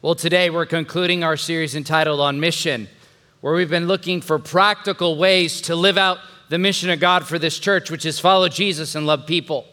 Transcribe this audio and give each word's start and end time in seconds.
Well, 0.00 0.14
today 0.14 0.48
we're 0.48 0.64
concluding 0.64 1.24
our 1.24 1.36
series 1.36 1.74
entitled 1.74 2.20
On 2.20 2.38
Mission, 2.38 2.86
where 3.40 3.52
we've 3.52 3.68
been 3.68 3.88
looking 3.88 4.20
for 4.20 4.38
practical 4.38 5.18
ways 5.18 5.60
to 5.62 5.74
live 5.74 5.98
out 5.98 6.18
the 6.50 6.56
mission 6.56 6.88
of 6.90 7.00
God 7.00 7.26
for 7.26 7.36
this 7.36 7.58
church, 7.58 7.90
which 7.90 8.06
is 8.06 8.20
follow 8.20 8.48
Jesus 8.48 8.94
and 8.94 9.08
love 9.08 9.26
people. 9.26 9.66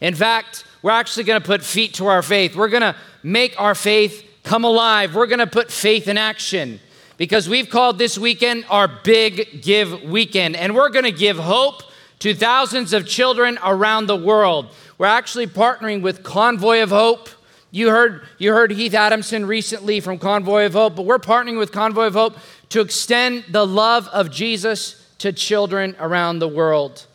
In 0.00 0.16
fact, 0.16 0.64
we're 0.82 0.90
actually 0.90 1.22
going 1.22 1.40
to 1.40 1.46
put 1.46 1.62
feet 1.62 1.94
to 1.94 2.06
our 2.06 2.22
faith. 2.22 2.56
We're 2.56 2.68
going 2.68 2.82
to 2.82 2.96
make 3.22 3.54
our 3.60 3.76
faith 3.76 4.28
come 4.42 4.64
alive. 4.64 5.14
We're 5.14 5.28
going 5.28 5.38
to 5.38 5.46
put 5.46 5.70
faith 5.70 6.08
in 6.08 6.18
action 6.18 6.80
because 7.16 7.48
we've 7.48 7.70
called 7.70 7.98
this 7.98 8.18
weekend 8.18 8.64
our 8.68 8.88
Big 8.88 9.62
Give 9.62 10.02
Weekend, 10.02 10.56
and 10.56 10.74
we're 10.74 10.88
going 10.88 11.04
to 11.04 11.12
give 11.12 11.38
hope 11.38 11.84
to 12.18 12.34
thousands 12.34 12.92
of 12.92 13.06
children 13.06 13.60
around 13.62 14.08
the 14.08 14.16
world. 14.16 14.70
We're 14.98 15.06
actually 15.06 15.46
partnering 15.46 16.02
with 16.02 16.24
Convoy 16.24 16.82
of 16.82 16.90
Hope 16.90 17.28
you 17.76 17.90
heard, 17.90 18.22
you 18.38 18.54
heard 18.54 18.70
Heath 18.70 18.94
Adamson 18.94 19.44
recently 19.44 20.00
from 20.00 20.18
Convoy 20.18 20.64
of 20.64 20.72
Hope, 20.72 20.96
but 20.96 21.04
we're 21.04 21.18
partnering 21.18 21.58
with 21.58 21.72
Convoy 21.72 22.06
of 22.06 22.14
Hope 22.14 22.38
to 22.70 22.80
extend 22.80 23.44
the 23.50 23.66
love 23.66 24.08
of 24.08 24.30
Jesus 24.30 25.06
to 25.18 25.30
children 25.30 25.94
around 26.00 26.38
the 26.38 26.48
world. 26.48 27.06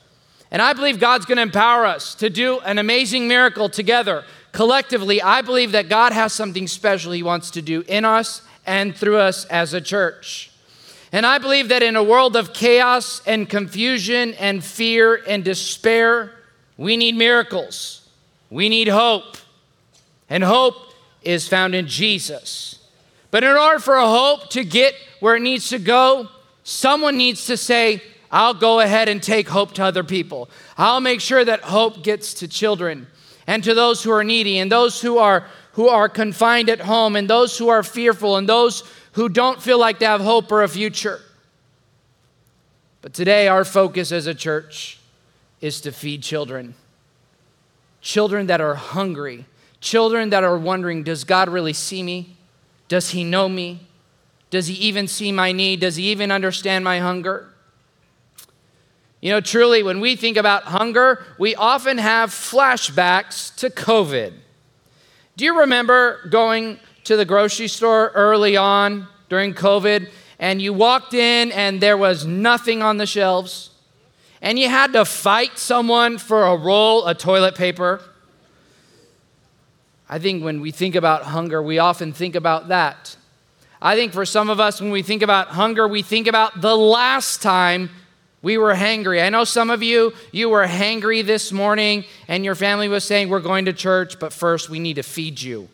And 0.51 0.61
I 0.61 0.73
believe 0.73 0.99
God's 0.99 1.25
going 1.25 1.37
to 1.37 1.41
empower 1.41 1.87
us 1.87 2.13
to 2.15 2.29
do 2.29 2.59
an 2.59 2.77
amazing 2.77 3.27
miracle 3.27 3.69
together. 3.69 4.23
Collectively, 4.51 5.19
I 5.19 5.41
believe 5.41 5.71
that 5.71 5.89
God 5.89 6.13
has 6.13 6.31
something 6.31 6.67
special 6.67 7.11
He 7.11 7.23
wants 7.23 7.49
to 7.51 7.63
do 7.63 7.83
in 7.87 8.05
us 8.05 8.43
and 8.63 8.95
through 8.95 9.17
us 9.17 9.45
as 9.45 9.73
a 9.73 9.81
church. 9.81 10.51
And 11.11 11.25
I 11.25 11.39
believe 11.39 11.69
that 11.69 11.81
in 11.81 11.95
a 11.95 12.03
world 12.03 12.35
of 12.35 12.53
chaos 12.53 13.23
and 13.25 13.49
confusion 13.49 14.35
and 14.35 14.63
fear 14.63 15.23
and 15.27 15.43
despair, 15.43 16.33
we 16.77 16.97
need 16.97 17.15
miracles. 17.15 18.07
We 18.51 18.69
need 18.69 18.87
hope. 18.87 19.37
And 20.31 20.45
hope 20.45 20.75
is 21.23 21.49
found 21.49 21.75
in 21.75 21.87
Jesus. 21.87 22.79
But 23.31 23.43
in 23.43 23.51
order 23.51 23.79
for 23.79 23.97
hope 23.99 24.49
to 24.51 24.63
get 24.63 24.95
where 25.19 25.35
it 25.35 25.41
needs 25.41 25.67
to 25.69 25.77
go, 25.77 26.29
someone 26.63 27.17
needs 27.17 27.47
to 27.47 27.57
say, 27.57 28.01
I'll 28.31 28.53
go 28.53 28.79
ahead 28.79 29.09
and 29.09 29.21
take 29.21 29.49
hope 29.49 29.73
to 29.73 29.83
other 29.83 30.05
people. 30.05 30.49
I'll 30.77 31.01
make 31.01 31.19
sure 31.19 31.43
that 31.43 31.59
hope 31.59 32.01
gets 32.01 32.33
to 32.35 32.47
children 32.47 33.07
and 33.45 33.61
to 33.65 33.73
those 33.73 34.03
who 34.03 34.11
are 34.11 34.23
needy 34.23 34.57
and 34.57 34.71
those 34.71 35.01
who 35.01 35.17
are 35.17 35.47
who 35.73 35.89
are 35.89 36.07
confined 36.07 36.69
at 36.69 36.79
home 36.79 37.17
and 37.17 37.29
those 37.29 37.57
who 37.57 37.67
are 37.67 37.83
fearful 37.83 38.37
and 38.37 38.47
those 38.47 38.83
who 39.13 39.27
don't 39.27 39.61
feel 39.61 39.79
like 39.79 39.99
they 39.99 40.05
have 40.05 40.21
hope 40.21 40.49
or 40.49 40.63
a 40.63 40.69
future. 40.69 41.19
But 43.01 43.13
today 43.13 43.49
our 43.49 43.65
focus 43.65 44.13
as 44.13 44.27
a 44.27 44.35
church 44.35 44.97
is 45.59 45.81
to 45.81 45.91
feed 45.91 46.23
children. 46.23 46.73
Children 47.99 48.47
that 48.47 48.61
are 48.61 48.75
hungry 48.75 49.45
Children 49.81 50.29
that 50.29 50.43
are 50.43 50.57
wondering, 50.57 51.03
does 51.03 51.23
God 51.23 51.49
really 51.49 51.73
see 51.73 52.03
me? 52.03 52.37
Does 52.87 53.09
He 53.09 53.23
know 53.23 53.49
me? 53.49 53.87
Does 54.51 54.67
He 54.67 54.75
even 54.75 55.07
see 55.07 55.31
my 55.31 55.51
need? 55.51 55.81
Does 55.81 55.95
He 55.95 56.11
even 56.11 56.31
understand 56.31 56.85
my 56.85 56.99
hunger? 56.99 57.49
You 59.21 59.31
know, 59.31 59.41
truly, 59.41 59.83
when 59.83 59.99
we 59.99 60.15
think 60.15 60.37
about 60.37 60.63
hunger, 60.63 61.23
we 61.37 61.55
often 61.55 61.99
have 61.99 62.31
flashbacks 62.31 63.55
to 63.57 63.69
COVID. 63.69 64.33
Do 65.37 65.45
you 65.45 65.59
remember 65.59 66.27
going 66.29 66.79
to 67.03 67.15
the 67.15 67.25
grocery 67.25 67.67
store 67.67 68.11
early 68.13 68.57
on 68.57 69.07
during 69.29 69.53
COVID 69.53 70.09
and 70.39 70.61
you 70.61 70.73
walked 70.73 71.13
in 71.13 71.51
and 71.51 71.79
there 71.79 71.97
was 71.97 72.25
nothing 72.25 72.81
on 72.81 72.97
the 72.97 73.05
shelves? 73.05 73.69
And 74.41 74.57
you 74.57 74.69
had 74.69 74.93
to 74.93 75.05
fight 75.05 75.59
someone 75.59 76.17
for 76.17 76.43
a 76.43 76.57
roll 76.57 77.03
of 77.05 77.17
toilet 77.19 77.55
paper? 77.55 78.01
I 80.11 80.19
think 80.19 80.43
when 80.43 80.59
we 80.59 80.71
think 80.71 80.95
about 80.95 81.23
hunger, 81.23 81.63
we 81.63 81.79
often 81.79 82.11
think 82.11 82.35
about 82.35 82.67
that. 82.67 83.15
I 83.81 83.95
think 83.95 84.11
for 84.11 84.25
some 84.25 84.49
of 84.49 84.59
us, 84.59 84.81
when 84.81 84.91
we 84.91 85.03
think 85.03 85.21
about 85.21 85.47
hunger, 85.47 85.87
we 85.87 86.01
think 86.01 86.27
about 86.27 86.59
the 86.59 86.75
last 86.75 87.41
time 87.41 87.89
we 88.41 88.57
were 88.57 88.73
hangry. 88.73 89.23
I 89.23 89.29
know 89.29 89.45
some 89.45 89.69
of 89.69 89.81
you, 89.81 90.11
you 90.33 90.49
were 90.49 90.67
hangry 90.67 91.25
this 91.25 91.53
morning 91.53 92.03
and 92.27 92.43
your 92.43 92.55
family 92.55 92.89
was 92.89 93.05
saying, 93.05 93.29
We're 93.29 93.39
going 93.39 93.65
to 93.65 93.73
church, 93.73 94.19
but 94.19 94.33
first 94.33 94.69
we 94.69 94.79
need 94.79 94.95
to 94.95 95.03
feed 95.03 95.41
you. 95.41 95.69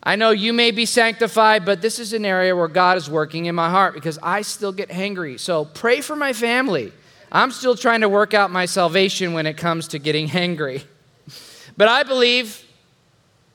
I 0.00 0.14
know 0.14 0.30
you 0.30 0.52
may 0.52 0.70
be 0.70 0.86
sanctified, 0.86 1.64
but 1.64 1.82
this 1.82 1.98
is 1.98 2.12
an 2.12 2.24
area 2.24 2.54
where 2.54 2.68
God 2.68 2.96
is 2.96 3.10
working 3.10 3.46
in 3.46 3.54
my 3.56 3.68
heart 3.68 3.94
because 3.94 4.16
I 4.22 4.42
still 4.42 4.72
get 4.72 4.90
hangry. 4.90 5.40
So 5.40 5.64
pray 5.64 6.02
for 6.02 6.14
my 6.14 6.32
family. 6.32 6.92
I'm 7.32 7.50
still 7.50 7.74
trying 7.74 8.02
to 8.02 8.08
work 8.08 8.32
out 8.32 8.52
my 8.52 8.66
salvation 8.66 9.32
when 9.32 9.44
it 9.44 9.56
comes 9.56 9.88
to 9.88 9.98
getting 9.98 10.28
hangry. 10.28 10.84
But 11.76 11.86
I 11.86 12.02
believe 12.02 12.67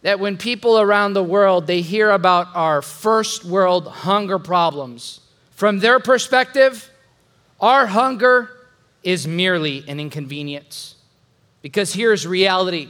that 0.04 0.20
when 0.20 0.38
people 0.38 0.80
around 0.80 1.14
the 1.14 1.24
world 1.24 1.68
they 1.68 1.82
hear 1.82 2.12
about 2.12 2.48
our 2.54 2.82
first 2.82 3.44
world 3.44 3.88
hunger 3.88 4.40
problems 4.40 5.20
from 5.52 5.80
their 5.80 6.00
perspective 6.00 6.90
our 7.64 7.88
hunger 7.88 8.50
is 9.04 9.26
merely 9.26 9.84
an 9.88 10.00
inconvenience. 10.00 10.96
Because 11.62 11.94
here's 11.94 12.28
reality. 12.28 12.90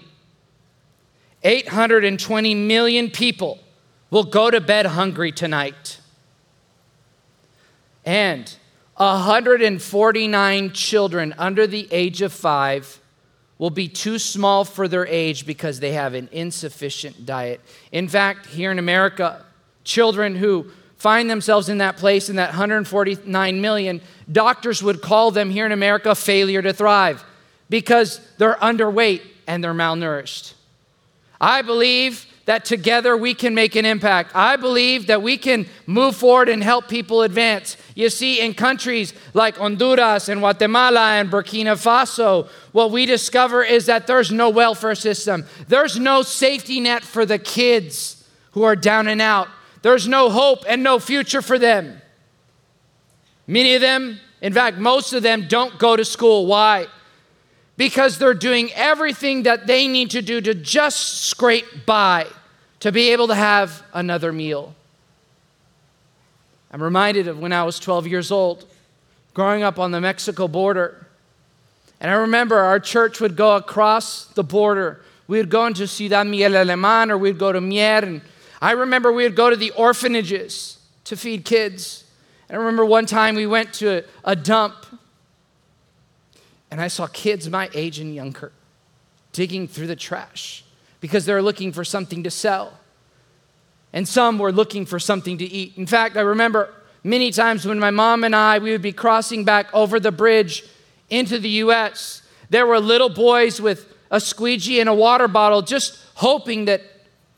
820 1.44 2.56
million 2.56 3.12
people 3.12 3.59
will 4.09 4.24
go 4.24 4.50
to 4.50 4.59
bed 4.59 4.88
hungry 4.88 5.31
tonight. 5.31 6.00
And 8.06 8.56
149 8.95 10.72
children 10.72 11.35
under 11.38 11.68
the 11.68 11.88
age 11.91 12.22
of 12.22 12.31
5 12.31 13.00
will 13.63 13.69
be 13.69 13.88
too 13.88 14.19
small 14.19 14.66
for 14.66 14.90
their 14.90 15.07
age 15.07 15.46
because 15.46 15.79
they 15.79 15.94
have 15.94 16.16
an 16.16 16.28
insufficient 16.34 17.25
diet. 17.25 17.62
In 17.94 18.09
fact, 18.09 18.47
here 18.47 18.72
in 18.72 18.78
America, 18.78 19.46
children 19.85 20.35
who 20.35 20.69
find 20.97 21.29
themselves 21.29 21.69
in 21.69 21.78
that 21.78 21.96
place, 21.96 22.28
in 22.28 22.35
that 22.35 22.50
149 22.50 23.62
million, 23.62 24.01
doctors 24.29 24.84
would 24.84 25.01
call 25.01 25.31
them 25.31 25.50
here 25.50 25.66
in 25.66 25.72
America 25.72 26.13
failure 26.13 26.62
to 26.62 26.74
thrive 26.74 27.24
because 27.69 28.19
they're 28.38 28.56
underweight 28.56 29.22
and 29.47 29.63
they're 29.63 29.74
malnourished. 29.74 30.56
I 31.40 31.62
believe 31.62 32.25
that 32.45 32.65
together 32.65 33.15
we 33.15 33.33
can 33.33 33.55
make 33.55 33.75
an 33.75 33.85
impact. 33.85 34.31
I 34.35 34.57
believe 34.57 35.07
that 35.07 35.21
we 35.21 35.37
can 35.37 35.65
move 35.85 36.15
forward 36.15 36.49
and 36.49 36.61
help 36.61 36.89
people 36.89 37.21
advance. 37.21 37.77
You 37.95 38.09
see, 38.09 38.41
in 38.41 38.53
countries 38.53 39.13
like 39.33 39.57
Honduras 39.57 40.27
and 40.27 40.41
Guatemala 40.41 41.11
and 41.13 41.31
Burkina 41.31 41.75
Faso, 41.75 42.47
what 42.73 42.91
we 42.91 43.05
discover 43.05 43.63
is 43.63 43.85
that 43.85 44.07
there's 44.07 44.31
no 44.31 44.49
welfare 44.49 44.95
system, 44.95 45.45
there's 45.67 45.97
no 45.97 46.21
safety 46.21 46.79
net 46.79 47.03
for 47.03 47.25
the 47.25 47.39
kids 47.39 48.27
who 48.51 48.63
are 48.63 48.75
down 48.75 49.07
and 49.07 49.21
out, 49.21 49.47
there's 49.81 50.07
no 50.07 50.29
hope 50.29 50.65
and 50.67 50.83
no 50.83 50.99
future 50.99 51.41
for 51.41 51.57
them. 51.57 52.01
Many 53.47 53.75
of 53.75 53.81
them, 53.81 54.19
in 54.41 54.53
fact, 54.53 54.77
most 54.77 55.13
of 55.13 55.23
them 55.23 55.47
don't 55.47 55.77
go 55.77 55.95
to 55.95 56.05
school. 56.05 56.45
Why? 56.45 56.87
Because 57.78 58.19
they're 58.19 58.34
doing 58.34 58.72
everything 58.73 59.44
that 59.44 59.67
they 59.67 59.88
need 59.88 60.11
to 60.11 60.22
do 60.22 60.41
to 60.41 60.53
just 60.53 61.23
scrape 61.23 61.85
by 61.85 62.28
to 62.79 62.91
be 62.91 63.11
able 63.11 63.28
to 63.28 63.35
have 63.35 63.84
another 63.94 64.31
meal. 64.31 64.75
I'm 66.72 66.81
reminded 66.81 67.28
of 67.28 67.39
when 67.39 67.53
I 67.53 67.63
was 67.63 67.79
12 67.79 68.07
years 68.07 68.31
old, 68.31 68.66
growing 69.33 69.63
up 69.63 69.79
on 69.79 69.91
the 69.91 70.01
Mexico 70.01 70.47
border. 70.47 71.07
And 72.00 72.12
I 72.12 72.16
remember 72.16 72.57
our 72.57 72.79
church 72.79 73.22
would 73.22 73.35
go 73.35 73.56
across 73.56 74.25
the 74.25 74.44
border. 74.44 75.01
We 75.28 75.38
would 75.38 75.50
go 75.50 75.66
into 75.66 75.88
Ciudad 75.88 76.28
Miguel 76.28 76.51
Alemán 76.51 77.09
or 77.09 77.17
we'd 77.17 77.38
go 77.38 77.51
to 77.51 77.62
Mier. 77.62 78.03
And 78.03 78.22
I 78.62 78.72
remember 78.72 79.12
we 79.13 79.23
would 79.23 79.35
go 79.35 79.50
to 79.50 79.56
the 79.56 79.72
orphanages 79.72 80.79
to 81.06 81.16
feed 81.16 81.45
kids. 81.45 82.03
And 82.50 82.57
I 82.57 82.59
remember 82.59 82.85
one 82.85 83.06
time 83.06 83.35
we 83.35 83.47
went 83.47 83.73
to 83.75 84.03
a 84.23 84.35
dump 84.35 84.75
and 86.73 86.81
I 86.81 86.88
saw 86.88 87.06
kids 87.06 87.47
my 87.51 87.69
age 87.75 88.00
and 88.00 88.16
younger 88.16 88.51
digging 89.31 89.67
through 89.67 89.85
the 89.85 89.95
trash 89.95 90.63
because 91.01 91.23
they're 91.23 91.39
looking 91.39 91.72
for 91.72 91.85
something 91.85 92.23
to 92.23 92.31
sell. 92.31 92.79
And 93.94 94.07
some 94.07 94.39
were 94.39 94.51
looking 94.51 94.88
for 94.88 94.97
something 94.97 95.38
to 95.38 95.45
eat. 95.45 95.77
In 95.77 95.86
fact, 95.86 96.18
I 96.18 96.21
remember 96.21 96.74
many 97.03 97.30
times 97.30 97.68
when 97.68 97.80
my 97.80 97.92
mom 97.92 98.24
and 98.24 98.36
I 98.36 98.57
we 98.57 98.71
would 98.71 98.81
be 98.81 98.92
crossing 98.92 99.44
back 99.44 99.71
over 99.71 100.00
the 100.00 100.12
bridge 100.12 100.65
into 101.12 101.38
the 101.38 101.50
US, 101.50 102.24
there 102.50 102.65
were 102.65 102.80
little 102.80 103.09
boys 103.09 103.62
with 103.62 103.94
a 104.09 104.19
squeegee 104.19 104.80
and 104.80 104.89
a 104.89 104.95
water 104.95 105.27
bottle 105.27 105.62
just 105.62 106.03
hoping 106.15 106.65
that 106.65 106.81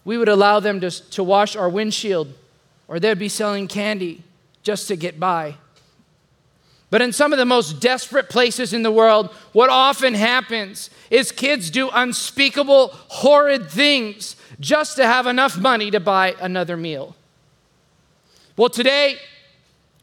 we 0.05 0.17
would 0.17 0.29
allow 0.29 0.61
them 0.61 0.79
to, 0.79 0.89
to 1.09 1.21
wash 1.25 1.57
our 1.57 1.67
windshield 1.67 2.33
or 2.87 3.01
they'd 3.01 3.19
be 3.19 3.27
selling 3.27 3.67
candy 3.67 4.23
just 4.63 4.87
to 4.87 4.95
get 4.95 5.19
by. 5.19 5.55
But 6.95 7.01
in 7.01 7.11
some 7.11 7.33
of 7.33 7.37
the 7.37 7.45
most 7.45 7.81
desperate 7.81 8.29
places 8.29 8.71
in 8.71 8.81
the 8.81 8.89
world, 8.89 9.29
what 9.51 9.69
often 9.69 10.13
happens 10.13 10.89
is 11.11 11.29
kids 11.29 11.69
do 11.69 11.89
unspeakable, 11.89 12.87
horrid 13.09 13.69
things 13.69 14.37
just 14.61 14.95
to 14.95 15.05
have 15.05 15.27
enough 15.27 15.57
money 15.57 15.91
to 15.91 15.99
buy 15.99 16.37
another 16.39 16.77
meal. 16.77 17.13
Well, 18.55 18.69
today, 18.69 19.17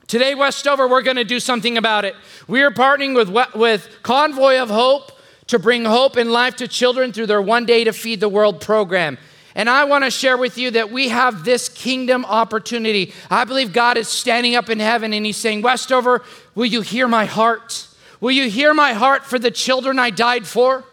today, 0.07 0.35
Westover, 0.35 0.87
we're 0.87 1.01
going 1.01 1.17
to 1.17 1.25
do 1.25 1.41
something 1.41 1.79
about 1.79 2.05
it. 2.05 2.15
We 2.47 2.61
are 2.61 2.71
partnering 2.71 3.15
with, 3.15 3.55
with 3.55 3.89
Convoy 4.03 4.59
of 4.59 4.69
Hope 4.69 5.13
to 5.47 5.59
bring 5.59 5.87
hope 5.87 6.17
and 6.17 6.31
life 6.31 6.57
to 6.57 6.69
children 6.69 7.15
through 7.15 7.29
their 7.29 7.41
One 7.41 7.65
Day 7.65 7.85
to 7.85 7.95
Feed 7.95 8.21
the 8.21 8.29
World 8.29 8.61
program. 8.61 9.17
And 9.55 9.69
I 9.69 9.85
want 9.85 10.05
to 10.05 10.11
share 10.11 10.37
with 10.37 10.57
you 10.57 10.71
that 10.73 10.91
we 10.91 11.09
have 11.09 11.45
this 11.45 11.69
kingdom 11.69 12.25
opportunity. 12.25 13.13
I 13.31 13.45
believe 13.45 13.73
God 13.73 13.97
is 13.99 14.09
standing 14.09 14.57
up 14.57 14.71
in 14.71 14.81
heaven 14.81 15.13
and 15.13 15.27
He's 15.27 15.37
saying, 15.37 15.63
Westover, 15.63 16.23
will 16.55 16.67
you 16.67 16.81
hear 16.81 17.07
my 17.07 17.27
heart? 17.27 17.89
Will 18.21 18.33
you 18.33 18.49
hear 18.49 18.73
my 18.73 18.93
heart 18.93 19.25
for 19.25 19.39
the 19.39 19.51
children 19.51 19.99
I 19.99 20.11
died 20.11 20.47
for? 20.47 20.85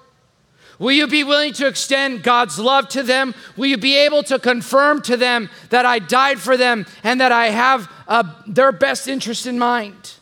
Will 0.79 0.93
you 0.93 1.07
be 1.07 1.25
willing 1.25 1.51
to 1.53 1.67
extend 1.67 2.23
God's 2.23 2.57
love 2.57 2.87
to 2.89 3.03
them? 3.03 3.35
Will 3.57 3.67
you 3.67 3.77
be 3.77 3.97
able 3.97 4.23
to 4.23 4.39
confirm 4.39 5.01
to 5.03 5.17
them 5.17 5.49
that 5.69 5.85
I 5.85 5.99
died 5.99 6.39
for 6.39 6.55
them 6.55 6.85
and 7.03 7.19
that 7.19 7.33
I 7.33 7.47
have 7.47 7.91
uh, 8.07 8.23
their 8.47 8.71
best 8.71 9.07
interest 9.07 9.45
in 9.45 9.59
mind? 9.59 10.13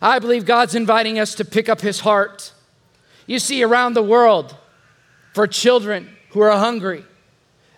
I 0.00 0.18
believe 0.18 0.46
God's 0.46 0.74
inviting 0.74 1.18
us 1.18 1.34
to 1.36 1.44
pick 1.44 1.68
up 1.68 1.82
His 1.82 2.00
heart. 2.00 2.52
You 3.26 3.38
see, 3.38 3.62
around 3.62 3.94
the 3.94 4.02
world, 4.02 4.56
for 5.34 5.46
children 5.46 6.10
who 6.30 6.40
are 6.40 6.52
hungry, 6.52 7.04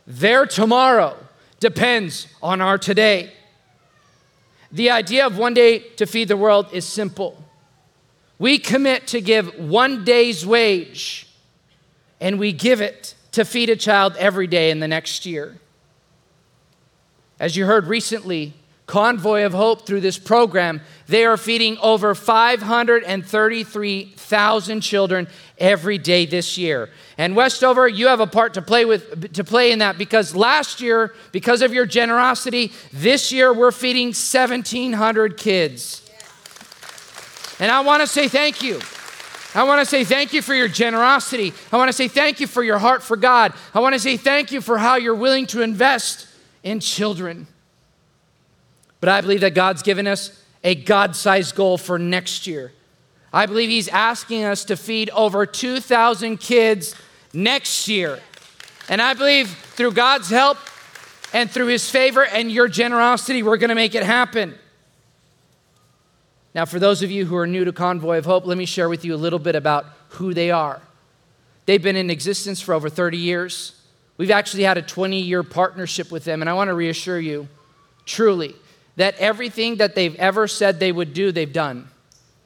their 0.07 0.47
tomorrow 0.47 1.17
depends 1.61 2.27
on 2.43 2.61
our 2.61 2.79
today. 2.79 3.33
The 4.71 4.91
idea 4.91 5.27
of 5.27 5.39
one 5.39 5.55
day 5.55 5.81
to 5.97 6.07
feed 6.07 6.29
the 6.29 6.37
world 6.37 6.67
is 6.73 6.85
simple. 6.85 7.43
We 8.39 8.59
commit 8.59 9.07
to 9.09 9.21
give 9.21 9.59
one 9.59 10.05
day's 10.05 10.45
wage 10.45 11.29
and 12.21 12.39
we 12.39 12.53
give 12.53 12.81
it 12.81 13.15
to 13.33 13.45
feed 13.45 13.71
a 13.71 13.77
child 13.77 14.17
every 14.17 14.47
day 14.47 14.71
in 14.71 14.81
the 14.81 14.89
next 14.89 15.27
year. 15.27 15.59
As 17.39 17.57
you 17.57 17.67
heard 17.67 17.87
recently, 17.87 18.55
Convoy 18.87 19.45
of 19.45 19.53
Hope 19.53 19.87
through 19.87 20.01
this 20.01 20.19
program, 20.19 20.81
they 21.07 21.25
are 21.25 21.37
feeding 21.37 21.79
over 21.79 22.13
533,000 22.15 24.81
children 24.81 25.29
every 25.59 25.99
day 25.99 26.27
this 26.27 26.59
year. 26.59 26.91
And 27.19 27.35
Westover, 27.35 27.89
you 27.89 28.09
have 28.09 28.21
a 28.21 28.27
part 28.27 28.55
to 28.55 28.63
play 28.63 28.85
with 28.85 29.33
to 29.35 29.45
play 29.45 29.73
in 29.73 29.79
that 29.79 29.99
because 29.99 30.35
last 30.35 30.81
year, 30.81 31.15
because 31.33 31.63
of 31.63 31.73
your 31.73 31.87
generosity, 31.87 32.73
this 32.93 33.33
year 33.33 33.53
we're 33.53 33.73
feeding 33.73 34.09
1700 34.09 35.37
kids. 35.37 36.03
And 37.59 37.71
I 37.71 37.81
want 37.81 38.03
to 38.03 38.07
say 38.07 38.29
thank 38.29 38.63
you. 38.63 38.81
I 39.55 39.63
want 39.63 39.81
to 39.81 39.87
say 39.87 40.05
thank 40.05 40.35
you 40.35 40.43
for 40.43 40.55
your 40.55 40.69
generosity. 40.69 41.55
I 41.73 41.79
want 41.79 41.89
to 41.89 41.95
say 41.95 42.09
thank 42.09 42.41
you 42.41 42.47
for 42.47 42.63
your 42.63 42.79
heart 42.79 43.03
for 43.03 43.17
God. 43.17 43.55
I 43.73 43.81
want 43.81 43.95
to 43.95 43.99
say 43.99 44.19
thank 44.19 44.53
you 44.53 44.61
for 44.61 44.77
how 44.77 44.97
you're 44.97 45.15
willing 45.15 45.47
to 45.47 45.63
invest 45.63 46.27
in 46.63 46.81
children. 46.81 47.47
But 49.01 49.09
I 49.09 49.23
believe 49.23 49.41
that 49.41 49.55
God's 49.55 49.83
given 49.83 50.07
us 50.07 50.43
a 50.63 50.75
God 50.75 51.17
sized 51.17 51.55
goal 51.55 51.79
for 51.79 51.99
next 51.99 52.47
year. 52.47 52.73
I 53.37 53.45
believe 53.45 53.69
He's 53.69 53.89
asking 53.89 54.45
us 54.45 54.65
to 54.65 54.79
feed 54.79 55.11
over 55.11 55.45
2,000 55.45 56.39
kids 56.39 56.95
next 57.35 57.87
year. 57.87 58.19
And 58.89 59.03
I 59.03 59.13
believe 59.13 59.51
through 59.51 59.93
God's 59.93 60.31
help 60.31 60.57
and 61.35 61.51
through 61.51 61.67
His 61.67 61.91
favor 61.91 62.25
and 62.25 62.51
your 62.51 62.67
generosity, 62.67 63.43
we're 63.43 63.59
going 63.59 63.69
to 63.69 63.75
make 63.75 63.95
it 63.95 64.05
happen. 64.05 64.55
Now, 66.55 66.65
for 66.65 66.79
those 66.79 67.03
of 67.03 67.11
you 67.11 67.27
who 67.27 67.37
are 67.37 67.47
new 67.47 67.67
to 67.67 67.75
Convoy 67.75 68.17
of 68.17 68.25
Hope, 68.25 68.47
let 68.47 68.57
me 68.57 68.65
share 68.65 68.89
with 68.89 69.05
you 69.05 69.15
a 69.15 69.19
little 69.19 69.39
bit 69.39 69.55
about 69.55 69.85
who 70.09 70.33
they 70.33 70.51
are. 70.51 70.81
They've 71.67 71.83
been 71.83 71.97
in 71.97 72.09
existence 72.09 72.63
for 72.63 72.73
over 72.73 72.89
30 72.89 73.19
years. 73.19 73.79
We've 74.17 74.31
actually 74.31 74.63
had 74.63 74.79
a 74.79 74.83
20 74.83 75.21
year 75.21 75.43
partnership 75.43 76.11
with 76.11 76.25
them, 76.25 76.41
and 76.41 76.49
I 76.49 76.55
want 76.55 76.69
to 76.69 76.75
reassure 76.75 77.21
you, 77.21 77.49
truly, 78.07 78.57
that 78.97 79.15
everything 79.19 79.77
that 79.77 79.95
they've 79.95 80.17
ever 80.17 80.49
said 80.49 80.81
they 80.81 80.91
would 80.91 81.13
do, 81.13 81.33
they've 81.33 81.53
done. 81.53 81.91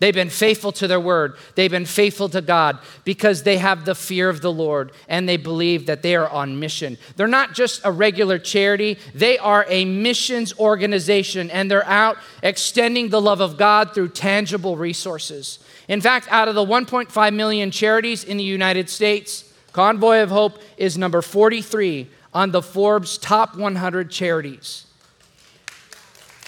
They've 0.01 0.15
been 0.15 0.31
faithful 0.31 0.73
to 0.73 0.89
their 0.89 0.99
word. 0.99 1.37
They've 1.55 1.71
been 1.71 1.85
faithful 1.85 2.31
to 2.31 2.41
God 2.41 2.79
because 3.05 3.43
they 3.43 3.59
have 3.59 3.85
the 3.85 3.95
fear 3.95 4.31
of 4.31 4.41
the 4.41 4.51
Lord 4.51 4.93
and 5.09 5.29
they 5.29 5.37
believe 5.37 5.87
that 5.87 6.03
they 6.03 6.17
are 6.17 6.29
on 6.29 6.59
mission. 6.59 6.97
They're 7.17 7.29
not 7.29 7.53
just 7.53 7.83
a 7.85 7.93
regular 7.93 8.39
charity, 8.39 8.99
they 9.15 9.37
are 9.37 9.67
a 9.69 9.85
missions 9.85 10.59
organization 10.59 11.51
and 11.51 11.71
they're 11.71 11.87
out 11.87 12.17
extending 12.43 13.11
the 13.11 13.21
love 13.21 13.43
of 13.43 13.59
God 13.59 13.95
through 13.95 14.09
tangible 14.09 14.79
resources. 14.79 15.59
In 15.87 16.01
fact, 16.01 16.29
out 16.31 16.49
of 16.49 16.55
the 16.55 16.65
1.5 16.65 17.35
million 17.35 17.71
charities 17.71 18.25
in 18.25 18.39
the 18.39 18.45
United 18.45 18.89
States, 18.89 19.53
Convoy 19.73 20.23
of 20.23 20.31
Hope 20.31 20.59
is 20.79 20.97
number 20.97 21.21
43 21.21 22.09
on 22.33 22.53
the 22.53 22.63
Forbes 22.63 23.19
top 23.19 23.55
100 23.55 24.11
charities. 24.11 24.87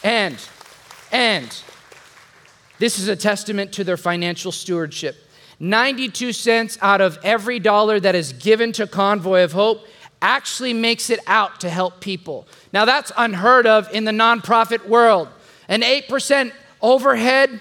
And, 0.03 0.37
and, 1.13 1.55
this 2.83 2.99
is 2.99 3.07
a 3.07 3.15
testament 3.15 3.71
to 3.75 3.85
their 3.85 3.97
financial 3.97 4.51
stewardship. 4.51 5.15
92 5.61 6.33
cents 6.33 6.77
out 6.83 7.01
of 7.01 7.17
every 7.23 7.61
dollar 7.61 8.01
that 8.01 8.17
is 8.17 8.33
given 8.33 8.73
to 8.73 8.89
Convoy 8.89 9.45
of 9.45 9.53
Hope 9.53 9.87
actually 10.21 10.73
makes 10.73 11.09
it 11.09 11.21
out 11.29 11.61
to 11.61 11.71
help 11.71 12.01
people. 12.01 12.45
Now, 12.73 12.85
that's 12.85 13.13
unheard 13.17 13.69
of 13.69 13.89
in 13.95 14.05
the 14.05 14.11
nonprofit 14.11 14.89
world. 14.89 15.29
An 15.69 15.83
8% 15.83 16.51
overhead, 16.81 17.61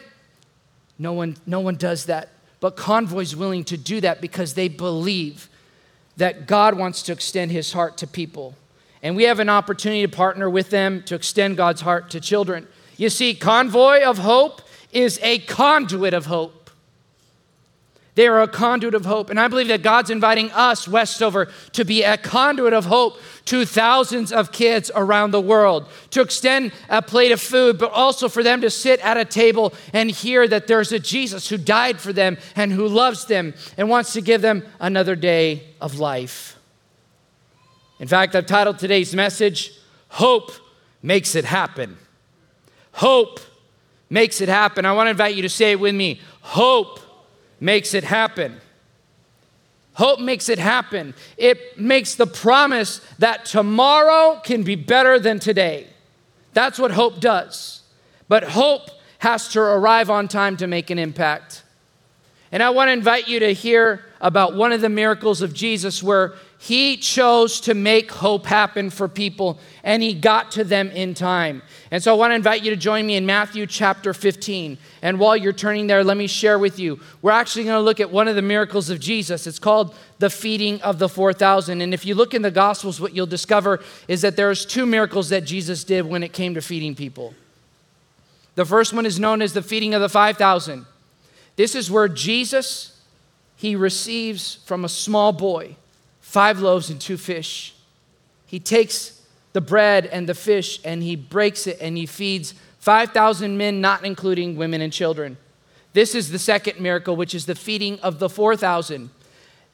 no 0.97 1.13
one, 1.13 1.37
no 1.45 1.59
one 1.59 1.75
does 1.75 2.05
that. 2.07 2.29
But 2.59 2.75
Convoy's 2.75 3.35
willing 3.35 3.63
to 3.65 3.77
do 3.77 4.01
that 4.01 4.21
because 4.21 4.55
they 4.55 4.69
believe 4.69 5.49
that 6.17 6.47
God 6.47 6.79
wants 6.79 7.03
to 7.03 7.11
extend 7.11 7.51
his 7.51 7.73
heart 7.73 7.95
to 7.97 8.07
people. 8.07 8.55
And 9.03 9.15
we 9.15 9.25
have 9.25 9.37
an 9.37 9.49
opportunity 9.49 10.01
to 10.01 10.11
partner 10.11 10.49
with 10.49 10.71
them 10.71 11.03
to 11.03 11.13
extend 11.13 11.57
God's 11.57 11.81
heart 11.81 12.09
to 12.09 12.19
children. 12.19 12.67
You 12.97 13.11
see, 13.11 13.35
Convoy 13.35 14.01
of 14.01 14.17
Hope 14.17 14.63
is 14.93 15.19
a 15.21 15.39
conduit 15.39 16.13
of 16.13 16.25
hope. 16.25 16.61
They 18.15 18.27
are 18.27 18.41
a 18.41 18.47
conduit 18.47 18.93
of 18.93 19.05
hope. 19.05 19.29
And 19.29 19.39
I 19.39 19.47
believe 19.47 19.69
that 19.69 19.83
God's 19.83 20.09
inviting 20.09 20.51
us, 20.51 20.87
Westover, 20.87 21.47
to 21.71 21.85
be 21.85 22.03
a 22.03 22.17
conduit 22.17 22.73
of 22.73 22.85
hope 22.85 23.17
to 23.45 23.65
thousands 23.65 24.33
of 24.33 24.51
kids 24.51 24.91
around 24.93 25.31
the 25.31 25.39
world, 25.39 25.87
to 26.09 26.21
extend 26.21 26.73
a 26.89 27.01
plate 27.01 27.31
of 27.31 27.39
food, 27.39 27.77
but 27.77 27.91
also 27.91 28.27
for 28.27 28.43
them 28.43 28.59
to 28.61 28.69
sit 28.69 28.99
at 28.99 29.15
a 29.15 29.23
table 29.23 29.73
and 29.93 30.11
hear 30.11 30.45
that 30.47 30.67
there's 30.67 30.91
a 30.91 30.99
Jesus 30.99 31.47
who 31.47 31.57
died 31.57 31.99
for 31.99 32.11
them 32.11 32.37
and 32.55 32.73
who 32.73 32.87
loves 32.87 33.25
them 33.25 33.53
and 33.77 33.89
wants 33.89 34.11
to 34.13 34.21
give 34.21 34.41
them 34.41 34.63
another 34.79 35.15
day 35.15 35.63
of 35.79 35.97
life. 35.97 36.57
In 37.99 38.07
fact, 38.07 38.35
I've 38.35 38.45
titled 38.45 38.77
today's 38.77 39.15
message, 39.15 39.71
Hope 40.09 40.51
Makes 41.01 41.35
It 41.35 41.45
Happen. 41.45 41.97
Hope 42.93 43.39
makes 44.11 44.41
it 44.41 44.49
happen. 44.49 44.85
I 44.85 44.91
want 44.91 45.07
to 45.07 45.11
invite 45.11 45.33
you 45.35 45.41
to 45.41 45.49
say 45.49 45.71
it 45.71 45.79
with 45.79 45.95
me 45.95 46.21
hope 46.41 46.99
makes 47.59 47.95
it 47.95 48.03
happen. 48.03 48.59
Hope 49.93 50.19
makes 50.19 50.49
it 50.49 50.59
happen. 50.59 51.13
It 51.37 51.79
makes 51.79 52.15
the 52.15 52.27
promise 52.27 53.01
that 53.19 53.45
tomorrow 53.45 54.39
can 54.43 54.63
be 54.63 54.75
better 54.75 55.19
than 55.19 55.39
today. 55.39 55.87
That's 56.53 56.79
what 56.79 56.91
hope 56.91 57.19
does. 57.19 57.81
But 58.27 58.43
hope 58.43 58.89
has 59.19 59.47
to 59.49 59.59
arrive 59.59 60.09
on 60.09 60.27
time 60.27 60.57
to 60.57 60.67
make 60.67 60.89
an 60.89 60.97
impact. 60.97 61.63
And 62.51 62.63
I 62.63 62.69
want 62.71 62.87
to 62.87 62.93
invite 62.93 63.27
you 63.27 63.39
to 63.41 63.53
hear 63.53 64.03
about 64.19 64.55
one 64.55 64.71
of 64.71 64.81
the 64.81 64.89
miracles 64.89 65.41
of 65.41 65.53
Jesus 65.53 66.01
where 66.01 66.33
he 66.61 66.95
chose 66.95 67.59
to 67.61 67.73
make 67.73 68.11
hope 68.11 68.45
happen 68.45 68.91
for 68.91 69.07
people, 69.07 69.57
and 69.83 70.03
he 70.03 70.13
got 70.13 70.51
to 70.51 70.63
them 70.63 70.91
in 70.91 71.15
time. 71.15 71.63
And 71.89 72.03
so 72.03 72.13
I 72.13 72.17
want 72.19 72.31
to 72.31 72.35
invite 72.35 72.63
you 72.63 72.69
to 72.69 72.75
join 72.75 73.07
me 73.07 73.15
in 73.15 73.25
Matthew 73.25 73.65
chapter 73.65 74.13
15. 74.13 74.77
And 75.01 75.19
while 75.19 75.35
you're 75.35 75.53
turning 75.53 75.87
there, 75.87 76.03
let 76.03 76.17
me 76.17 76.27
share 76.27 76.59
with 76.59 76.77
you. 76.77 76.99
We're 77.23 77.31
actually 77.31 77.63
going 77.63 77.77
to 77.77 77.81
look 77.81 77.99
at 77.99 78.11
one 78.11 78.27
of 78.27 78.35
the 78.35 78.43
miracles 78.43 78.91
of 78.91 78.99
Jesus. 78.99 79.47
It's 79.47 79.57
called 79.57 79.95
the 80.19 80.29
feeding 80.29 80.79
of 80.83 80.99
the 80.99 81.09
4,000. 81.09 81.81
And 81.81 81.95
if 81.95 82.05
you 82.05 82.13
look 82.13 82.35
in 82.35 82.43
the 82.43 82.51
Gospels, 82.51 83.01
what 83.01 83.15
you'll 83.15 83.25
discover 83.25 83.81
is 84.07 84.21
that 84.21 84.35
there's 84.35 84.63
two 84.63 84.85
miracles 84.85 85.29
that 85.29 85.45
Jesus 85.45 85.83
did 85.83 86.05
when 86.05 86.21
it 86.21 86.31
came 86.31 86.53
to 86.53 86.61
feeding 86.61 86.93
people. 86.93 87.33
The 88.53 88.65
first 88.65 88.93
one 88.93 89.07
is 89.07 89.19
known 89.19 89.41
as 89.41 89.53
the 89.53 89.63
feeding 89.63 89.95
of 89.95 90.01
the 90.01 90.09
5,000. 90.09 90.85
This 91.55 91.73
is 91.73 91.89
where 91.89 92.07
Jesus, 92.07 93.01
he 93.55 93.75
receives 93.75 94.59
from 94.67 94.85
a 94.85 94.89
small 94.89 95.31
boy 95.31 95.75
five 96.31 96.61
loaves 96.61 96.89
and 96.89 97.01
two 97.01 97.17
fish. 97.17 97.75
He 98.45 98.57
takes 98.57 99.21
the 99.51 99.59
bread 99.59 100.05
and 100.05 100.29
the 100.29 100.33
fish 100.33 100.79
and 100.85 101.03
he 101.03 101.17
breaks 101.17 101.67
it 101.67 101.77
and 101.81 101.97
he 101.97 102.05
feeds 102.05 102.53
5,000 102.79 103.57
men, 103.57 103.81
not 103.81 104.05
including 104.05 104.55
women 104.55 104.79
and 104.79 104.93
children. 104.93 105.35
This 105.91 106.15
is 106.15 106.31
the 106.31 106.39
second 106.39 106.79
miracle, 106.79 107.17
which 107.17 107.35
is 107.35 107.47
the 107.47 107.53
feeding 107.53 107.99
of 107.99 108.19
the 108.19 108.29
4,000. 108.29 109.09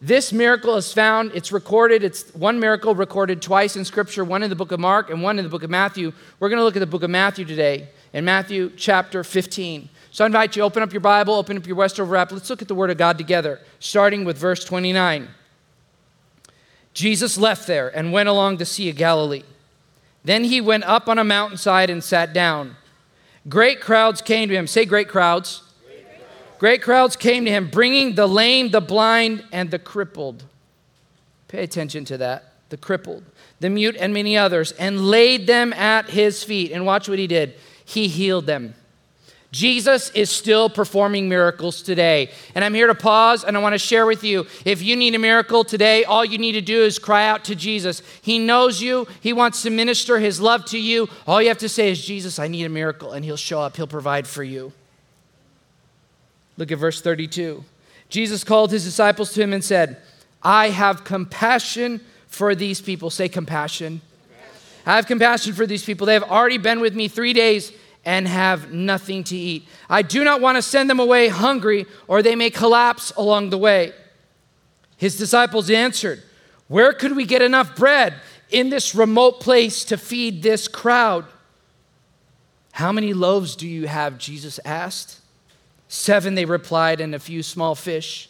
This 0.02 0.34
miracle 0.34 0.76
is 0.78 0.92
found, 0.92 1.32
it's 1.36 1.52
recorded, 1.52 2.04
it's 2.04 2.34
one 2.34 2.60
miracle 2.60 2.96
recorded 2.96 3.40
twice 3.40 3.76
in 3.76 3.86
Scripture, 3.86 4.24
one 4.24 4.42
in 4.42 4.50
the 4.50 4.56
book 4.56 4.72
of 4.72 4.80
Mark 4.80 5.12
and 5.12 5.22
one 5.22 5.38
in 5.38 5.46
the 5.46 5.50
book 5.50 5.62
of 5.62 5.70
Matthew. 5.70 6.12
We're 6.40 6.50
going 6.50 6.58
to 6.58 6.64
look 6.64 6.76
at 6.76 6.80
the 6.80 6.88
book 6.88 7.04
of 7.04 7.12
Matthew 7.12 7.46
today, 7.46 7.90
in 8.14 8.26
Matthew 8.26 8.72
chapter 8.76 9.24
15. 9.24 9.90
So 10.10 10.24
I 10.24 10.26
invite 10.26 10.56
you, 10.56 10.64
open 10.64 10.82
up 10.82 10.92
your 10.92 11.02
Bible, 11.02 11.36
open 11.36 11.56
up 11.56 11.68
your 11.68 11.76
Westover 11.76 12.16
app. 12.16 12.32
Let's 12.32 12.50
look 12.50 12.64
at 12.64 12.68
the 12.68 12.74
Word 12.74 12.90
of 12.90 12.98
God 12.98 13.20
together, 13.20 13.60
starting 13.80 14.26
with 14.26 14.40
verse 14.40 14.66
29. 14.66 15.28
Jesus 16.98 17.38
left 17.38 17.68
there 17.68 17.96
and 17.96 18.12
went 18.12 18.28
along 18.28 18.58
the 18.58 18.66
Sea 18.66 18.90
of 18.90 18.96
Galilee. 18.96 19.44
Then 20.24 20.46
he 20.46 20.60
went 20.60 20.84
up 20.86 21.08
on 21.08 21.20
a 21.20 21.24
mountainside 21.24 21.92
and 21.92 22.04
sat 22.04 22.34
down. 22.34 22.76
Great 23.48 23.80
crowds 23.80 24.20
came 24.20 24.50
to 24.50 24.56
him. 24.56 24.66
Say, 24.66 24.84
great 24.84 25.08
crowds. 25.08 25.62
Great 26.58 26.82
crowds 26.82 27.16
came 27.16 27.46
to 27.46 27.52
him, 27.52 27.70
bringing 27.70 28.16
the 28.16 28.26
lame, 28.26 28.72
the 28.72 28.82
blind, 28.82 29.44
and 29.52 29.70
the 29.70 29.78
crippled. 29.78 30.46
Pay 31.48 31.62
attention 31.62 32.04
to 32.06 32.18
that. 32.18 32.54
The 32.70 32.78
crippled. 32.78 33.24
the 33.60 33.70
mute, 33.70 33.96
and 34.00 34.12
many 34.12 34.36
others, 34.36 34.72
and 34.72 35.08
laid 35.08 35.46
them 35.46 35.74
at 35.74 36.10
his 36.10 36.44
feet. 36.44 36.72
And 36.72 36.84
watch 36.84 37.08
what 37.08 37.20
he 37.20 37.28
did. 37.28 37.54
He 37.86 38.08
healed 38.08 38.48
them. 38.48 38.74
Jesus 39.52 40.10
is 40.10 40.30
still 40.30 40.70
performing 40.70 41.30
miracles 41.30 41.82
today. 41.82 42.32
And 42.54 42.66
I'm 42.66 42.74
here 42.74 42.88
to 42.88 42.96
pause 42.96 43.44
and 43.44 43.56
I 43.56 43.62
want 43.62 43.74
to 43.74 43.80
share 43.80 44.06
with 44.06 44.24
you 44.24 44.46
if 44.66 44.82
you 44.82 44.96
need 44.96 45.16
a 45.16 45.20
miracle 45.20 45.64
today, 45.64 46.04
all 46.04 46.26
you 46.26 46.38
need 46.38 46.52
to 46.54 46.62
do 46.62 46.84
is 46.84 47.00
cry 47.00 47.28
out 47.28 47.46
to 47.46 47.56
Jesus. 47.56 48.02
He 48.22 48.40
knows 48.40 48.82
you, 48.82 49.08
He 49.22 49.32
wants 49.32 49.62
to 49.62 49.70
minister 49.70 50.20
His 50.20 50.42
love 50.42 50.66
to 50.66 50.80
you. 50.80 51.08
All 51.26 51.42
you 51.42 51.48
have 51.48 51.58
to 51.60 51.70
say 51.70 51.90
is, 51.90 52.06
Jesus, 52.06 52.40
I 52.40 52.48
need 52.48 52.66
a 52.66 52.70
miracle, 52.70 53.14
and 53.14 53.24
He'll 53.24 53.38
show 53.38 53.62
up, 53.62 53.78
He'll 53.78 53.88
provide 53.88 54.28
for 54.28 54.44
you. 54.44 54.74
Look 56.58 56.72
at 56.72 56.78
verse 56.78 57.00
32. 57.02 57.64
Jesus 58.10 58.44
called 58.44 58.72
His 58.72 58.84
disciples 58.84 59.32
to 59.34 59.42
Him 59.42 59.54
and 59.54 59.64
said, 59.64 60.02
I 60.44 60.70
have 60.70 61.04
compassion 61.04 62.02
for 62.28 62.54
these 62.54 62.82
people. 62.82 63.10
Say 63.10 63.30
compassion. 63.30 64.02
I 64.86 64.96
have 64.96 65.06
compassion 65.06 65.54
for 65.54 65.66
these 65.66 65.84
people. 65.84 66.06
They 66.06 66.14
have 66.14 66.24
already 66.24 66.58
been 66.58 66.80
with 66.80 66.96
me 66.96 67.08
three 67.08 67.34
days 67.34 67.72
and 68.08 68.26
have 68.26 68.72
nothing 68.72 69.22
to 69.22 69.36
eat. 69.36 69.68
I 69.90 70.02
do 70.02 70.24
not 70.24 70.40
want 70.40 70.56
to 70.56 70.62
send 70.62 70.90
them 70.90 70.98
away 70.98 71.28
hungry, 71.28 71.86
or 72.08 72.24
they 72.24 72.38
may 72.38 72.50
collapse 72.50 73.12
along 73.18 73.50
the 73.50 73.58
way. 73.58 73.92
His 74.96 75.18
disciples 75.18 75.70
answered, 75.70 76.24
Where 76.70 76.94
could 76.94 77.18
we 77.18 77.26
get 77.26 77.42
enough 77.42 77.76
bread 77.76 78.14
in 78.50 78.70
this 78.70 78.96
remote 78.96 79.42
place 79.42 79.84
to 79.84 79.98
feed 79.98 80.42
this 80.42 80.70
crowd? 80.70 81.26
How 82.72 82.94
many 82.94 83.14
loaves 83.14 83.58
do 83.58 83.68
you 83.68 83.88
have? 83.88 84.18
Jesus 84.18 84.58
asked. 84.64 85.20
Seven, 85.90 86.36
they 86.36 86.46
replied, 86.46 87.02
and 87.02 87.14
a 87.14 87.20
few 87.20 87.44
small 87.44 87.76
fish. 87.76 88.30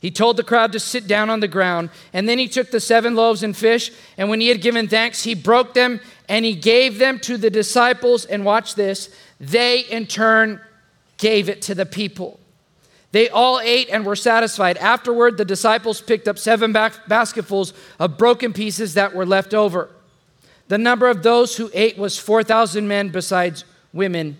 He 0.00 0.10
told 0.10 0.38
the 0.38 0.42
crowd 0.42 0.72
to 0.72 0.80
sit 0.80 1.06
down 1.06 1.28
on 1.28 1.40
the 1.40 1.48
ground, 1.48 1.90
and 2.12 2.26
then 2.26 2.38
he 2.38 2.48
took 2.48 2.70
the 2.70 2.80
seven 2.80 3.14
loaves 3.14 3.42
and 3.42 3.54
fish, 3.54 3.92
and 4.16 4.30
when 4.30 4.40
he 4.40 4.48
had 4.48 4.62
given 4.62 4.88
thanks, 4.88 5.24
he 5.24 5.34
broke 5.34 5.74
them 5.74 6.00
and 6.28 6.44
he 6.44 6.54
gave 6.54 6.98
them 6.98 7.18
to 7.20 7.36
the 7.36 7.50
disciples. 7.50 8.24
And 8.24 8.44
watch 8.44 8.76
this, 8.76 9.14
they 9.38 9.80
in 9.80 10.06
turn 10.06 10.60
gave 11.18 11.48
it 11.48 11.60
to 11.62 11.74
the 11.74 11.84
people. 11.84 12.40
They 13.12 13.28
all 13.28 13.60
ate 13.60 13.90
and 13.90 14.06
were 14.06 14.16
satisfied. 14.16 14.78
Afterward, 14.78 15.36
the 15.36 15.44
disciples 15.44 16.00
picked 16.00 16.28
up 16.28 16.38
seven 16.38 16.72
basketfuls 16.72 17.74
of 17.98 18.16
broken 18.16 18.52
pieces 18.52 18.94
that 18.94 19.14
were 19.14 19.26
left 19.26 19.52
over. 19.52 19.90
The 20.68 20.78
number 20.78 21.08
of 21.08 21.24
those 21.24 21.56
who 21.56 21.68
ate 21.74 21.98
was 21.98 22.16
4,000 22.16 22.86
men, 22.86 23.08
besides 23.08 23.64
women 23.92 24.38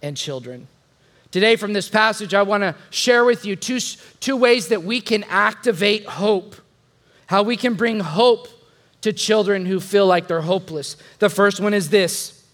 and 0.00 0.16
children. 0.16 0.68
Today, 1.34 1.56
from 1.56 1.72
this 1.72 1.88
passage, 1.88 2.32
I 2.32 2.42
want 2.42 2.60
to 2.60 2.76
share 2.90 3.24
with 3.24 3.44
you 3.44 3.56
two, 3.56 3.80
two 4.20 4.36
ways 4.36 4.68
that 4.68 4.84
we 4.84 5.00
can 5.00 5.24
activate 5.24 6.06
hope, 6.06 6.54
how 7.26 7.42
we 7.42 7.56
can 7.56 7.74
bring 7.74 7.98
hope 7.98 8.46
to 9.00 9.12
children 9.12 9.66
who 9.66 9.80
feel 9.80 10.06
like 10.06 10.28
they're 10.28 10.42
hopeless. 10.42 10.96
The 11.18 11.28
first 11.28 11.58
one 11.58 11.74
is 11.74 11.88
this 11.88 12.46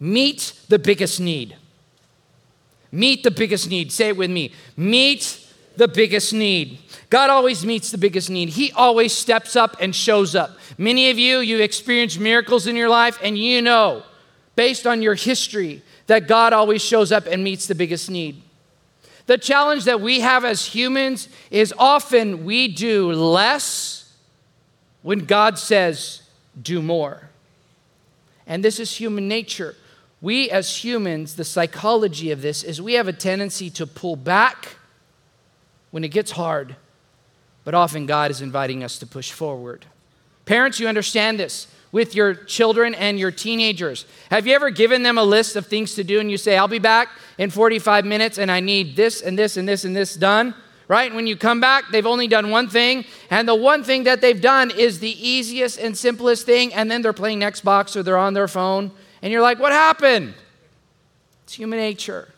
meet 0.00 0.54
the 0.70 0.80
biggest 0.80 1.20
need. 1.20 1.54
Meet 2.90 3.22
the 3.22 3.30
biggest 3.30 3.70
need. 3.70 3.92
Say 3.92 4.08
it 4.08 4.16
with 4.16 4.32
me. 4.32 4.50
Meet 4.76 5.46
the 5.76 5.86
biggest 5.86 6.32
need. 6.32 6.80
God 7.10 7.30
always 7.30 7.64
meets 7.64 7.92
the 7.92 7.98
biggest 7.98 8.28
need. 8.28 8.48
He 8.48 8.72
always 8.72 9.12
steps 9.12 9.54
up 9.54 9.76
and 9.78 9.94
shows 9.94 10.34
up. 10.34 10.50
Many 10.78 11.10
of 11.10 11.18
you, 11.20 11.38
you've 11.38 11.60
experienced 11.60 12.18
miracles 12.18 12.66
in 12.66 12.74
your 12.74 12.88
life, 12.88 13.20
and 13.22 13.38
you 13.38 13.62
know, 13.62 14.02
based 14.56 14.84
on 14.84 15.00
your 15.00 15.14
history, 15.14 15.80
that 16.06 16.28
God 16.28 16.52
always 16.52 16.82
shows 16.82 17.12
up 17.12 17.26
and 17.26 17.42
meets 17.44 17.66
the 17.66 17.74
biggest 17.74 18.10
need. 18.10 18.42
The 19.26 19.38
challenge 19.38 19.84
that 19.84 20.00
we 20.00 20.20
have 20.20 20.44
as 20.44 20.66
humans 20.66 21.28
is 21.50 21.72
often 21.78 22.44
we 22.44 22.68
do 22.68 23.12
less 23.12 24.12
when 25.02 25.20
God 25.20 25.58
says, 25.58 26.22
do 26.60 26.82
more. 26.82 27.28
And 28.46 28.64
this 28.64 28.80
is 28.80 28.96
human 28.96 29.28
nature. 29.28 29.76
We 30.20 30.50
as 30.50 30.84
humans, 30.84 31.36
the 31.36 31.44
psychology 31.44 32.30
of 32.30 32.42
this 32.42 32.62
is 32.62 32.80
we 32.80 32.94
have 32.94 33.08
a 33.08 33.12
tendency 33.12 33.70
to 33.70 33.86
pull 33.86 34.16
back 34.16 34.76
when 35.90 36.04
it 36.04 36.08
gets 36.08 36.32
hard, 36.32 36.76
but 37.64 37.74
often 37.74 38.06
God 38.06 38.30
is 38.30 38.40
inviting 38.40 38.82
us 38.82 38.98
to 38.98 39.06
push 39.06 39.32
forward. 39.32 39.86
Parents, 40.44 40.80
you 40.80 40.88
understand 40.88 41.38
this 41.38 41.68
with 41.92 42.14
your 42.14 42.34
children 42.34 42.94
and 42.94 43.18
your 43.18 43.30
teenagers? 43.30 44.06
Have 44.30 44.46
you 44.46 44.54
ever 44.54 44.70
given 44.70 45.02
them 45.02 45.18
a 45.18 45.22
list 45.22 45.54
of 45.54 45.66
things 45.66 45.94
to 45.94 46.04
do 46.04 46.18
and 46.18 46.30
you 46.30 46.38
say, 46.38 46.56
I'll 46.56 46.66
be 46.66 46.78
back 46.78 47.08
in 47.38 47.50
45 47.50 48.04
minutes 48.04 48.38
and 48.38 48.50
I 48.50 48.60
need 48.60 48.96
this 48.96 49.20
and 49.20 49.38
this 49.38 49.56
and 49.56 49.68
this 49.68 49.84
and 49.84 49.94
this 49.94 50.14
done? 50.14 50.54
Right? 50.88 51.06
And 51.06 51.14
when 51.14 51.26
you 51.26 51.36
come 51.36 51.60
back, 51.60 51.84
they've 51.92 52.06
only 52.06 52.26
done 52.26 52.50
one 52.50 52.68
thing, 52.68 53.06
and 53.30 53.48
the 53.48 53.54
one 53.54 53.82
thing 53.82 54.04
that 54.04 54.20
they've 54.20 54.40
done 54.40 54.70
is 54.70 54.98
the 54.98 55.26
easiest 55.26 55.78
and 55.78 55.96
simplest 55.96 56.44
thing, 56.44 56.74
and 56.74 56.90
then 56.90 57.00
they're 57.00 57.14
playing 57.14 57.40
Xbox 57.40 57.96
or 57.96 58.02
they're 58.02 58.18
on 58.18 58.34
their 58.34 58.48
phone, 58.48 58.90
and 59.22 59.32
you're 59.32 59.40
like, 59.40 59.58
What 59.58 59.72
happened? 59.72 60.34
It's 61.44 61.54
human 61.54 61.78
nature. 61.78 62.28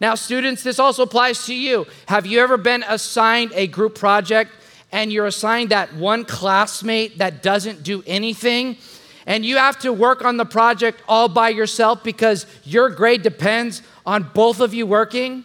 Now, 0.00 0.14
students, 0.14 0.62
this 0.62 0.78
also 0.78 1.02
applies 1.02 1.46
to 1.46 1.54
you. 1.54 1.86
Have 2.06 2.26
you 2.26 2.40
ever 2.40 2.56
been 2.56 2.84
assigned 2.86 3.52
a 3.54 3.66
group 3.66 3.94
project 3.94 4.52
and 4.92 5.12
you're 5.12 5.26
assigned 5.26 5.70
that 5.70 5.94
one 5.94 6.24
classmate 6.24 7.18
that 7.18 7.42
doesn't 7.42 7.82
do 7.82 8.02
anything? 8.06 8.76
And 9.26 9.44
you 9.44 9.56
have 9.56 9.78
to 9.80 9.92
work 9.92 10.24
on 10.24 10.36
the 10.36 10.44
project 10.44 11.02
all 11.08 11.28
by 11.28 11.48
yourself 11.48 12.02
because 12.04 12.46
your 12.64 12.88
grade 12.88 13.22
depends 13.22 13.82
on 14.06 14.30
both 14.34 14.60
of 14.60 14.72
you 14.72 14.86
working? 14.86 15.44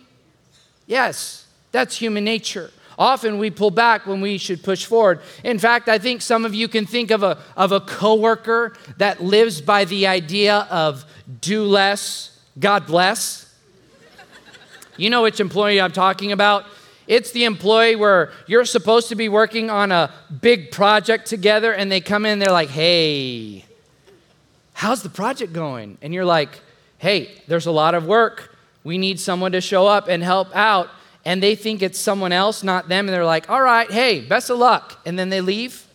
Yes, 0.86 1.48
that's 1.72 1.98
human 1.98 2.24
nature. 2.24 2.72
Often 2.98 3.40
we 3.40 3.50
pull 3.50 3.72
back 3.72 4.06
when 4.06 4.22
we 4.22 4.38
should 4.38 4.62
push 4.62 4.86
forward. 4.86 5.22
In 5.44 5.58
fact, 5.58 5.90
I 5.90 5.98
think 5.98 6.22
some 6.22 6.46
of 6.46 6.54
you 6.54 6.68
can 6.68 6.86
think 6.86 7.10
of 7.10 7.24
a, 7.24 7.40
of 7.58 7.72
a 7.72 7.80
coworker 7.80 8.74
that 8.98 9.24
lives 9.24 9.62
by 9.62 9.86
the 9.86 10.06
idea 10.06 10.68
of 10.70 11.04
do 11.40 11.64
less, 11.64 12.40
God 12.60 12.86
bless. 12.86 13.52
You 14.98 15.10
know 15.10 15.24
which 15.24 15.40
employee 15.40 15.82
I'm 15.82 15.92
talking 15.92 16.32
about? 16.32 16.66
It's 17.08 17.32
the 17.32 17.46
employee 17.46 17.96
where 17.96 18.32
you're 18.46 18.66
supposed 18.66 19.10
to 19.10 19.16
be 19.16 19.30
working 19.30 19.72
on 19.72 19.92
a 19.92 20.14
big 20.42 20.70
project 20.70 21.26
together 21.26 21.74
and 21.74 21.92
they 21.92 22.02
come 22.02 22.26
in, 22.26 22.38
they're 22.38 22.52
like, 22.52 22.70
hey, 22.70 23.66
How's 24.82 25.04
the 25.04 25.10
project 25.10 25.54
going? 25.54 26.00
And 26.02 26.12
you're 26.12 26.26
like, 26.26 26.60
Hey, 26.98 27.40
there's 27.46 27.68
a 27.68 27.72
lot 27.72 27.94
of 27.94 28.08
work. 28.08 28.58
We 28.84 28.98
need 28.98 29.20
someone 29.20 29.52
to 29.52 29.62
show 29.62 29.86
up 29.86 30.08
and 30.08 30.24
help 30.24 30.48
out. 30.56 30.90
And 31.24 31.42
they 31.42 31.54
think 31.54 31.84
it's 31.84 32.00
someone 32.00 32.32
else, 32.32 32.64
not 32.64 32.90
them. 32.90 33.08
And 33.08 33.14
they're 33.14 33.24
like, 33.24 33.48
All 33.48 33.62
right, 33.62 33.92
hey, 33.92 34.22
best 34.22 34.50
of 34.50 34.58
luck. 34.58 35.00
And 35.06 35.20
then 35.20 35.30
they 35.30 35.40
leave. 35.40 35.86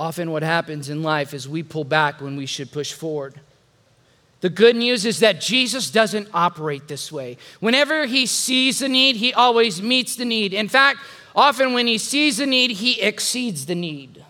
Often, 0.00 0.30
what 0.30 0.42
happens 0.42 0.88
in 0.88 1.02
life 1.02 1.34
is 1.34 1.46
we 1.46 1.62
pull 1.62 1.84
back 1.84 2.22
when 2.22 2.36
we 2.36 2.46
should 2.46 2.72
push 2.72 2.94
forward. 2.94 3.38
The 4.40 4.48
good 4.48 4.74
news 4.74 5.04
is 5.04 5.20
that 5.20 5.38
Jesus 5.38 5.90
doesn't 5.90 6.30
operate 6.32 6.88
this 6.88 7.12
way. 7.12 7.36
Whenever 7.60 8.06
he 8.06 8.24
sees 8.24 8.78
the 8.78 8.88
need, 8.88 9.16
he 9.16 9.34
always 9.34 9.82
meets 9.82 10.16
the 10.16 10.24
need. 10.24 10.54
In 10.54 10.68
fact, 10.68 11.00
often 11.34 11.74
when 11.74 11.86
he 11.86 11.98
sees 11.98 12.38
the 12.38 12.46
need, 12.46 12.70
he 12.70 12.98
exceeds 13.02 13.66
the 13.66 13.74
need. 13.74 14.24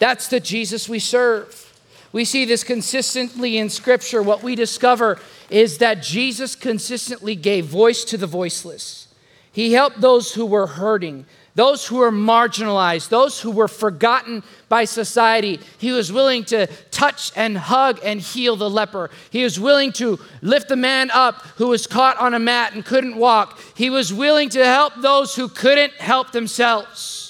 That's 0.00 0.26
the 0.26 0.40
Jesus 0.40 0.88
we 0.88 0.98
serve. 0.98 1.66
We 2.12 2.24
see 2.24 2.44
this 2.44 2.64
consistently 2.64 3.58
in 3.58 3.68
Scripture. 3.68 4.22
What 4.22 4.42
we 4.42 4.54
discover 4.54 5.18
is 5.50 5.78
that 5.78 6.02
Jesus 6.02 6.54
consistently 6.54 7.36
gave 7.36 7.66
voice 7.66 8.04
to 8.04 8.16
the 8.16 8.26
voiceless. 8.26 9.08
He 9.52 9.72
helped 9.72 10.00
those 10.00 10.34
who 10.34 10.46
were 10.46 10.66
hurting, 10.66 11.26
those 11.54 11.86
who 11.86 11.96
were 11.96 12.12
marginalized, 12.12 13.08
those 13.08 13.40
who 13.40 13.50
were 13.50 13.68
forgotten 13.68 14.42
by 14.68 14.84
society. 14.84 15.60
He 15.78 15.90
was 15.90 16.12
willing 16.12 16.44
to 16.44 16.66
touch 16.90 17.32
and 17.34 17.58
hug 17.58 17.98
and 18.04 18.20
heal 18.20 18.56
the 18.56 18.70
leper. 18.70 19.10
He 19.30 19.42
was 19.42 19.58
willing 19.58 19.92
to 19.94 20.18
lift 20.40 20.68
the 20.68 20.76
man 20.76 21.10
up 21.10 21.42
who 21.56 21.66
was 21.66 21.86
caught 21.86 22.16
on 22.18 22.34
a 22.34 22.38
mat 22.38 22.74
and 22.74 22.84
couldn't 22.84 23.16
walk. 23.16 23.58
He 23.74 23.90
was 23.90 24.14
willing 24.14 24.48
to 24.50 24.64
help 24.64 24.94
those 24.98 25.34
who 25.34 25.48
couldn't 25.48 25.94
help 25.94 26.30
themselves. 26.30 27.27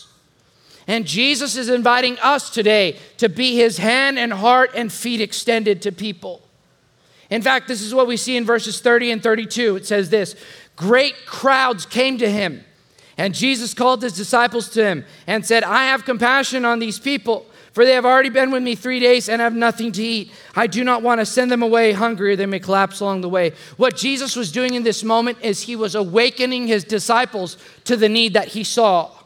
And 0.89 1.07
Jesus 1.07 1.55
is 1.55 1.69
inviting 1.69 2.19
us 2.21 2.49
today 2.49 2.97
to 3.19 3.29
be 3.29 3.55
his 3.55 3.77
hand 3.77 4.19
and 4.19 4.33
heart 4.33 4.71
and 4.75 4.91
feet 4.91 5.21
extended 5.21 5.83
to 5.83 5.93
people. 5.93 6.41
In 7.29 7.43
fact, 7.43 7.69
this 7.69 7.83
is 7.83 7.95
what 7.95 8.07
we 8.07 8.17
see 8.17 8.39
in 8.39 8.47
verses 8.47 8.81
30 8.81 9.11
and 9.11 9.23
32. 9.23 9.77
It 9.77 9.87
says 9.87 10.09
this 10.09 10.35
Great 10.77 11.27
crowds 11.27 11.85
came 11.85 12.17
to 12.19 12.31
him, 12.31 12.65
and 13.19 13.35
Jesus 13.35 13.75
called 13.75 14.03
his 14.03 14.15
disciples 14.15 14.71
to 14.71 14.83
him 14.83 15.05
and 15.27 15.45
said, 15.45 15.63
I 15.63 15.85
have 15.85 16.07
compassion 16.07 16.65
on 16.65 16.79
these 16.79 16.99
people, 16.99 17.45
for 17.75 17.85
they 17.85 17.93
have 17.93 18.07
already 18.07 18.31
been 18.31 18.51
with 18.51 18.63
me 18.63 18.75
three 18.75 18.99
days 18.99 19.29
and 19.29 19.43
have 19.43 19.55
nothing 19.55 19.93
to 19.93 20.03
eat. 20.03 20.33
I 20.57 20.67
do 20.67 20.85
not 20.85 21.03
want 21.03 21.21
to 21.21 21.27
send 21.27 21.51
them 21.51 21.63
away 21.63 21.93
hungry, 21.93 22.33
or 22.33 22.37
they 22.37 22.47
may 22.47 22.61
collapse 22.61 23.01
along 23.01 23.21
the 23.21 23.29
way. 23.29 23.53
What 23.77 23.95
Jesus 23.95 24.37
was 24.37 24.51
doing 24.51 24.73
in 24.73 24.85
this 24.85 25.05
moment 25.05 25.37
is 25.43 25.61
he 25.61 25.77
was 25.77 25.95
awakening 25.95 26.67
his 26.67 26.83
disciples 26.83 27.59
to 27.85 27.95
the 27.95 28.09
need 28.09 28.33
that 28.33 28.49
he 28.49 28.65
saw. 28.65 29.18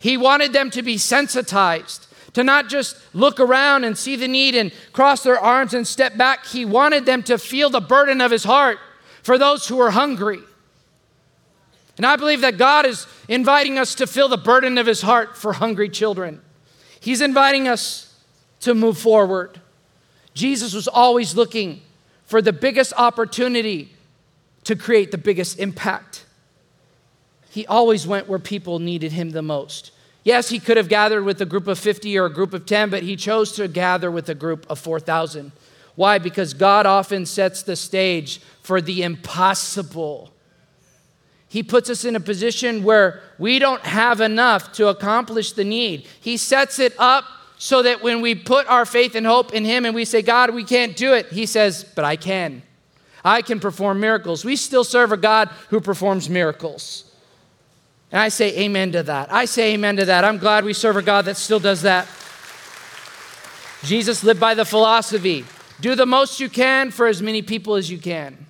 He 0.00 0.16
wanted 0.16 0.52
them 0.52 0.70
to 0.70 0.82
be 0.82 0.98
sensitized, 0.98 2.08
to 2.32 2.42
not 2.42 2.68
just 2.68 2.96
look 3.14 3.38
around 3.38 3.84
and 3.84 3.96
see 3.96 4.16
the 4.16 4.26
need 4.26 4.54
and 4.54 4.72
cross 4.92 5.22
their 5.22 5.38
arms 5.38 5.74
and 5.74 5.86
step 5.86 6.16
back. 6.16 6.46
He 6.46 6.64
wanted 6.64 7.06
them 7.06 7.22
to 7.24 7.38
feel 7.38 7.70
the 7.70 7.80
burden 7.80 8.20
of 8.20 8.30
his 8.30 8.44
heart 8.44 8.78
for 9.22 9.36
those 9.36 9.68
who 9.68 9.78
are 9.78 9.90
hungry. 9.90 10.40
And 11.98 12.06
I 12.06 12.16
believe 12.16 12.40
that 12.40 12.56
God 12.56 12.86
is 12.86 13.06
inviting 13.28 13.78
us 13.78 13.94
to 13.96 14.06
feel 14.06 14.28
the 14.28 14.38
burden 14.38 14.78
of 14.78 14.86
his 14.86 15.02
heart 15.02 15.36
for 15.36 15.52
hungry 15.52 15.90
children. 15.90 16.40
He's 16.98 17.20
inviting 17.20 17.68
us 17.68 18.18
to 18.60 18.74
move 18.74 18.96
forward. 18.96 19.60
Jesus 20.32 20.72
was 20.72 20.88
always 20.88 21.36
looking 21.36 21.82
for 22.24 22.40
the 22.40 22.54
biggest 22.54 22.94
opportunity 22.96 23.92
to 24.64 24.76
create 24.76 25.10
the 25.10 25.18
biggest 25.18 25.58
impact. 25.58 26.24
He 27.50 27.66
always 27.66 28.06
went 28.06 28.28
where 28.28 28.38
people 28.38 28.78
needed 28.78 29.12
him 29.12 29.30
the 29.30 29.42
most. 29.42 29.90
Yes, 30.22 30.50
he 30.50 30.60
could 30.60 30.76
have 30.76 30.88
gathered 30.88 31.24
with 31.24 31.40
a 31.40 31.46
group 31.46 31.66
of 31.66 31.78
50 31.78 32.16
or 32.18 32.26
a 32.26 32.32
group 32.32 32.54
of 32.54 32.64
10, 32.64 32.90
but 32.90 33.02
he 33.02 33.16
chose 33.16 33.52
to 33.52 33.66
gather 33.68 34.10
with 34.10 34.28
a 34.28 34.34
group 34.34 34.66
of 34.70 34.78
4,000. 34.78 35.50
Why? 35.96 36.18
Because 36.18 36.54
God 36.54 36.86
often 36.86 37.26
sets 37.26 37.62
the 37.62 37.76
stage 37.76 38.40
for 38.62 38.80
the 38.80 39.02
impossible. 39.02 40.32
He 41.48 41.64
puts 41.64 41.90
us 41.90 42.04
in 42.04 42.14
a 42.14 42.20
position 42.20 42.84
where 42.84 43.20
we 43.38 43.58
don't 43.58 43.82
have 43.82 44.20
enough 44.20 44.72
to 44.74 44.88
accomplish 44.88 45.52
the 45.52 45.64
need. 45.64 46.06
He 46.20 46.36
sets 46.36 46.78
it 46.78 46.94
up 46.98 47.24
so 47.58 47.82
that 47.82 48.02
when 48.02 48.20
we 48.20 48.34
put 48.36 48.68
our 48.68 48.86
faith 48.86 49.16
and 49.16 49.26
hope 49.26 49.52
in 49.52 49.64
Him 49.64 49.84
and 49.84 49.94
we 49.94 50.04
say, 50.04 50.22
God, 50.22 50.54
we 50.54 50.62
can't 50.62 50.96
do 50.96 51.12
it, 51.14 51.26
He 51.26 51.46
says, 51.46 51.84
But 51.84 52.04
I 52.04 52.14
can. 52.14 52.62
I 53.24 53.42
can 53.42 53.58
perform 53.58 54.00
miracles. 54.00 54.44
We 54.44 54.56
still 54.56 54.84
serve 54.84 55.12
a 55.12 55.16
God 55.16 55.48
who 55.68 55.80
performs 55.80 56.30
miracles. 56.30 57.09
And 58.12 58.20
I 58.20 58.28
say 58.28 58.56
amen 58.58 58.92
to 58.92 59.02
that. 59.04 59.32
I 59.32 59.44
say 59.44 59.74
amen 59.74 59.96
to 59.96 60.04
that. 60.06 60.24
I'm 60.24 60.38
glad 60.38 60.64
we 60.64 60.72
serve 60.72 60.96
a 60.96 61.02
God 61.02 61.26
that 61.26 61.36
still 61.36 61.60
does 61.60 61.82
that. 61.82 62.08
Jesus 63.84 64.24
lived 64.24 64.40
by 64.40 64.54
the 64.54 64.64
philosophy 64.64 65.44
do 65.80 65.94
the 65.94 66.06
most 66.06 66.40
you 66.40 66.48
can 66.48 66.90
for 66.90 67.06
as 67.06 67.22
many 67.22 67.40
people 67.40 67.74
as 67.74 67.90
you 67.90 67.98
can. 67.98 68.46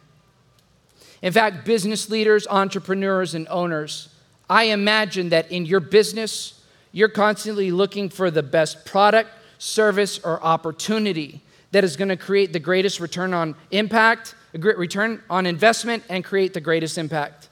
In 1.23 1.33
fact, 1.33 1.65
business 1.65 2.11
leaders, 2.11 2.47
entrepreneurs, 2.49 3.35
and 3.35 3.47
owners, 3.49 4.09
I 4.49 4.65
imagine 4.65 5.29
that 5.29 5.51
in 5.53 5.65
your 5.65 5.81
business, 5.81 6.61
you're 6.93 7.09
constantly 7.09 7.71
looking 7.71 8.09
for 8.09 8.31
the 8.31 8.43
best 8.43 8.85
product, 8.85 9.31
service, 9.59 10.19
or 10.19 10.43
opportunity 10.43 11.41
that 11.71 11.85
is 11.85 11.97
going 11.97 12.09
to 12.09 12.17
create 12.17 12.53
the 12.53 12.59
greatest 12.59 12.99
return 12.99 13.33
on 13.33 13.55
impact, 13.71 14.35
a 14.55 14.59
great 14.59 14.79
return 14.79 15.23
on 15.31 15.47
investment, 15.47 16.03
and 16.09 16.25
create 16.25 16.53
the 16.53 16.61
greatest 16.61 16.99
impact. 16.99 17.49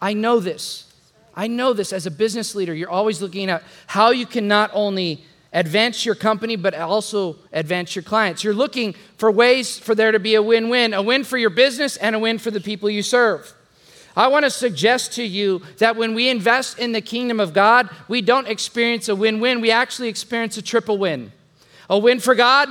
I 0.00 0.14
know 0.14 0.40
this. 0.40 0.87
I 1.38 1.46
know 1.46 1.72
this 1.72 1.92
as 1.92 2.04
a 2.04 2.10
business 2.10 2.56
leader. 2.56 2.74
You're 2.74 2.90
always 2.90 3.22
looking 3.22 3.48
at 3.48 3.62
how 3.86 4.10
you 4.10 4.26
can 4.26 4.48
not 4.48 4.72
only 4.74 5.22
advance 5.52 6.04
your 6.04 6.16
company, 6.16 6.56
but 6.56 6.74
also 6.74 7.36
advance 7.52 7.94
your 7.94 8.02
clients. 8.02 8.42
You're 8.42 8.54
looking 8.54 8.96
for 9.16 9.30
ways 9.30 9.78
for 9.78 9.94
there 9.94 10.10
to 10.10 10.18
be 10.18 10.34
a 10.34 10.42
win 10.42 10.68
win 10.68 10.92
a 10.92 11.00
win 11.00 11.22
for 11.22 11.38
your 11.38 11.50
business 11.50 11.96
and 11.96 12.16
a 12.16 12.18
win 12.18 12.38
for 12.38 12.50
the 12.50 12.60
people 12.60 12.90
you 12.90 13.04
serve. 13.04 13.54
I 14.16 14.26
want 14.26 14.46
to 14.46 14.50
suggest 14.50 15.12
to 15.12 15.22
you 15.22 15.62
that 15.78 15.94
when 15.94 16.12
we 16.12 16.28
invest 16.28 16.80
in 16.80 16.90
the 16.90 17.00
kingdom 17.00 17.38
of 17.38 17.54
God, 17.54 17.88
we 18.08 18.20
don't 18.20 18.48
experience 18.48 19.08
a 19.08 19.14
win 19.14 19.38
win, 19.38 19.60
we 19.60 19.70
actually 19.70 20.08
experience 20.08 20.56
a 20.56 20.62
triple 20.62 20.98
win 20.98 21.30
a 21.88 21.96
win 21.96 22.18
for 22.18 22.34
God, 22.34 22.68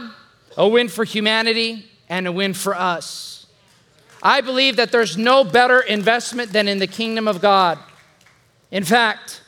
a 0.58 0.68
win 0.68 0.90
for 0.90 1.06
humanity, 1.06 1.90
and 2.10 2.28
a 2.28 2.34
win 2.34 2.54
for 2.54 2.76
us. 2.76 3.48
I 4.22 4.42
believe 4.42 4.76
that 4.76 4.92
there's 4.92 5.16
no 5.16 5.46
better 5.46 5.80
investment 5.80 6.52
than 6.52 6.68
in 6.68 6.80
the 6.80 6.88
kingdom 6.88 7.30
of 7.30 7.40
God. 7.40 7.80
In 8.72 8.84
fact, 8.84 9.42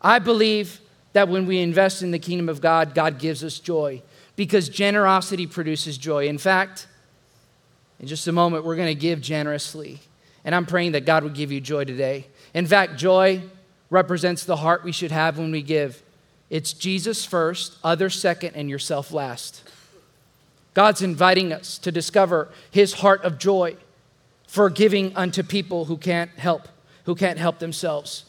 I 0.00 0.18
believe 0.18 0.80
that 1.12 1.28
when 1.28 1.46
we 1.46 1.60
invest 1.60 2.02
in 2.02 2.10
the 2.10 2.18
kingdom 2.18 2.48
of 2.48 2.60
God, 2.60 2.94
God 2.94 3.18
gives 3.18 3.42
us 3.42 3.58
joy 3.58 4.02
because 4.36 4.68
generosity 4.68 5.46
produces 5.46 5.98
joy. 5.98 6.28
In 6.28 6.38
fact, 6.38 6.86
in 7.98 8.06
just 8.06 8.26
a 8.28 8.32
moment, 8.32 8.64
we're 8.64 8.76
going 8.76 8.94
to 8.94 9.00
give 9.00 9.20
generously. 9.20 10.00
And 10.44 10.54
I'm 10.54 10.66
praying 10.66 10.92
that 10.92 11.06
God 11.06 11.24
would 11.24 11.34
give 11.34 11.50
you 11.50 11.60
joy 11.60 11.84
today. 11.84 12.26
In 12.54 12.66
fact, 12.66 12.96
joy 12.96 13.42
represents 13.90 14.44
the 14.44 14.56
heart 14.56 14.84
we 14.84 14.92
should 14.92 15.10
have 15.10 15.38
when 15.38 15.50
we 15.50 15.62
give. 15.62 16.02
It's 16.50 16.72
Jesus 16.72 17.24
first, 17.24 17.76
others 17.82 18.14
second, 18.18 18.54
and 18.54 18.70
yourself 18.70 19.12
last. 19.12 19.68
God's 20.74 21.02
inviting 21.02 21.52
us 21.52 21.78
to 21.78 21.90
discover 21.90 22.50
his 22.70 22.94
heart 22.94 23.24
of 23.24 23.38
joy 23.38 23.76
for 24.46 24.68
giving 24.70 25.16
unto 25.16 25.42
people 25.42 25.86
who 25.86 25.96
can't 25.96 26.30
help, 26.32 26.68
who 27.04 27.14
can't 27.14 27.38
help 27.38 27.58
themselves. 27.58 28.26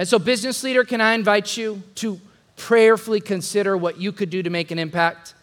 And 0.00 0.08
so, 0.08 0.18
business 0.18 0.64
leader, 0.64 0.82
can 0.82 1.02
I 1.02 1.12
invite 1.12 1.58
you 1.58 1.82
to 1.96 2.18
prayerfully 2.56 3.20
consider 3.20 3.76
what 3.76 4.00
you 4.00 4.12
could 4.12 4.30
do 4.30 4.42
to 4.42 4.48
make 4.48 4.70
an 4.70 4.78
impact? 4.78 5.34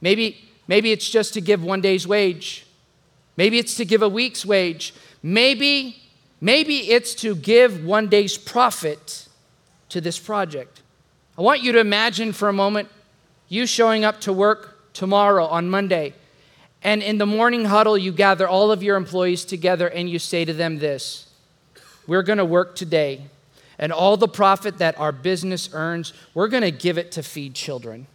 Maybe, 0.00 0.38
maybe 0.66 0.90
it's 0.90 1.08
just 1.08 1.34
to 1.34 1.40
give 1.40 1.62
one 1.62 1.80
day's 1.80 2.04
wage. 2.04 2.66
Maybe 3.36 3.60
it's 3.60 3.76
to 3.76 3.84
give 3.84 4.02
a 4.02 4.08
week's 4.08 4.44
wage. 4.44 4.92
Maybe, 5.22 6.02
maybe 6.40 6.90
it's 6.90 7.14
to 7.22 7.36
give 7.36 7.84
one 7.84 8.08
day's 8.08 8.36
profit 8.36 9.28
to 9.90 10.00
this 10.00 10.18
project. 10.18 10.82
I 11.38 11.42
want 11.42 11.62
you 11.62 11.70
to 11.70 11.78
imagine 11.78 12.32
for 12.32 12.48
a 12.48 12.52
moment 12.52 12.88
you 13.48 13.66
showing 13.66 14.04
up 14.04 14.20
to 14.22 14.32
work 14.32 14.92
tomorrow 14.94 15.46
on 15.46 15.70
Monday, 15.70 16.14
and 16.82 17.04
in 17.04 17.18
the 17.18 17.26
morning 17.26 17.66
huddle, 17.66 17.96
you 17.96 18.10
gather 18.10 18.48
all 18.48 18.72
of 18.72 18.82
your 18.82 18.96
employees 18.96 19.44
together 19.44 19.86
and 19.86 20.10
you 20.10 20.18
say 20.18 20.44
to 20.44 20.52
them 20.52 20.80
this 20.80 21.28
We're 22.08 22.24
going 22.24 22.38
to 22.38 22.44
work 22.44 22.74
today 22.74 23.26
and 23.80 23.92
all 23.92 24.18
the 24.18 24.28
profit 24.28 24.78
that 24.78 24.96
our 25.00 25.10
business 25.10 25.70
earns, 25.72 26.12
we're 26.34 26.48
going 26.48 26.62
to 26.62 26.70
give 26.70 26.98
it 26.98 27.10
to 27.12 27.22
feed 27.22 27.54
children. 27.54 28.06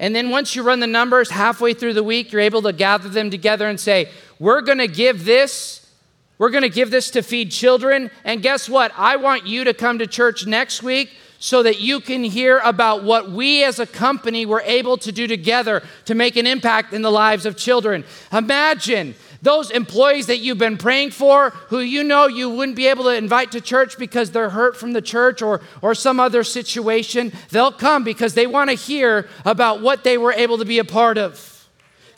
And 0.00 0.14
then 0.14 0.28
once 0.30 0.56
you 0.56 0.64
run 0.64 0.80
the 0.80 0.88
numbers 0.88 1.30
halfway 1.30 1.72
through 1.72 1.94
the 1.94 2.02
week, 2.02 2.32
you're 2.32 2.40
able 2.40 2.60
to 2.62 2.72
gather 2.72 3.08
them 3.08 3.30
together 3.30 3.68
and 3.68 3.78
say, 3.78 4.10
We're 4.40 4.60
going 4.60 4.78
to 4.78 4.88
give 4.88 5.24
this. 5.24 5.88
We're 6.36 6.50
going 6.50 6.64
to 6.64 6.68
give 6.68 6.90
this 6.90 7.12
to 7.12 7.22
feed 7.22 7.52
children. 7.52 8.10
And 8.24 8.42
guess 8.42 8.68
what? 8.68 8.92
I 8.96 9.16
want 9.16 9.46
you 9.46 9.62
to 9.64 9.72
come 9.72 10.00
to 10.00 10.06
church 10.08 10.46
next 10.46 10.82
week 10.82 11.12
so 11.38 11.62
that 11.62 11.78
you 11.78 12.00
can 12.00 12.24
hear 12.24 12.58
about 12.64 13.04
what 13.04 13.30
we 13.30 13.62
as 13.62 13.78
a 13.78 13.86
company 13.86 14.46
were 14.46 14.62
able 14.64 14.96
to 14.96 15.12
do 15.12 15.28
together 15.28 15.82
to 16.06 16.14
make 16.16 16.34
an 16.34 16.46
impact 16.46 16.92
in 16.92 17.02
the 17.02 17.10
lives 17.10 17.46
of 17.46 17.56
children. 17.56 18.02
Imagine 18.32 19.14
those 19.44 19.70
employees 19.70 20.26
that 20.26 20.38
you've 20.38 20.58
been 20.58 20.78
praying 20.78 21.10
for, 21.10 21.50
who 21.68 21.80
you 21.80 22.02
know 22.02 22.26
you 22.26 22.48
wouldn't 22.48 22.76
be 22.76 22.86
able 22.86 23.04
to 23.04 23.14
invite 23.14 23.52
to 23.52 23.60
church 23.60 23.98
because 23.98 24.30
they're 24.30 24.48
hurt 24.48 24.74
from 24.74 24.92
the 24.92 25.02
church 25.02 25.42
or, 25.42 25.60
or 25.82 25.94
some 25.94 26.18
other 26.18 26.42
situation, 26.42 27.30
they'll 27.50 27.70
come 27.70 28.04
because 28.04 28.32
they 28.32 28.46
want 28.46 28.70
to 28.70 28.74
hear 28.74 29.28
about 29.44 29.82
what 29.82 30.02
they 30.02 30.16
were 30.16 30.32
able 30.32 30.56
to 30.56 30.64
be 30.64 30.78
a 30.78 30.84
part 30.84 31.18
of. 31.18 31.68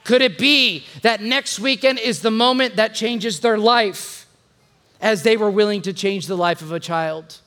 Could 0.05 0.23
it 0.23 0.39
be 0.39 0.85
that 1.03 1.21
next 1.21 1.59
weekend 1.59 1.99
is 1.99 2.23
the 2.23 2.31
moment 2.31 2.77
that 2.77 2.95
changes 2.95 3.41
their 3.41 3.59
life 3.59 4.29
as 5.01 5.25
they 5.25 5.37
were 5.37 5.51
willing 5.51 5.83
to 5.83 5.93
change 5.93 6.29
the 6.29 6.37
life 6.37 6.63
of 6.63 6.71
a 6.71 6.79
child? 6.79 7.41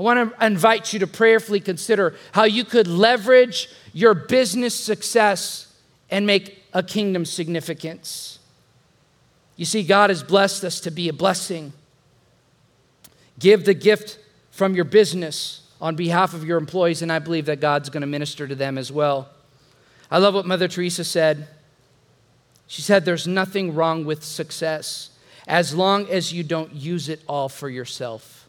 I 0.00 0.02
want 0.02 0.36
to 0.36 0.44
invite 0.44 0.92
you 0.92 0.98
to 0.98 1.06
prayerfully 1.06 1.60
consider 1.60 2.16
how 2.32 2.42
you 2.42 2.64
could 2.64 2.88
leverage 2.88 3.70
your 3.92 4.14
business 4.14 4.74
success 4.74 5.72
and 6.10 6.26
make 6.26 6.64
a 6.72 6.82
kingdom 6.82 7.24
significance. 7.24 8.35
You 9.56 9.64
see, 9.64 9.82
God 9.82 10.10
has 10.10 10.22
blessed 10.22 10.64
us 10.64 10.80
to 10.80 10.90
be 10.90 11.08
a 11.08 11.12
blessing. 11.12 11.72
Give 13.38 13.64
the 13.64 13.74
gift 13.74 14.18
from 14.50 14.74
your 14.74 14.84
business 14.84 15.62
on 15.80 15.96
behalf 15.96 16.34
of 16.34 16.44
your 16.44 16.58
employees, 16.58 17.02
and 17.02 17.10
I 17.10 17.18
believe 17.18 17.46
that 17.46 17.60
God's 17.60 17.90
going 17.90 18.02
to 18.02 18.06
minister 18.06 18.46
to 18.46 18.54
them 18.54 18.78
as 18.78 18.92
well. 18.92 19.28
I 20.10 20.18
love 20.18 20.34
what 20.34 20.46
Mother 20.46 20.68
Teresa 20.68 21.04
said. 21.04 21.48
She 22.66 22.82
said, 22.82 23.04
There's 23.04 23.26
nothing 23.26 23.74
wrong 23.74 24.04
with 24.04 24.24
success 24.24 25.10
as 25.46 25.74
long 25.74 26.08
as 26.08 26.32
you 26.32 26.42
don't 26.42 26.72
use 26.72 27.08
it 27.08 27.20
all 27.28 27.48
for 27.48 27.68
yourself. 27.68 28.48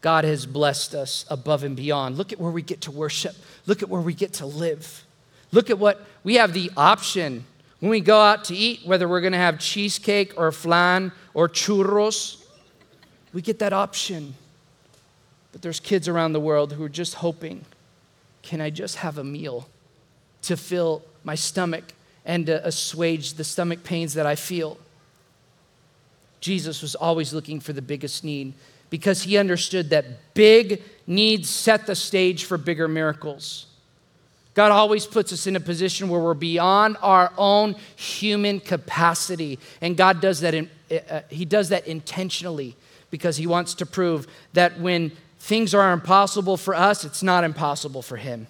God 0.00 0.24
has 0.24 0.46
blessed 0.46 0.94
us 0.94 1.24
above 1.28 1.64
and 1.64 1.74
beyond. 1.74 2.16
Look 2.16 2.32
at 2.32 2.38
where 2.38 2.52
we 2.52 2.62
get 2.62 2.82
to 2.82 2.90
worship. 2.90 3.34
Look 3.66 3.82
at 3.82 3.88
where 3.88 4.00
we 4.00 4.14
get 4.14 4.34
to 4.34 4.46
live. 4.46 5.04
Look 5.50 5.70
at 5.70 5.78
what 5.78 6.04
we 6.22 6.36
have 6.36 6.52
the 6.52 6.70
option 6.76 7.44
when 7.80 7.90
we 7.90 8.00
go 8.00 8.20
out 8.20 8.44
to 8.44 8.56
eat, 8.56 8.80
whether 8.84 9.08
we're 9.08 9.20
going 9.20 9.32
to 9.32 9.38
have 9.38 9.58
cheesecake 9.58 10.34
or 10.36 10.50
flan 10.50 11.12
or 11.32 11.48
churros, 11.48 12.44
we 13.32 13.40
get 13.40 13.60
that 13.60 13.72
option. 13.72 14.34
But 15.52 15.62
there's 15.62 15.80
kids 15.80 16.08
around 16.08 16.32
the 16.32 16.40
world 16.40 16.72
who 16.72 16.84
are 16.84 16.88
just 16.88 17.14
hoping 17.14 17.64
can 18.42 18.60
I 18.60 18.70
just 18.70 18.96
have 18.96 19.18
a 19.18 19.24
meal 19.24 19.68
to 20.42 20.56
fill 20.56 21.02
my 21.22 21.34
stomach 21.34 21.84
and 22.24 22.46
to 22.46 22.66
assuage 22.66 23.34
the 23.34 23.44
stomach 23.44 23.84
pains 23.84 24.14
that 24.14 24.26
I 24.26 24.36
feel? 24.36 24.78
Jesus 26.40 26.80
was 26.80 26.94
always 26.94 27.34
looking 27.34 27.60
for 27.60 27.72
the 27.72 27.82
biggest 27.82 28.24
need 28.24 28.54
because 28.90 29.24
he 29.24 29.36
understood 29.36 29.90
that 29.90 30.34
big 30.34 30.82
needs 31.06 31.50
set 31.50 31.86
the 31.86 31.94
stage 31.94 32.44
for 32.44 32.56
bigger 32.56 32.88
miracles. 32.88 33.66
God 34.58 34.72
always 34.72 35.06
puts 35.06 35.32
us 35.32 35.46
in 35.46 35.54
a 35.54 35.60
position 35.60 36.08
where 36.08 36.20
we're 36.20 36.34
beyond 36.34 36.96
our 37.00 37.32
own 37.38 37.76
human 37.94 38.58
capacity. 38.58 39.56
And 39.80 39.96
God 39.96 40.20
does 40.20 40.40
that, 40.40 40.52
in, 40.52 40.68
uh, 40.90 41.20
He 41.30 41.44
does 41.44 41.68
that 41.68 41.86
intentionally 41.86 42.74
because 43.08 43.36
He 43.36 43.46
wants 43.46 43.74
to 43.74 43.86
prove 43.86 44.26
that 44.54 44.80
when 44.80 45.12
things 45.38 45.74
are 45.74 45.92
impossible 45.92 46.56
for 46.56 46.74
us, 46.74 47.04
it's 47.04 47.22
not 47.22 47.44
impossible 47.44 48.02
for 48.02 48.16
Him. 48.16 48.48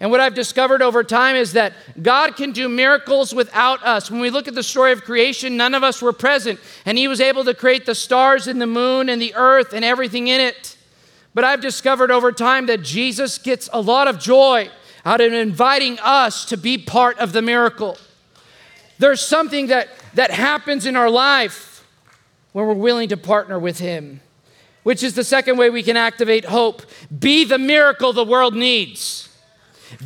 And 0.00 0.10
what 0.10 0.18
I've 0.18 0.34
discovered 0.34 0.82
over 0.82 1.04
time 1.04 1.36
is 1.36 1.52
that 1.52 1.74
God 2.02 2.34
can 2.34 2.50
do 2.50 2.68
miracles 2.68 3.32
without 3.32 3.80
us. 3.84 4.10
When 4.10 4.18
we 4.18 4.30
look 4.30 4.48
at 4.48 4.56
the 4.56 4.64
story 4.64 4.90
of 4.90 5.04
creation, 5.04 5.56
none 5.56 5.74
of 5.74 5.84
us 5.84 6.02
were 6.02 6.12
present, 6.12 6.58
and 6.84 6.98
He 6.98 7.06
was 7.06 7.20
able 7.20 7.44
to 7.44 7.54
create 7.54 7.86
the 7.86 7.94
stars 7.94 8.48
and 8.48 8.60
the 8.60 8.66
moon 8.66 9.08
and 9.08 9.22
the 9.22 9.32
earth 9.36 9.72
and 9.72 9.84
everything 9.84 10.26
in 10.26 10.40
it. 10.40 10.76
But 11.34 11.44
I've 11.44 11.60
discovered 11.60 12.10
over 12.10 12.32
time 12.32 12.66
that 12.66 12.82
Jesus 12.82 13.38
gets 13.38 13.70
a 13.72 13.80
lot 13.80 14.08
of 14.08 14.18
joy 14.18 14.72
out 15.08 15.22
of 15.22 15.32
inviting 15.32 15.98
us 16.00 16.44
to 16.44 16.54
be 16.58 16.76
part 16.76 17.18
of 17.18 17.32
the 17.32 17.40
miracle. 17.40 17.96
There's 18.98 19.22
something 19.22 19.68
that, 19.68 19.88
that 20.12 20.30
happens 20.30 20.84
in 20.84 20.96
our 20.96 21.08
life 21.08 21.82
when 22.52 22.66
we're 22.66 22.74
willing 22.74 23.08
to 23.08 23.16
partner 23.16 23.58
with 23.58 23.78
Him, 23.78 24.20
which 24.82 25.02
is 25.02 25.14
the 25.14 25.24
second 25.24 25.56
way 25.56 25.70
we 25.70 25.82
can 25.82 25.96
activate 25.96 26.44
hope. 26.44 26.82
Be 27.18 27.44
the 27.44 27.56
miracle 27.56 28.12
the 28.12 28.22
world 28.22 28.54
needs. 28.54 29.30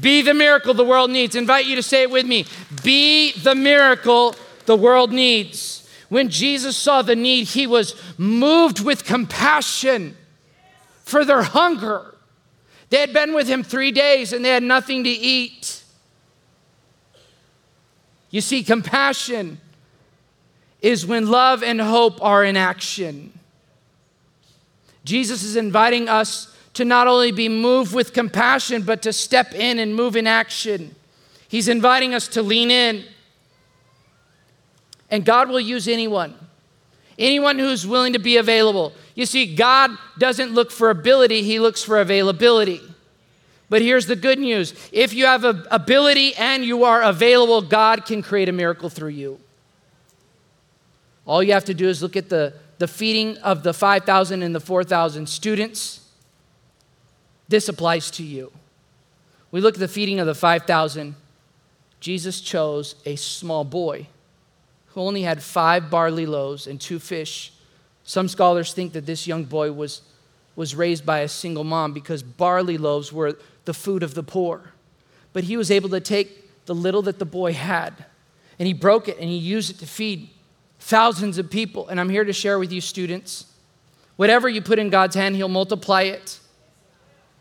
Be 0.00 0.22
the 0.22 0.34
miracle 0.34 0.72
the 0.72 0.84
world 0.84 1.10
needs. 1.10 1.34
invite 1.34 1.66
you 1.66 1.74
to 1.74 1.82
say 1.82 2.02
it 2.02 2.10
with 2.12 2.24
me. 2.24 2.46
Be 2.84 3.32
the 3.32 3.56
miracle 3.56 4.36
the 4.66 4.76
world 4.76 5.12
needs. 5.12 5.90
When 6.10 6.28
Jesus 6.28 6.76
saw 6.76 7.02
the 7.02 7.16
need, 7.16 7.48
he 7.48 7.66
was 7.66 8.00
moved 8.16 8.84
with 8.84 9.04
compassion 9.04 10.16
for 11.02 11.24
their 11.24 11.42
hunger. 11.42 12.11
They 12.92 12.98
had 12.98 13.14
been 13.14 13.32
with 13.32 13.48
him 13.48 13.62
three 13.62 13.90
days 13.90 14.34
and 14.34 14.44
they 14.44 14.50
had 14.50 14.62
nothing 14.62 15.04
to 15.04 15.08
eat. 15.08 15.82
You 18.28 18.42
see, 18.42 18.62
compassion 18.62 19.58
is 20.82 21.06
when 21.06 21.26
love 21.26 21.62
and 21.62 21.80
hope 21.80 22.22
are 22.22 22.44
in 22.44 22.54
action. 22.54 23.32
Jesus 25.04 25.42
is 25.42 25.56
inviting 25.56 26.06
us 26.06 26.54
to 26.74 26.84
not 26.84 27.06
only 27.06 27.32
be 27.32 27.48
moved 27.48 27.94
with 27.94 28.12
compassion, 28.12 28.82
but 28.82 29.00
to 29.00 29.12
step 29.14 29.54
in 29.54 29.78
and 29.78 29.96
move 29.96 30.14
in 30.14 30.26
action. 30.26 30.94
He's 31.48 31.68
inviting 31.68 32.12
us 32.12 32.28
to 32.28 32.42
lean 32.42 32.70
in. 32.70 33.04
And 35.10 35.24
God 35.24 35.48
will 35.48 35.60
use 35.60 35.88
anyone, 35.88 36.34
anyone 37.18 37.58
who's 37.58 37.86
willing 37.86 38.12
to 38.12 38.18
be 38.18 38.36
available. 38.36 38.92
You 39.14 39.26
see, 39.26 39.54
God 39.54 39.90
doesn't 40.18 40.52
look 40.52 40.70
for 40.70 40.90
ability, 40.90 41.42
He 41.42 41.58
looks 41.58 41.82
for 41.82 42.00
availability. 42.00 42.80
But 43.68 43.80
here's 43.80 44.06
the 44.06 44.16
good 44.16 44.38
news 44.38 44.74
if 44.92 45.14
you 45.14 45.24
have 45.26 45.44
ability 45.44 46.34
and 46.34 46.64
you 46.64 46.84
are 46.84 47.02
available, 47.02 47.62
God 47.62 48.04
can 48.04 48.22
create 48.22 48.48
a 48.48 48.52
miracle 48.52 48.90
through 48.90 49.10
you. 49.10 49.40
All 51.26 51.42
you 51.42 51.52
have 51.52 51.64
to 51.66 51.74
do 51.74 51.88
is 51.88 52.02
look 52.02 52.16
at 52.16 52.28
the, 52.28 52.52
the 52.78 52.88
feeding 52.88 53.38
of 53.38 53.62
the 53.62 53.72
5,000 53.72 54.42
and 54.42 54.54
the 54.54 54.60
4,000 54.60 55.26
students. 55.28 56.00
This 57.48 57.68
applies 57.68 58.10
to 58.12 58.22
you. 58.22 58.52
We 59.50 59.60
look 59.60 59.74
at 59.74 59.80
the 59.80 59.88
feeding 59.88 60.18
of 60.18 60.26
the 60.26 60.34
5,000. 60.34 61.14
Jesus 62.00 62.40
chose 62.40 62.96
a 63.06 63.16
small 63.16 63.64
boy 63.64 64.08
who 64.88 65.00
only 65.00 65.22
had 65.22 65.42
five 65.42 65.88
barley 65.90 66.26
loaves 66.26 66.66
and 66.66 66.80
two 66.80 66.98
fish. 66.98 67.51
Some 68.04 68.28
scholars 68.28 68.72
think 68.72 68.92
that 68.92 69.06
this 69.06 69.26
young 69.26 69.44
boy 69.44 69.72
was, 69.72 70.02
was 70.56 70.74
raised 70.74 71.06
by 71.06 71.20
a 71.20 71.28
single 71.28 71.64
mom 71.64 71.92
because 71.92 72.22
barley 72.22 72.78
loaves 72.78 73.12
were 73.12 73.36
the 73.64 73.74
food 73.74 74.02
of 74.02 74.14
the 74.14 74.22
poor. 74.22 74.72
But 75.32 75.44
he 75.44 75.56
was 75.56 75.70
able 75.70 75.88
to 75.90 76.00
take 76.00 76.66
the 76.66 76.74
little 76.74 77.02
that 77.02 77.18
the 77.18 77.24
boy 77.24 77.52
had 77.52 78.04
and 78.58 78.66
he 78.66 78.72
broke 78.72 79.08
it 79.08 79.18
and 79.18 79.28
he 79.28 79.36
used 79.36 79.70
it 79.70 79.78
to 79.78 79.86
feed 79.86 80.28
thousands 80.78 81.38
of 81.38 81.50
people. 81.50 81.88
And 81.88 81.98
I'm 81.98 82.08
here 82.08 82.24
to 82.24 82.32
share 82.32 82.58
with 82.58 82.72
you, 82.72 82.80
students 82.80 83.46
whatever 84.16 84.48
you 84.48 84.60
put 84.60 84.78
in 84.78 84.90
God's 84.90 85.16
hand, 85.16 85.36
he'll 85.36 85.48
multiply 85.48 86.02
it. 86.02 86.38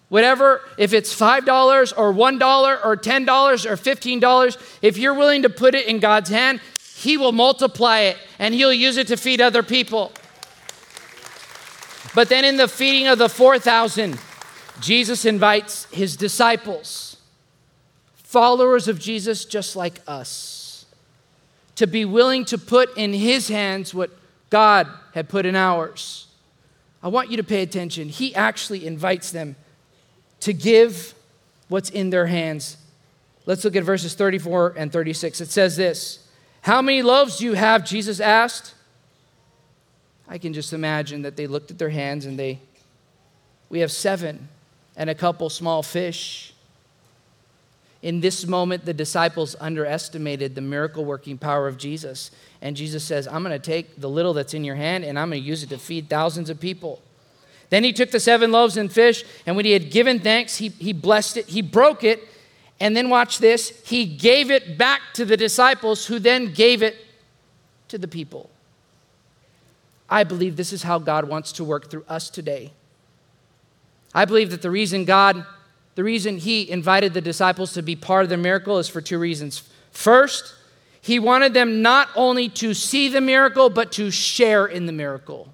Whatever, 0.10 0.62
if 0.78 0.94
it's 0.94 1.16
$5 1.16 1.94
or 1.98 2.14
$1 2.14 2.86
or 2.86 2.98
$10 2.98 3.66
or 3.66 3.76
$15, 3.78 4.62
if 4.82 4.98
you're 4.98 5.14
willing 5.14 5.44
to 5.44 5.50
put 5.50 5.74
it 5.74 5.88
in 5.88 6.00
God's 6.00 6.30
hand, 6.30 6.60
he 7.02 7.18
will 7.18 7.32
multiply 7.32 8.02
it 8.02 8.18
and 8.38 8.54
He'll 8.54 8.72
use 8.72 8.98
it 8.98 9.08
to 9.08 9.18
feed 9.18 9.42
other 9.42 9.64
people. 9.64 10.12
But 12.14 12.30
then 12.30 12.46
in 12.46 12.58
the 12.58 12.68
feeding 12.68 13.08
of 13.08 13.18
the 13.18 13.30
4,000, 13.30 14.18
Jesus 14.80 15.26
invites 15.26 15.86
His 15.86 16.16
disciples, 16.16 17.18
followers 18.16 18.88
of 18.88 19.00
Jesus 19.00 19.46
just 19.46 19.76
like 19.76 20.02
us, 20.08 20.86
to 21.76 21.88
be 21.88 22.06
willing 22.06 22.46
to 22.46 22.58
put 22.58 22.98
in 22.98 23.14
His 23.14 23.48
hands 23.48 23.94
what 23.94 24.12
God 24.50 24.88
had 25.14 25.30
put 25.30 25.46
in 25.46 25.56
ours. 25.56 26.28
I 27.04 27.08
want 27.08 27.32
you 27.32 27.38
to 27.38 27.44
pay 27.44 27.62
attention. 27.62 28.10
He 28.10 28.36
actually 28.36 28.86
invites 28.86 29.32
them 29.32 29.56
to 30.42 30.54
give 30.54 31.14
what's 31.68 31.90
in 31.90 32.10
their 32.10 32.28
hands. 32.28 32.78
Let's 33.46 33.64
look 33.64 33.76
at 33.76 33.84
verses 33.84 34.14
34 34.14 34.76
and 34.78 34.92
36. 34.92 35.42
It 35.42 35.50
says 35.50 35.78
this 35.78 36.28
how 36.62 36.82
many 36.82 37.02
loaves 37.02 37.38
do 37.38 37.46
you 37.46 37.54
have? 37.54 37.84
Jesus 37.86 38.20
asked. 38.20 38.76
I 40.32 40.38
can 40.38 40.54
just 40.54 40.72
imagine 40.72 41.24
that 41.24 41.36
they 41.36 41.46
looked 41.46 41.72
at 41.72 41.78
their 41.78 41.90
hands 41.90 42.26
and 42.26 42.40
they, 42.40 42.60
we 43.68 43.82
have 43.82 43.92
seven 43.92 44.48
and 44.96 45.10
a 45.10 45.14
couple 45.14 45.50
small 45.50 45.84
fish. 45.84 46.54
In 48.02 48.22
this 48.22 48.48
moment, 48.48 48.86
the 48.86 48.94
disciples 48.94 49.58
underestimated 49.60 50.56
the 50.56 50.62
miracle 50.62 51.04
working 51.04 51.38
power 51.38 51.68
of 51.68 51.78
Jesus. 51.78 52.32
And 52.62 52.78
Jesus 52.78 53.04
says, 53.04 53.28
I'm 53.28 53.44
going 53.44 53.52
to 53.52 53.60
take 53.60 54.00
the 54.00 54.10
little 54.10 54.34
that's 54.34 54.54
in 54.54 54.64
your 54.64 54.76
hand 54.76 55.04
and 55.04 55.20
I'm 55.20 55.32
going 55.32 55.42
to 55.42 55.46
use 55.48 55.64
it 55.64 55.70
to 55.70 55.78
feed 55.78 56.10
thousands 56.10 56.50
of 56.50 56.62
people. 56.62 57.02
Then 57.70 57.84
he 57.84 57.92
took 57.92 58.12
the 58.12 58.20
seven 58.22 58.54
loaves 58.54 58.78
and 58.78 58.92
fish, 58.92 59.26
and 59.46 59.58
when 59.58 59.66
he 59.66 59.72
had 59.72 59.92
given 59.92 60.20
thanks, 60.20 60.58
he, 60.58 60.70
he 60.70 60.92
blessed 60.92 61.38
it, 61.38 61.48
he 61.48 61.62
broke 61.62 62.04
it, 62.06 62.22
and 62.82 62.96
then 62.98 63.10
watch 63.10 63.40
this, 63.40 63.82
he 63.86 64.06
gave 64.06 64.52
it 64.52 64.78
back 64.78 65.02
to 65.14 65.24
the 65.24 65.38
disciples, 65.38 66.06
who 66.06 66.20
then 66.20 66.54
gave 66.54 66.84
it 66.84 66.98
to 67.88 67.98
the 67.98 68.10
people. 68.10 68.50
I 70.12 70.26
believe 70.26 70.58
this 70.58 70.74
is 70.74 70.84
how 70.84 71.00
God 71.00 71.30
wants 71.30 71.54
to 71.54 71.64
work 71.64 71.90
through 71.90 72.04
us 72.10 72.30
today. 72.30 72.74
I 74.14 74.26
believe 74.26 74.52
that 74.52 74.62
the 74.62 74.70
reason 74.70 75.06
God, 75.06 75.46
the 75.96 76.04
reason 76.04 76.38
he 76.38 76.70
invited 76.70 77.14
the 77.14 77.22
disciples 77.22 77.72
to 77.74 77.82
be 77.82 77.96
part 77.96 78.26
of 78.26 78.30
the 78.30 78.36
miracle 78.36 78.78
is 78.78 78.90
for 78.90 79.00
two 79.00 79.18
reasons. 79.18 79.64
First, 79.92 80.54
he 81.00 81.18
wanted 81.18 81.54
them 81.54 81.82
not 81.82 82.10
only 82.16 82.50
to 82.50 82.74
see 82.74 83.08
the 83.08 83.22
miracle, 83.22 83.70
but 83.70 83.94
to 83.94 84.12
share 84.12 84.66
in 84.66 84.86
the 84.86 84.92
miracle. 84.92 85.54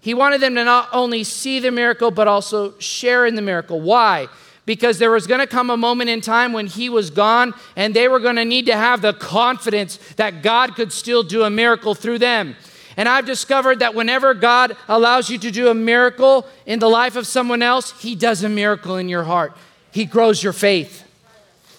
He 0.00 0.14
wanted 0.14 0.40
them 0.40 0.54
to 0.54 0.64
not 0.64 0.88
only 0.92 1.22
see 1.22 1.60
the 1.60 1.70
miracle, 1.70 2.10
but 2.10 2.26
also 2.26 2.76
share 2.78 3.26
in 3.26 3.34
the 3.34 3.42
miracle. 3.42 3.80
Why? 3.80 4.28
because 4.64 4.98
there 4.98 5.10
was 5.10 5.26
going 5.26 5.40
to 5.40 5.46
come 5.46 5.70
a 5.70 5.76
moment 5.76 6.08
in 6.08 6.20
time 6.20 6.52
when 6.52 6.66
he 6.66 6.88
was 6.88 7.10
gone 7.10 7.54
and 7.76 7.94
they 7.94 8.08
were 8.08 8.20
going 8.20 8.36
to 8.36 8.44
need 8.44 8.66
to 8.66 8.76
have 8.76 9.02
the 9.02 9.12
confidence 9.12 9.96
that 10.16 10.42
God 10.42 10.74
could 10.74 10.92
still 10.92 11.22
do 11.22 11.42
a 11.42 11.50
miracle 11.50 11.94
through 11.94 12.20
them. 12.20 12.56
And 12.96 13.08
I've 13.08 13.26
discovered 13.26 13.78
that 13.78 13.94
whenever 13.94 14.34
God 14.34 14.76
allows 14.88 15.30
you 15.30 15.38
to 15.38 15.50
do 15.50 15.68
a 15.68 15.74
miracle 15.74 16.46
in 16.66 16.78
the 16.78 16.88
life 16.88 17.16
of 17.16 17.26
someone 17.26 17.62
else, 17.62 18.00
he 18.02 18.14
does 18.14 18.44
a 18.44 18.48
miracle 18.48 18.96
in 18.96 19.08
your 19.08 19.24
heart. 19.24 19.56
He 19.90 20.04
grows 20.04 20.42
your 20.42 20.52
faith. 20.52 21.04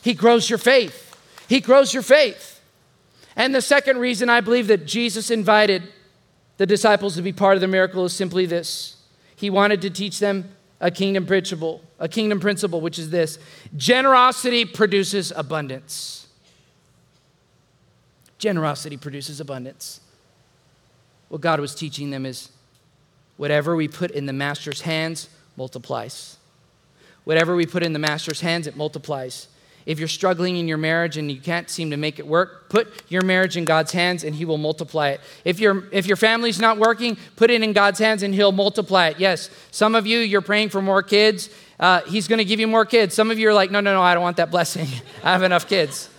He 0.01 0.13
grows 0.13 0.49
your 0.49 0.59
faith. 0.59 1.15
He 1.47 1.59
grows 1.59 1.93
your 1.93 2.03
faith. 2.03 2.61
And 3.35 3.53
the 3.53 3.61
second 3.61 3.97
reason 3.97 4.29
I 4.29 4.41
believe 4.41 4.67
that 4.67 4.85
Jesus 4.85 5.31
invited 5.31 5.83
the 6.57 6.65
disciples 6.65 7.15
to 7.15 7.21
be 7.21 7.33
part 7.33 7.55
of 7.55 7.61
the 7.61 7.67
miracle 7.67 8.05
is 8.05 8.13
simply 8.13 8.45
this 8.45 8.97
He 9.35 9.49
wanted 9.49 9.81
to 9.81 9.89
teach 9.89 10.19
them 10.19 10.49
a 10.79 10.91
kingdom 10.91 11.25
principle, 11.25 11.81
a 11.99 12.07
kingdom 12.07 12.39
principle, 12.39 12.81
which 12.81 12.99
is 12.99 13.09
this 13.09 13.39
generosity 13.75 14.65
produces 14.65 15.31
abundance. 15.35 16.27
Generosity 18.37 18.97
produces 18.97 19.39
abundance. 19.39 20.01
What 21.33 21.41
God 21.41 21.59
was 21.59 21.73
teaching 21.73 22.11
them 22.11 22.27
is 22.27 22.51
whatever 23.37 23.75
we 23.75 23.87
put 23.87 24.11
in 24.11 24.27
the 24.27 24.33
master's 24.33 24.81
hands 24.81 25.29
multiplies. 25.57 26.37
Whatever 27.23 27.55
we 27.55 27.65
put 27.65 27.81
in 27.81 27.91
the 27.91 27.97
master's 27.97 28.41
hands, 28.41 28.67
it 28.67 28.77
multiplies. 28.77 29.47
If 29.87 29.97
you're 29.97 30.07
struggling 30.07 30.57
in 30.57 30.67
your 30.67 30.77
marriage 30.77 31.17
and 31.17 31.31
you 31.31 31.41
can't 31.41 31.71
seem 31.71 31.89
to 31.89 31.97
make 31.97 32.19
it 32.19 32.27
work, 32.27 32.69
put 32.69 32.87
your 33.09 33.23
marriage 33.23 33.57
in 33.57 33.65
God's 33.65 33.91
hands 33.93 34.23
and 34.23 34.35
He 34.35 34.45
will 34.45 34.59
multiply 34.59 35.09
it. 35.09 35.21
If, 35.43 35.59
your 35.59 35.85
if 35.91 36.05
your 36.05 36.17
family's 36.17 36.59
not 36.59 36.77
working, 36.77 37.17
put 37.35 37.49
it 37.49 37.63
in 37.63 37.73
God's 37.73 37.97
hands 37.97 38.21
and 38.21 38.35
He'll 38.35 38.51
multiply 38.51 39.07
it. 39.07 39.19
Yes, 39.19 39.49
some 39.71 39.95
of 39.95 40.05
you, 40.05 40.19
you're 40.19 40.41
praying 40.41 40.69
for 40.69 40.83
more 40.83 41.01
kids. 41.01 41.49
Uh, 41.79 42.01
he's 42.01 42.27
going 42.27 42.37
to 42.37 42.45
give 42.45 42.59
you 42.59 42.67
more 42.67 42.85
kids. 42.85 43.15
Some 43.15 43.31
of 43.31 43.39
you 43.39 43.49
are 43.49 43.55
like, 43.55 43.71
no, 43.71 43.79
no, 43.79 43.91
no, 43.91 44.03
I 44.03 44.13
don't 44.13 44.21
want 44.21 44.37
that 44.37 44.51
blessing. 44.51 44.87
I 45.23 45.31
have 45.31 45.41
enough 45.41 45.67
kids. 45.67 46.09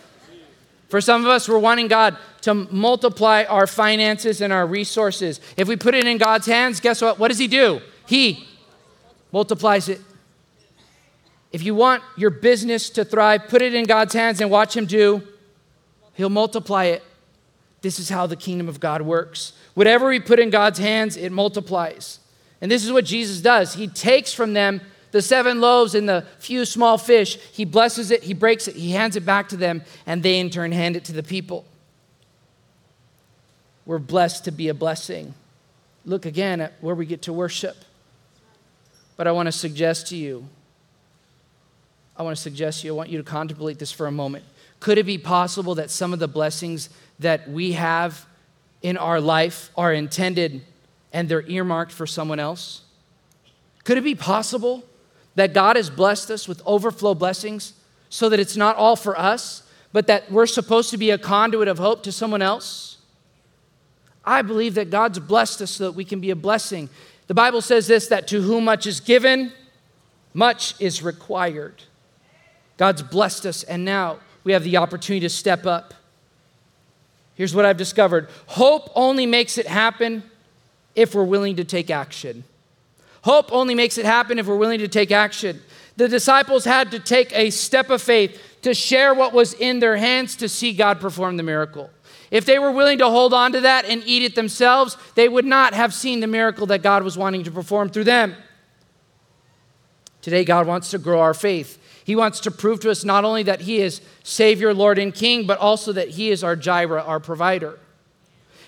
For 0.95 1.01
some 1.01 1.23
of 1.23 1.27
us, 1.27 1.49
we're 1.49 1.59
wanting 1.59 1.89
God 1.89 2.17
to 2.43 2.55
multiply 2.55 3.43
our 3.49 3.67
finances 3.67 4.41
and 4.41 4.53
our 4.53 4.65
resources. 4.65 5.41
If 5.57 5.67
we 5.67 5.75
put 5.75 5.93
it 5.97 6.07
in 6.07 6.19
God's 6.19 6.47
hands, 6.47 6.79
guess 6.79 7.03
what? 7.03 7.19
What 7.19 7.33
does 7.33 7.39
He 7.39 7.49
do? 7.49 7.81
He 8.07 8.47
multiplies 9.33 9.89
it 9.89 10.01
if 11.51 11.65
you 11.65 11.75
want 11.75 12.05
your 12.17 12.31
business 12.31 12.91
to 12.91 13.05
thrive, 13.05 13.49
put 13.49 13.61
it 13.61 13.75
in 13.75 13.87
God's 13.87 14.15
hands 14.15 14.41
and 14.41 14.53
watch 14.53 14.77
Him 14.77 14.87
do. 14.87 15.21
He'll 16.13 16.31
multiply 16.31 16.85
it. 16.85 17.03
This 17.81 17.99
is 17.99 18.09
how 18.09 18.29
the 18.29 18.37
kingdom 18.37 18.69
of 18.69 18.79
God 18.79 19.03
works. 19.03 19.53
Whatever 19.75 20.07
we 20.07 20.21
put 20.21 20.39
in 20.39 20.49
God's 20.51 20.79
hands, 20.79 21.17
it 21.17 21.33
multiplies. 21.33 22.21
And 22.61 22.71
this 22.71 22.85
is 22.85 22.93
what 22.93 23.05
Jesus 23.05 23.41
does. 23.41 23.75
He 23.75 23.89
takes 23.89 24.33
from 24.33 24.53
them 24.53 24.81
the 25.15 25.23
seven 25.23 25.61
loaves 25.61 25.95
and 25.95 26.09
the 26.09 26.27
few 26.41 26.65
small 26.65 26.99
fish, 26.99 27.39
he 27.53 27.65
blesses 27.65 28.11
it, 28.11 28.25
he 28.25 28.35
breaks 28.35 28.67
it, 28.67 28.75
he 28.75 28.91
hands 28.91 29.15
it 29.15 29.25
back 29.25 29.49
to 29.51 29.57
them, 29.57 29.85
and 30.07 30.25
they 30.25 30.41
in 30.41 30.51
turn 30.51 30.73
hand 30.73 30.97
it 30.97 31.05
to 31.05 31.13
the 31.13 31.23
people. 31.23 31.65
We're 33.87 34.01
blessed 34.01 34.47
to 34.47 34.51
be 34.51 34.67
a 34.67 34.75
blessing. 34.75 35.35
Look 36.05 36.27
again 36.27 36.61
at 36.61 36.73
where 36.81 36.97
we 36.97 37.07
get 37.07 37.23
to 37.23 37.33
worship. 37.33 37.77
But 39.17 39.29
I 39.29 39.31
want 39.31 39.47
to 39.47 39.53
suggest 39.53 40.09
to 40.09 40.17
you, 40.17 40.49
I 42.17 42.25
want 42.25 42.37
to 42.37 42.43
suggest 42.43 42.81
to 42.81 42.89
you, 42.89 42.95
I 42.95 42.97
want 42.97 43.09
you 43.09 43.19
to 43.19 43.25
contemplate 43.25 43.79
this 43.79 43.93
for 43.93 44.09
a 44.09 44.13
moment. 44.13 44.45
Could 44.81 44.99
it 44.99 45.07
be 45.07 45.17
possible 45.17 45.77
that 45.77 45.91
some 45.91 46.13
of 46.13 46.19
the 46.19 46.27
blessings 46.27 46.91
that 47.21 47.49
we 47.49 47.75
have 47.75 48.27
in 48.83 48.97
our 48.97 49.21
life 49.21 49.71
are 49.77 49.93
intended 49.93 50.63
and 51.13 51.29
they're 51.29 51.49
earmarked 51.49 51.93
for 51.93 52.05
someone 52.05 52.41
else? 52.41 52.81
Could 53.85 53.97
it 53.97 54.03
be 54.03 54.17
possible 54.17 54.83
that 55.35 55.53
God 55.53 55.77
has 55.77 55.91
blessed 55.91 56.31
us 56.31 56.47
with 56.47 56.63
overflow 56.65 57.15
blessings 57.15 57.75
so 58.09 58.29
that 58.29 58.39
it's 58.39 58.57
not 58.57 58.77
all 58.77 58.97
for 58.97 59.19
us, 59.19 59.63
but 59.93 60.07
that 60.07 60.31
we're 60.31 60.47
supposed 60.47 60.91
to 60.91 60.97
be 60.97 61.11
a 61.11 61.19
conduit 61.19 61.69
of 61.69 61.79
hope 61.79 62.03
to 62.05 62.13
someone 62.13 62.43
else? 62.43 62.99
I 64.25 64.43
believe 64.43 64.75
that 64.75 64.91
God's 64.91 65.19
blessed 65.19 65.63
us 65.63 65.73
so 65.73 65.85
that 65.85 65.93
we 65.93 66.05
can 66.05 66.21
be 66.21 66.31
a 66.31 66.37
blessing. 66.37 66.89
The 67.27 67.35
Bible 67.35 67.61
says 67.61 67.87
this 67.87 68.09
that 68.09 68.27
to 68.29 68.41
whom 68.41 68.65
much 68.65 68.87
is 68.87 69.01
given, 69.01 69.53
much 70.33 70.75
is 70.81 71.03
required. 71.03 71.83
God's 72.77 73.03
blessed 73.03 73.47
us, 73.47 73.63
and 73.63 73.85
now 73.85 74.19
we 74.43 74.53
have 74.53 74.65
the 74.65 74.77
opportunity 74.77 75.21
to 75.21 75.31
step 75.31 75.67
up. 75.67 75.95
Here's 77.35 77.55
what 77.55 77.65
I've 77.65 77.77
discovered 77.77 78.29
hope 78.47 78.91
only 78.95 79.27
makes 79.27 79.59
it 79.59 79.67
happen 79.67 80.23
if 80.95 81.15
we're 81.15 81.25
willing 81.25 81.57
to 81.57 81.65
take 81.65 81.91
action. 81.91 82.45
Hope 83.25 83.51
only 83.53 83.75
makes 83.75 83.97
it 83.97 84.05
happen 84.05 84.39
if 84.39 84.47
we're 84.47 84.55
willing 84.55 84.81
to 84.81 84.89
take 84.89 85.11
action. 85.11 85.63
The 85.97 86.09
disciples 86.09 86.67
had 86.67 86.91
to 86.91 86.99
take 86.99 87.33
a 87.33 87.49
step 87.49 87.89
of 87.89 88.03
faith 88.03 88.39
to 88.61 88.75
share 88.75 89.15
what 89.15 89.33
was 89.33 89.55
in 89.55 89.79
their 89.79 89.97
hands 89.97 90.37
to 90.37 90.49
see 90.49 90.75
God 90.75 91.01
perform 91.01 91.39
the 91.39 91.43
miracle. 91.43 91.89
If 92.31 92.45
they 92.45 92.59
were 92.59 92.71
willing 92.71 92.99
to 92.99 93.09
hold 93.09 93.33
on 93.33 93.53
to 93.53 93.63
that 93.63 93.87
and 93.87 94.03
eat 94.05 94.25
it 94.25 94.35
themselves, 94.35 94.99
they 95.15 95.27
would 95.27 95.47
not 95.47 95.73
have 95.73 95.95
seen 95.95 96.21
the 96.21 96.27
miracle 96.27 96.67
that 96.67 96.83
God 96.83 97.03
was 97.03 97.17
wanting 97.17 97.45
to 97.45 97.51
perform 97.51 97.89
through 97.89 98.05
them. 98.05 98.37
Today, 100.21 100.45
God 100.45 100.67
wants 100.67 100.91
to 100.91 100.99
grow 100.99 101.21
our 101.21 101.33
faith. 101.33 101.79
He 102.05 102.15
wants 102.15 102.41
to 102.41 102.51
prove 102.51 102.81
to 102.81 102.91
us 102.91 103.07
not 103.07 103.25
only 103.25 103.45
that 103.45 103.63
He 103.63 103.79
is 103.79 104.03
Savior, 104.23 104.75
Lord, 104.75 104.99
and 104.99 105.15
King, 105.15 105.47
but 105.47 105.59
also 105.59 105.93
that 105.93 106.11
He 106.11 106.29
is 106.29 106.45
our 106.45 106.57
Jireh, 106.57 107.03
our 107.03 107.21
provider. 107.21 107.79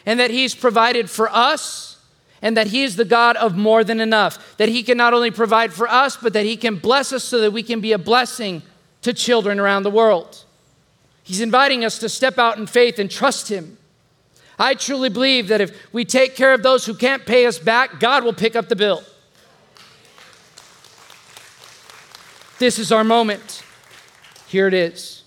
And 0.06 0.18
that 0.18 0.30
He's 0.30 0.54
provided 0.54 1.10
for 1.10 1.28
us 1.28 1.95
and 2.42 2.56
that 2.56 2.68
He 2.68 2.82
is 2.82 2.96
the 2.96 3.04
God 3.04 3.36
of 3.36 3.56
more 3.56 3.84
than 3.84 4.00
enough. 4.00 4.56
That 4.56 4.68
He 4.68 4.82
can 4.82 4.96
not 4.96 5.14
only 5.14 5.30
provide 5.30 5.72
for 5.72 5.88
us, 5.88 6.16
but 6.16 6.32
that 6.32 6.44
He 6.44 6.56
can 6.56 6.76
bless 6.76 7.12
us 7.12 7.24
so 7.24 7.40
that 7.40 7.52
we 7.52 7.62
can 7.62 7.80
be 7.80 7.92
a 7.92 7.98
blessing 7.98 8.62
to 9.02 9.12
children 9.12 9.58
around 9.60 9.82
the 9.82 9.90
world. 9.90 10.44
He's 11.22 11.40
inviting 11.40 11.84
us 11.84 11.98
to 11.98 12.08
step 12.08 12.38
out 12.38 12.58
in 12.58 12.66
faith 12.66 12.98
and 12.98 13.10
trust 13.10 13.48
Him. 13.48 13.78
I 14.58 14.74
truly 14.74 15.10
believe 15.10 15.48
that 15.48 15.60
if 15.60 15.92
we 15.92 16.04
take 16.04 16.34
care 16.34 16.52
of 16.52 16.62
those 16.62 16.86
who 16.86 16.94
can't 16.94 17.26
pay 17.26 17.46
us 17.46 17.58
back, 17.58 18.00
God 18.00 18.24
will 18.24 18.32
pick 18.32 18.56
up 18.56 18.68
the 18.68 18.76
bill. 18.76 19.02
This 22.58 22.78
is 22.78 22.90
our 22.90 23.04
moment. 23.04 23.62
Here 24.48 24.66
it 24.66 24.74
is. 24.74 25.24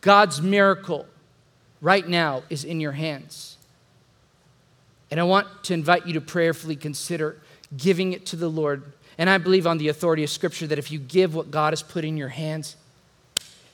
God's 0.00 0.40
miracle 0.40 1.06
right 1.80 2.08
now 2.08 2.42
is 2.48 2.64
in 2.64 2.80
your 2.80 2.92
hands. 2.92 3.55
And 5.10 5.20
I 5.20 5.22
want 5.22 5.46
to 5.64 5.74
invite 5.74 6.06
you 6.06 6.14
to 6.14 6.20
prayerfully 6.20 6.76
consider 6.76 7.40
giving 7.76 8.12
it 8.12 8.26
to 8.26 8.36
the 8.36 8.48
Lord. 8.48 8.92
And 9.18 9.30
I 9.30 9.38
believe 9.38 9.66
on 9.66 9.78
the 9.78 9.88
authority 9.88 10.24
of 10.24 10.30
Scripture 10.30 10.66
that 10.66 10.78
if 10.78 10.90
you 10.90 10.98
give 10.98 11.34
what 11.34 11.50
God 11.50 11.72
has 11.72 11.82
put 11.82 12.04
in 12.04 12.16
your 12.16 12.28
hands, 12.28 12.76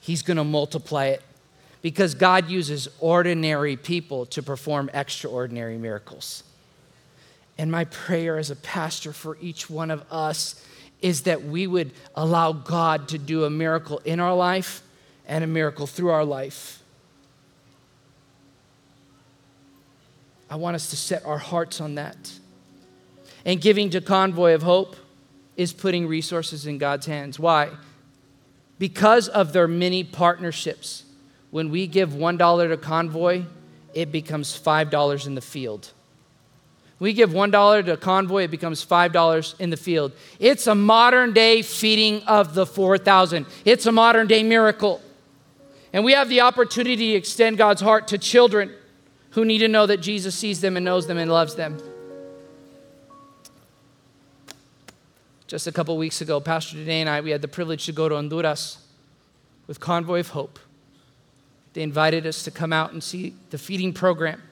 He's 0.00 0.22
going 0.22 0.36
to 0.36 0.44
multiply 0.44 1.06
it. 1.06 1.22
Because 1.80 2.14
God 2.14 2.48
uses 2.48 2.88
ordinary 3.00 3.76
people 3.76 4.26
to 4.26 4.42
perform 4.42 4.88
extraordinary 4.94 5.76
miracles. 5.78 6.44
And 7.58 7.70
my 7.70 7.84
prayer 7.84 8.38
as 8.38 8.50
a 8.50 8.56
pastor 8.56 9.12
for 9.12 9.36
each 9.40 9.68
one 9.68 9.90
of 9.90 10.04
us 10.10 10.64
is 11.00 11.22
that 11.22 11.42
we 11.42 11.66
would 11.66 11.90
allow 12.14 12.52
God 12.52 13.08
to 13.08 13.18
do 13.18 13.44
a 13.44 13.50
miracle 13.50 14.00
in 14.04 14.20
our 14.20 14.34
life 14.34 14.82
and 15.26 15.42
a 15.42 15.46
miracle 15.46 15.86
through 15.86 16.10
our 16.10 16.24
life. 16.24 16.81
I 20.52 20.56
want 20.56 20.74
us 20.74 20.90
to 20.90 20.96
set 20.96 21.24
our 21.24 21.38
hearts 21.38 21.80
on 21.80 21.94
that. 21.94 22.30
And 23.46 23.58
giving 23.58 23.88
to 23.88 24.02
Convoy 24.02 24.52
of 24.52 24.62
Hope 24.62 24.96
is 25.56 25.72
putting 25.72 26.06
resources 26.06 26.66
in 26.66 26.76
God's 26.76 27.06
hands. 27.06 27.38
Why? 27.38 27.70
Because 28.78 29.28
of 29.28 29.54
their 29.54 29.66
many 29.66 30.04
partnerships. 30.04 31.04
When 31.52 31.70
we 31.70 31.86
give 31.86 32.10
$1 32.10 32.68
to 32.68 32.76
Convoy, 32.76 33.44
it 33.94 34.12
becomes 34.12 34.52
$5 34.54 35.26
in 35.26 35.36
the 35.36 35.40
field. 35.40 35.90
We 36.98 37.14
give 37.14 37.30
$1 37.30 37.86
to 37.86 37.96
Convoy, 37.96 38.44
it 38.44 38.50
becomes 38.50 38.84
$5 38.84 39.58
in 39.58 39.70
the 39.70 39.78
field. 39.78 40.12
It's 40.38 40.66
a 40.66 40.74
modern 40.74 41.32
day 41.32 41.62
feeding 41.62 42.22
of 42.24 42.52
the 42.52 42.66
4,000. 42.66 43.46
It's 43.64 43.86
a 43.86 43.92
modern 43.92 44.26
day 44.26 44.42
miracle. 44.42 45.00
And 45.94 46.04
we 46.04 46.12
have 46.12 46.28
the 46.28 46.42
opportunity 46.42 47.12
to 47.12 47.16
extend 47.16 47.56
God's 47.56 47.80
heart 47.80 48.08
to 48.08 48.18
children 48.18 48.70
who 49.32 49.44
need 49.44 49.58
to 49.58 49.68
know 49.68 49.86
that 49.86 49.98
Jesus 49.98 50.34
sees 50.34 50.60
them 50.60 50.76
and 50.76 50.84
knows 50.84 51.06
them 51.06 51.18
and 51.18 51.30
loves 51.30 51.54
them. 51.54 51.78
Just 55.46 55.66
a 55.66 55.72
couple 55.72 55.96
weeks 55.96 56.20
ago, 56.20 56.38
Pastor 56.40 56.76
Dene 56.76 56.90
and 56.90 57.08
I, 57.08 57.20
we 57.20 57.30
had 57.30 57.42
the 57.42 57.48
privilege 57.48 57.86
to 57.86 57.92
go 57.92 58.08
to 58.08 58.14
Honduras 58.14 58.78
with 59.66 59.80
Convoy 59.80 60.20
of 60.20 60.28
Hope. 60.30 60.58
They 61.72 61.82
invited 61.82 62.26
us 62.26 62.42
to 62.44 62.50
come 62.50 62.72
out 62.72 62.92
and 62.92 63.02
see 63.02 63.34
the 63.50 63.58
feeding 63.58 63.94
program. 63.94 64.42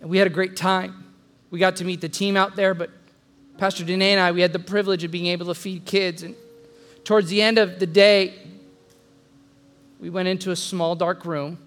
And 0.00 0.08
we 0.08 0.18
had 0.18 0.26
a 0.26 0.30
great 0.30 0.56
time. 0.56 1.04
We 1.50 1.58
got 1.58 1.76
to 1.76 1.84
meet 1.84 2.00
the 2.00 2.08
team 2.08 2.36
out 2.36 2.54
there, 2.54 2.72
but 2.72 2.90
Pastor 3.58 3.84
Dene 3.84 4.02
and 4.02 4.20
I, 4.20 4.30
we 4.30 4.40
had 4.40 4.52
the 4.52 4.58
privilege 4.58 5.02
of 5.02 5.10
being 5.10 5.26
able 5.26 5.46
to 5.46 5.54
feed 5.54 5.84
kids. 5.84 6.22
And 6.22 6.36
towards 7.04 7.28
the 7.28 7.42
end 7.42 7.58
of 7.58 7.80
the 7.80 7.86
day, 7.86 8.34
we 10.00 10.08
went 10.08 10.28
into 10.28 10.52
a 10.52 10.56
small, 10.56 10.94
dark 10.94 11.24
room 11.24 11.58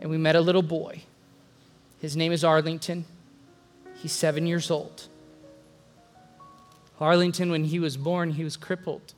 and 0.00 0.10
we 0.10 0.18
met 0.18 0.36
a 0.36 0.40
little 0.40 0.62
boy. 0.62 1.02
His 2.00 2.16
name 2.16 2.32
is 2.32 2.44
Arlington. 2.44 3.04
He's 3.96 4.12
seven 4.12 4.46
years 4.46 4.70
old. 4.70 5.08
Arlington, 7.00 7.50
when 7.50 7.64
he 7.64 7.78
was 7.78 7.96
born, 7.96 8.30
he 8.30 8.44
was 8.44 8.56
crippled. 8.56 9.14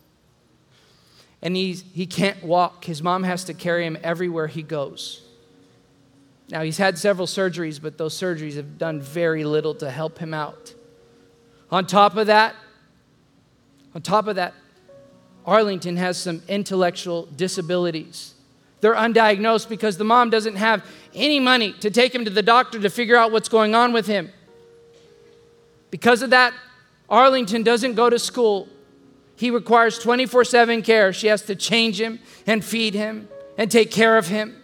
And 1.42 1.56
he's, 1.56 1.84
he 1.94 2.06
can't 2.06 2.42
walk. 2.42 2.84
His 2.84 3.02
mom 3.02 3.22
has 3.22 3.44
to 3.44 3.54
carry 3.54 3.86
him 3.86 3.96
everywhere 4.02 4.46
he 4.46 4.62
goes. 4.62 5.22
Now, 6.50 6.62
he's 6.62 6.78
had 6.78 6.98
several 6.98 7.26
surgeries, 7.26 7.80
but 7.80 7.96
those 7.96 8.14
surgeries 8.14 8.56
have 8.56 8.76
done 8.76 9.00
very 9.00 9.44
little 9.44 9.74
to 9.76 9.90
help 9.90 10.18
him 10.18 10.34
out. 10.34 10.74
On 11.70 11.86
top 11.86 12.16
of 12.16 12.26
that, 12.26 12.56
on 13.94 14.02
top 14.02 14.26
of 14.26 14.36
that, 14.36 14.54
Arlington 15.46 15.96
has 15.96 16.18
some 16.18 16.42
intellectual 16.48 17.26
disabilities. 17.36 18.34
They're 18.80 18.94
undiagnosed 18.94 19.68
because 19.68 19.98
the 19.98 20.04
mom 20.04 20.30
doesn't 20.30 20.56
have 20.56 20.84
any 21.14 21.38
money 21.38 21.72
to 21.80 21.90
take 21.90 22.14
him 22.14 22.24
to 22.24 22.30
the 22.30 22.42
doctor 22.42 22.80
to 22.80 22.90
figure 22.90 23.16
out 23.16 23.32
what's 23.32 23.48
going 23.48 23.74
on 23.74 23.92
with 23.92 24.06
him. 24.06 24.30
Because 25.90 26.22
of 26.22 26.30
that, 26.30 26.54
Arlington 27.08 27.62
doesn't 27.62 27.94
go 27.94 28.08
to 28.08 28.18
school. 28.18 28.68
He 29.36 29.50
requires 29.50 29.98
24 29.98 30.44
7 30.44 30.82
care. 30.82 31.12
She 31.12 31.26
has 31.26 31.42
to 31.42 31.54
change 31.54 32.00
him 32.00 32.20
and 32.46 32.64
feed 32.64 32.94
him 32.94 33.28
and 33.58 33.70
take 33.70 33.90
care 33.90 34.16
of 34.16 34.28
him. 34.28 34.56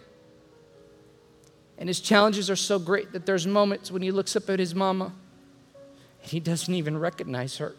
And 1.77 1.87
his 1.87 1.99
challenges 1.99 2.49
are 2.49 2.55
so 2.55 2.79
great 2.79 3.11
that 3.11 3.25
there's 3.25 3.45
moments 3.45 3.91
when 3.91 4.01
he 4.01 4.11
looks 4.11 4.35
up 4.35 4.49
at 4.49 4.59
his 4.59 4.73
mama 4.73 5.13
and 6.23 6.31
he 6.31 6.39
doesn't 6.39 6.73
even 6.73 6.97
recognize 6.97 7.57
her. 7.57 7.75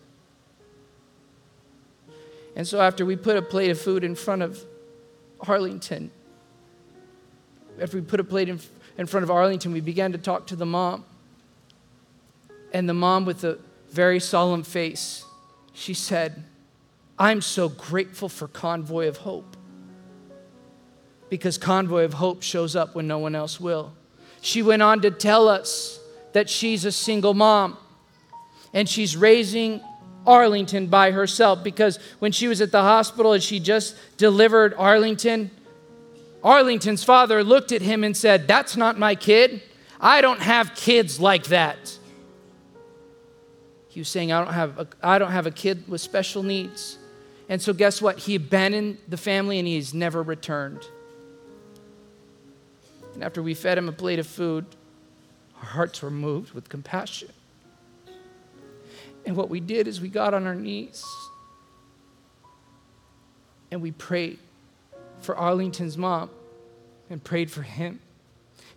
And 2.55 2.67
so, 2.67 2.81
after 2.81 3.07
we 3.07 3.17
put 3.17 3.37
a 3.37 3.43
plate 3.43 3.71
of 3.71 3.81
food 3.81 4.03
in 4.03 4.15
front 4.15 4.43
of 4.43 4.65
Arlington, 5.41 6.11
after 7.81 7.97
we 7.97 8.03
put 8.03 8.21
a 8.21 8.25
plate 8.25 8.49
in, 8.49 8.61
in 8.97 9.07
front 9.07 9.25
of 9.25 9.31
Arlington, 9.31 9.73
we 9.73 9.81
began 9.81 10.13
to 10.13 10.19
talk 10.19 10.47
to 10.49 10.57
the 10.57 10.67
mom. 10.67 11.05
And 12.73 12.89
the 12.89 12.95
mom, 12.95 13.25
with 13.25 13.45
a 13.45 13.59
very 13.91 14.21
solemn 14.21 14.63
face, 14.63 15.25
she 15.73 15.95
said, 15.95 16.45
I'm 17.19 17.41
so 17.41 17.69
grateful 17.69 18.29
for 18.29 18.49
Convoy 18.49 19.09
of 19.09 19.19
Hope 19.19 19.57
because 21.29 21.59
Convoy 21.59 22.05
of 22.05 22.15
Hope 22.15 22.43
shows 22.43 22.77
up 22.77 22.95
when 22.95 23.07
no 23.07 23.19
one 23.19 23.35
else 23.35 23.61
will. 23.61 23.93
She 24.41 24.63
went 24.63 24.83
on 24.83 25.01
to 25.03 25.11
tell 25.11 25.49
us 25.49 26.01
that 26.33 26.49
she's 26.49 26.85
a 26.85 26.93
single 26.93 27.35
mom 27.35 27.77
and 28.73 28.89
she's 28.89 29.17
raising 29.17 29.81
Arlington 30.27 30.87
by 30.87 31.11
herself 31.11 31.65
because 31.65 31.99
when 32.19 32.33
she 32.33 32.49
was 32.49 32.61
at 32.61 32.71
the 32.71 32.83
hospital 32.83 33.33
and 33.33 33.43
she 33.43 33.61
just 33.61 33.97
delivered 34.17 34.75
Arlington, 34.77 35.51
Arlington's 36.43 37.05
father 37.05 37.43
looked 37.43 37.73
at 37.73 37.83
him 37.83 38.05
and 38.05 38.17
said, 38.17 38.47
That's 38.47 38.77
not 38.77 38.99
my 38.99 39.15
kid. 39.15 39.63
I 40.01 40.21
don't 40.21 40.41
have 40.41 40.75
kids 40.75 41.19
like 41.19 41.45
that. 41.47 41.99
He 43.89 44.01
was 44.01 44.09
saying, 44.09 44.31
I 44.31 44.45
don't 44.45 44.55
have 44.55 44.79
a, 44.79 44.87
I 45.03 45.19
don't 45.19 45.33
have 45.33 45.47
a 45.47 45.51
kid 45.51 45.89
with 45.89 46.01
special 46.01 46.43
needs. 46.43 46.99
And 47.49 47.61
so, 47.61 47.73
guess 47.73 48.01
what? 48.01 48.19
He 48.19 48.35
abandoned 48.35 48.99
the 49.09 49.17
family 49.17 49.59
and 49.59 49.67
he's 49.67 49.95
never 49.95 50.23
returned. 50.23 50.87
And 53.15 53.25
after 53.25 53.43
we 53.43 53.55
fed 53.55 53.79
him 53.79 53.89
a 53.89 53.93
plate 53.93 54.19
of 54.19 54.27
food, 54.27 54.67
our 55.59 55.65
hearts 55.65 56.03
were 56.03 56.11
moved 56.11 56.53
with 56.53 56.69
compassion. 56.69 57.31
And 59.27 59.35
what 59.35 59.49
we 59.51 59.61
did 59.61 59.89
is 59.89 60.01
we 60.01 60.09
got 60.09 60.35
on 60.35 60.47
our 60.47 60.55
knees 60.55 61.05
and 63.71 63.83
we 63.83 63.91
prayed 63.91 64.39
for 65.21 65.37
Arlington's 65.37 65.97
mom 65.97 66.31
and 67.11 67.23
prayed 67.23 67.51
for 67.51 67.63
him. 67.63 68.01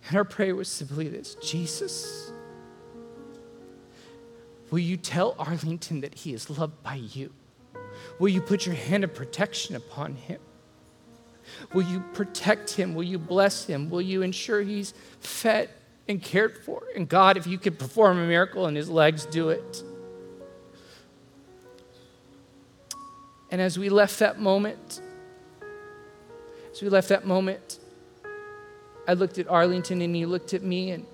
And 0.08 0.16
our 0.16 0.24
prayer 0.24 0.56
was 0.56 0.68
simply 0.68 1.08
this 1.08 1.36
Jesus, 1.36 2.32
will 4.70 4.80
you 4.80 4.96
tell 4.96 5.34
Arlington 5.38 6.00
that 6.00 6.14
he 6.14 6.32
is 6.34 6.50
loved 6.50 6.82
by 6.82 6.96
you? 6.96 7.32
Will 8.18 8.28
you 8.28 8.40
put 8.40 8.66
your 8.66 8.74
hand 8.74 9.04
of 9.04 9.14
protection 9.14 9.76
upon 9.76 10.16
him? 10.16 10.40
Will 11.72 11.82
you 11.82 12.00
protect 12.12 12.72
him? 12.72 12.94
Will 12.94 13.02
you 13.02 13.18
bless 13.18 13.64
him? 13.66 13.90
Will 13.90 14.02
you 14.02 14.22
ensure 14.22 14.62
he's 14.62 14.94
fed 15.20 15.70
and 16.08 16.22
cared 16.22 16.58
for? 16.58 16.82
And 16.96 17.08
God, 17.08 17.36
if 17.36 17.46
you 17.46 17.58
could 17.58 17.78
perform 17.78 18.18
a 18.18 18.26
miracle 18.26 18.66
in 18.66 18.74
his 18.74 18.88
legs, 18.88 19.26
do 19.26 19.50
it. 19.50 19.82
And 23.50 23.60
as 23.60 23.78
we 23.78 23.90
left 23.90 24.18
that 24.20 24.40
moment, 24.40 25.02
as 26.72 26.82
we 26.82 26.88
left 26.88 27.08
that 27.10 27.26
moment, 27.26 27.78
I 29.06 29.14
looked 29.14 29.38
at 29.38 29.48
Arlington 29.48 30.00
and 30.00 30.14
he 30.14 30.26
looked 30.26 30.54
at 30.54 30.62
me 30.62 30.90
and 30.90 31.06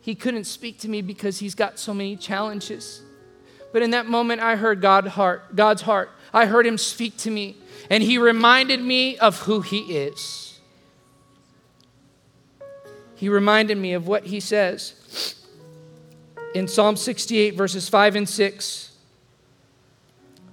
he 0.00 0.14
couldn't 0.14 0.44
speak 0.44 0.78
to 0.80 0.88
me 0.88 1.02
because 1.02 1.38
he's 1.38 1.54
got 1.54 1.78
so 1.78 1.94
many 1.94 2.16
challenges. 2.16 3.02
But 3.72 3.82
in 3.82 3.90
that 3.90 4.06
moment, 4.06 4.40
I 4.40 4.56
heard 4.56 4.80
God 4.80 5.06
heart, 5.06 5.54
God's 5.56 5.82
heart. 5.82 6.10
I 6.34 6.46
heard 6.46 6.66
him 6.66 6.78
speak 6.78 7.16
to 7.18 7.30
me, 7.30 7.56
and 7.88 8.02
he 8.02 8.18
reminded 8.18 8.80
me 8.80 9.18
of 9.18 9.40
who 9.40 9.60
he 9.60 9.96
is. 9.96 10.60
He 13.14 13.28
reminded 13.28 13.78
me 13.78 13.92
of 13.92 14.06
what 14.06 14.24
he 14.24 14.40
says 14.40 15.36
in 16.54 16.68
Psalm 16.68 16.96
68, 16.96 17.54
verses 17.54 17.88
5 17.88 18.16
and 18.16 18.28
6. 18.28 18.91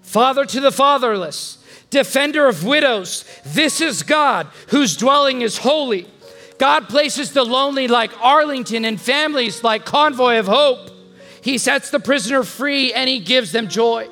Father 0.09 0.43
to 0.43 0.59
the 0.59 0.71
fatherless, 0.71 1.59
defender 1.91 2.47
of 2.47 2.63
widows, 2.63 3.25
this 3.45 3.79
is 3.79 4.01
God 4.01 4.47
whose 4.69 4.97
dwelling 4.97 5.43
is 5.43 5.59
holy. 5.59 6.07
God 6.57 6.89
places 6.89 7.31
the 7.31 7.43
lonely 7.43 7.87
like 7.87 8.19
Arlington 8.19 8.85
and 8.85 8.99
families 8.99 9.63
like 9.63 9.85
Convoy 9.85 10.39
of 10.39 10.47
Hope. 10.47 10.89
He 11.43 11.59
sets 11.59 11.91
the 11.91 11.99
prisoner 11.99 12.41
free 12.41 12.91
and 12.91 13.07
he 13.07 13.19
gives 13.19 13.51
them 13.51 13.67
joy. 13.67 14.09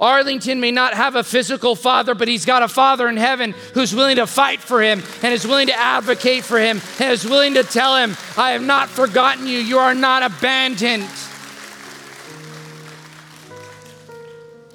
Arlington 0.00 0.58
may 0.58 0.72
not 0.72 0.94
have 0.94 1.14
a 1.14 1.22
physical 1.22 1.76
father, 1.76 2.16
but 2.16 2.26
he's 2.26 2.44
got 2.44 2.64
a 2.64 2.68
father 2.68 3.08
in 3.08 3.16
heaven 3.16 3.54
who's 3.72 3.94
willing 3.94 4.16
to 4.16 4.26
fight 4.26 4.58
for 4.58 4.82
him 4.82 5.00
and 5.22 5.32
is 5.32 5.46
willing 5.46 5.68
to 5.68 5.78
advocate 5.78 6.42
for 6.42 6.58
him 6.58 6.80
and 6.98 7.12
is 7.12 7.24
willing 7.24 7.54
to 7.54 7.62
tell 7.62 7.94
him, 7.98 8.16
I 8.36 8.50
have 8.50 8.62
not 8.62 8.88
forgotten 8.88 9.46
you. 9.46 9.60
You 9.60 9.78
are 9.78 9.94
not 9.94 10.24
abandoned. 10.24 11.08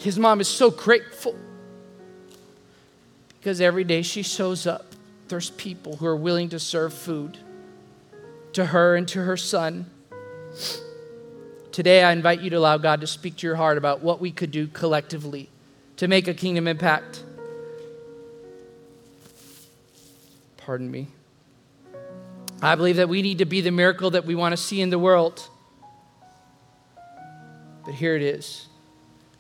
His 0.04 0.20
mom 0.20 0.42
is 0.42 0.50
so 0.50 0.70
grateful 0.70 1.34
because 3.40 3.62
every 3.62 3.86
day 3.86 4.02
she 4.02 4.22
shows 4.22 4.68
up, 4.68 4.86
there's 5.30 5.52
people 5.52 5.96
who 5.96 6.06
are 6.06 6.16
willing 6.16 6.50
to 6.50 6.60
serve 6.60 6.94
food 6.94 7.38
to 8.52 8.66
her 8.66 8.98
and 8.98 9.08
to 9.08 9.24
her 9.24 9.38
son. 9.38 9.90
Today, 11.72 12.04
I 12.04 12.12
invite 12.12 12.42
you 12.42 12.50
to 12.50 12.58
allow 12.58 12.78
God 12.78 13.00
to 13.00 13.08
speak 13.08 13.38
to 13.38 13.48
your 13.48 13.56
heart 13.56 13.78
about 13.78 14.02
what 14.02 14.20
we 14.20 14.30
could 14.30 14.52
do 14.52 14.68
collectively 14.68 15.50
to 15.96 16.10
make 16.10 16.28
a 16.28 16.34
kingdom 16.34 16.68
impact. 16.68 17.24
Pardon 20.58 20.92
me. 20.92 21.08
I 22.62 22.76
believe 22.76 22.98
that 22.98 23.08
we 23.08 23.22
need 23.22 23.38
to 23.38 23.46
be 23.46 23.62
the 23.62 23.72
miracle 23.72 24.12
that 24.12 24.26
we 24.26 24.36
want 24.36 24.52
to 24.52 24.58
see 24.58 24.82
in 24.82 24.90
the 24.90 25.00
world. 25.00 25.48
But 27.86 27.94
here 27.94 28.18
it 28.18 28.22
is 28.22 28.68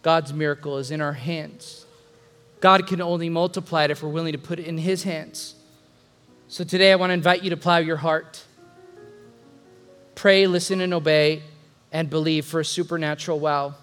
God's 0.03 0.31
miracle 0.31 0.77
is 0.77 0.91
in 0.91 1.01
our 1.01 1.13
hands. 1.13 1.87
God 2.59 2.85
can 2.85 3.01
only 3.01 3.29
multiply 3.29 3.85
it 3.85 3.91
if 3.91 4.03
we're 4.03 4.09
willing 4.09 4.33
to 4.33 4.37
put 4.37 4.59
it 4.59 4.67
in 4.67 4.77
His 4.77 5.03
hands. 5.03 5.55
So 6.47 6.63
today, 6.63 6.91
I 6.91 6.95
want 6.95 7.09
to 7.09 7.15
invite 7.15 7.43
you 7.43 7.49
to 7.49 7.57
plow 7.57 7.77
your 7.77 7.97
heart 7.97 8.43
pray, 10.15 10.47
listen, 10.47 10.81
and 10.81 10.93
obey, 10.93 11.43
and 11.91 12.09
believe 12.09 12.45
for 12.45 12.59
a 12.59 12.65
supernatural 12.65 13.39
wow. 13.39 13.75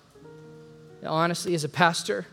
Now, 1.03 1.11
honestly, 1.11 1.55
as 1.55 1.65
a 1.65 1.69
pastor, 1.69 2.27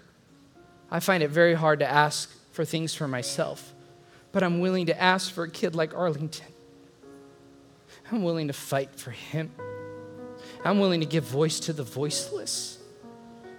I 0.89 0.99
find 0.99 1.23
it 1.23 1.29
very 1.29 1.53
hard 1.53 1.79
to 1.79 1.89
ask 1.89 2.31
for 2.51 2.65
things 2.65 2.93
for 2.93 3.07
myself, 3.07 3.73
but 4.31 4.43
I'm 4.43 4.59
willing 4.59 4.85
to 4.85 5.01
ask 5.01 5.31
for 5.31 5.43
a 5.43 5.49
kid 5.49 5.75
like 5.75 5.93
Arlington. 5.93 6.47
I'm 8.11 8.23
willing 8.23 8.47
to 8.47 8.53
fight 8.53 8.95
for 8.95 9.11
him. 9.11 9.51
I'm 10.63 10.79
willing 10.79 11.01
to 11.01 11.05
give 11.05 11.25
voice 11.25 11.59
to 11.61 11.73
the 11.73 11.83
voiceless, 11.83 12.76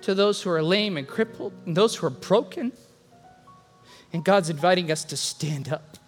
to 0.09 0.15
those 0.15 0.41
who 0.41 0.49
are 0.49 0.63
lame 0.63 0.97
and 0.97 1.07
crippled, 1.07 1.53
and 1.67 1.77
those 1.77 1.97
who 1.97 2.07
are 2.07 2.11
broken. 2.11 2.73
And 4.11 4.25
God's 4.25 4.49
inviting 4.49 4.91
us 4.91 5.05
to 5.05 5.19
stand 5.19 5.71
up 5.71 5.99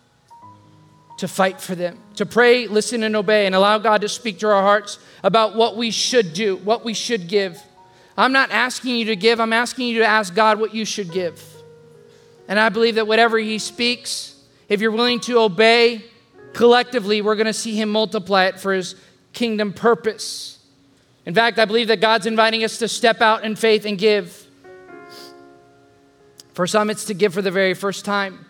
to 1.18 1.28
fight 1.28 1.60
for 1.60 1.74
them, 1.74 1.98
to 2.16 2.24
pray, 2.24 2.66
listen, 2.66 3.02
and 3.02 3.14
obey, 3.14 3.44
and 3.44 3.54
allow 3.54 3.76
God 3.76 4.00
to 4.00 4.08
speak 4.08 4.38
to 4.38 4.48
our 4.48 4.62
hearts 4.62 4.98
about 5.22 5.54
what 5.54 5.76
we 5.76 5.90
should 5.90 6.32
do, 6.32 6.56
what 6.56 6.82
we 6.82 6.94
should 6.94 7.28
give. 7.28 7.62
I'm 8.16 8.32
not 8.32 8.50
asking 8.50 8.96
you 8.96 9.04
to 9.04 9.16
give, 9.16 9.38
I'm 9.38 9.52
asking 9.52 9.88
you 9.88 9.98
to 9.98 10.06
ask 10.06 10.34
God 10.34 10.58
what 10.58 10.74
you 10.74 10.86
should 10.86 11.12
give. 11.12 11.44
And 12.48 12.58
I 12.58 12.70
believe 12.70 12.94
that 12.94 13.06
whatever 13.06 13.36
He 13.36 13.58
speaks, 13.58 14.34
if 14.70 14.80
you're 14.80 14.92
willing 14.92 15.20
to 15.20 15.40
obey 15.40 16.02
collectively, 16.54 17.20
we're 17.20 17.36
going 17.36 17.46
to 17.48 17.52
see 17.52 17.76
Him 17.76 17.90
multiply 17.90 18.46
it 18.46 18.58
for 18.58 18.72
His 18.72 18.94
kingdom 19.34 19.74
purpose. 19.74 20.58
In 21.30 21.34
fact, 21.34 21.60
I 21.60 21.64
believe 21.64 21.86
that 21.86 22.00
God's 22.00 22.26
inviting 22.26 22.64
us 22.64 22.78
to 22.78 22.88
step 22.88 23.20
out 23.20 23.44
in 23.44 23.54
faith 23.54 23.84
and 23.84 23.96
give. 23.96 24.48
For 26.54 26.66
some, 26.66 26.90
it's 26.90 27.04
to 27.04 27.14
give 27.14 27.32
for 27.32 27.40
the 27.40 27.52
very 27.52 27.72
first 27.72 28.04
time. 28.04 28.46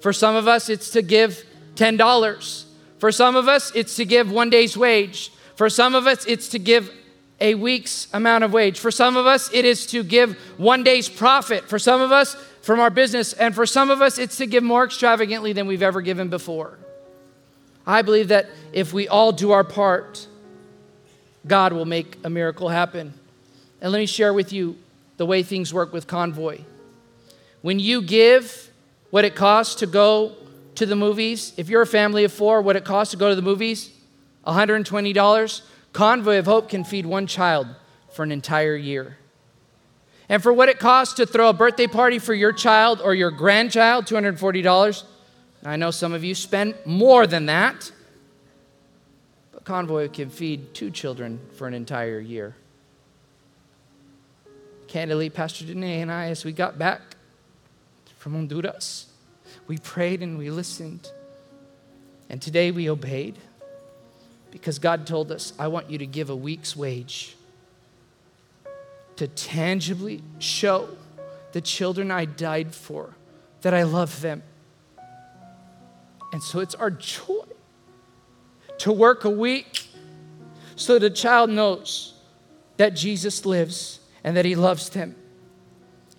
For 0.00 0.14
some 0.14 0.36
of 0.36 0.48
us, 0.48 0.70
it's 0.70 0.88
to 0.92 1.02
give 1.02 1.44
$10. 1.74 2.64
For 2.96 3.12
some 3.12 3.36
of 3.36 3.46
us, 3.46 3.72
it's 3.74 3.94
to 3.96 4.06
give 4.06 4.32
one 4.32 4.48
day's 4.48 4.74
wage. 4.74 5.30
For 5.56 5.68
some 5.68 5.94
of 5.94 6.06
us, 6.06 6.24
it's 6.24 6.48
to 6.48 6.58
give 6.58 6.90
a 7.42 7.54
week's 7.54 8.08
amount 8.14 8.42
of 8.44 8.54
wage. 8.54 8.78
For 8.78 8.90
some 8.90 9.18
of 9.18 9.26
us, 9.26 9.52
it 9.52 9.66
is 9.66 9.84
to 9.88 10.02
give 10.02 10.38
one 10.56 10.82
day's 10.82 11.10
profit. 11.10 11.68
For 11.68 11.78
some 11.78 12.00
of 12.00 12.10
us, 12.10 12.36
from 12.62 12.80
our 12.80 12.88
business. 12.88 13.34
And 13.34 13.54
for 13.54 13.66
some 13.66 13.90
of 13.90 14.00
us, 14.00 14.16
it's 14.16 14.38
to 14.38 14.46
give 14.46 14.62
more 14.62 14.84
extravagantly 14.84 15.52
than 15.52 15.66
we've 15.66 15.82
ever 15.82 16.00
given 16.00 16.30
before. 16.30 16.78
I 17.86 18.00
believe 18.00 18.28
that 18.28 18.48
if 18.72 18.94
we 18.94 19.08
all 19.08 19.30
do 19.30 19.50
our 19.50 19.62
part, 19.62 20.26
God 21.46 21.72
will 21.72 21.84
make 21.84 22.18
a 22.24 22.30
miracle 22.30 22.68
happen. 22.68 23.14
And 23.80 23.92
let 23.92 23.98
me 23.98 24.06
share 24.06 24.32
with 24.32 24.52
you 24.52 24.76
the 25.16 25.26
way 25.26 25.42
things 25.42 25.72
work 25.72 25.92
with 25.92 26.06
Convoy. 26.06 26.60
When 27.62 27.78
you 27.78 28.02
give 28.02 28.70
what 29.10 29.24
it 29.24 29.34
costs 29.34 29.76
to 29.76 29.86
go 29.86 30.34
to 30.74 30.86
the 30.86 30.96
movies, 30.96 31.52
if 31.56 31.68
you're 31.68 31.82
a 31.82 31.86
family 31.86 32.24
of 32.24 32.32
four, 32.32 32.60
what 32.60 32.76
it 32.76 32.84
costs 32.84 33.12
to 33.12 33.16
go 33.16 33.28
to 33.28 33.34
the 33.34 33.42
movies, 33.42 33.90
$120. 34.46 35.62
Convoy 35.92 36.38
of 36.38 36.46
Hope 36.46 36.68
can 36.68 36.84
feed 36.84 37.06
one 37.06 37.26
child 37.26 37.66
for 38.12 38.22
an 38.22 38.32
entire 38.32 38.76
year. 38.76 39.16
And 40.28 40.42
for 40.42 40.52
what 40.52 40.68
it 40.68 40.78
costs 40.78 41.14
to 41.14 41.26
throw 41.26 41.48
a 41.48 41.52
birthday 41.52 41.86
party 41.86 42.18
for 42.18 42.34
your 42.34 42.52
child 42.52 43.00
or 43.02 43.14
your 43.14 43.30
grandchild, 43.30 44.06
$240. 44.06 45.04
I 45.64 45.76
know 45.76 45.90
some 45.90 46.12
of 46.12 46.24
you 46.24 46.34
spend 46.34 46.74
more 46.84 47.26
than 47.26 47.46
that, 47.46 47.90
Convoy 49.66 50.08
can 50.08 50.30
feed 50.30 50.74
two 50.74 50.92
children 50.92 51.40
for 51.56 51.66
an 51.66 51.74
entire 51.74 52.20
year. 52.20 52.54
Candidly, 54.86 55.28
Pastor 55.28 55.64
Danae 55.64 56.00
and 56.00 56.10
I, 56.10 56.26
as 56.28 56.44
we 56.44 56.52
got 56.52 56.78
back 56.78 57.00
from 58.16 58.34
Honduras, 58.34 59.06
we 59.66 59.76
prayed 59.78 60.22
and 60.22 60.38
we 60.38 60.50
listened. 60.50 61.10
And 62.30 62.40
today 62.40 62.70
we 62.70 62.88
obeyed 62.88 63.38
because 64.52 64.78
God 64.78 65.04
told 65.04 65.32
us, 65.32 65.52
I 65.58 65.66
want 65.66 65.90
you 65.90 65.98
to 65.98 66.06
give 66.06 66.30
a 66.30 66.36
week's 66.36 66.76
wage 66.76 67.36
to 69.16 69.26
tangibly 69.26 70.22
show 70.38 70.90
the 71.50 71.60
children 71.60 72.12
I 72.12 72.24
died 72.24 72.72
for 72.72 73.14
that 73.62 73.74
I 73.74 73.82
love 73.82 74.20
them. 74.20 74.44
And 76.32 76.40
so 76.40 76.60
it's 76.60 76.76
our 76.76 76.92
joy 76.92 77.45
to 78.78 78.92
work 78.92 79.24
a 79.24 79.30
week 79.30 79.86
so 80.76 80.98
the 80.98 81.10
child 81.10 81.50
knows 81.50 82.14
that 82.76 82.90
Jesus 82.90 83.46
lives 83.46 84.00
and 84.22 84.36
that 84.36 84.44
he 84.44 84.54
loves 84.54 84.90
them. 84.90 85.14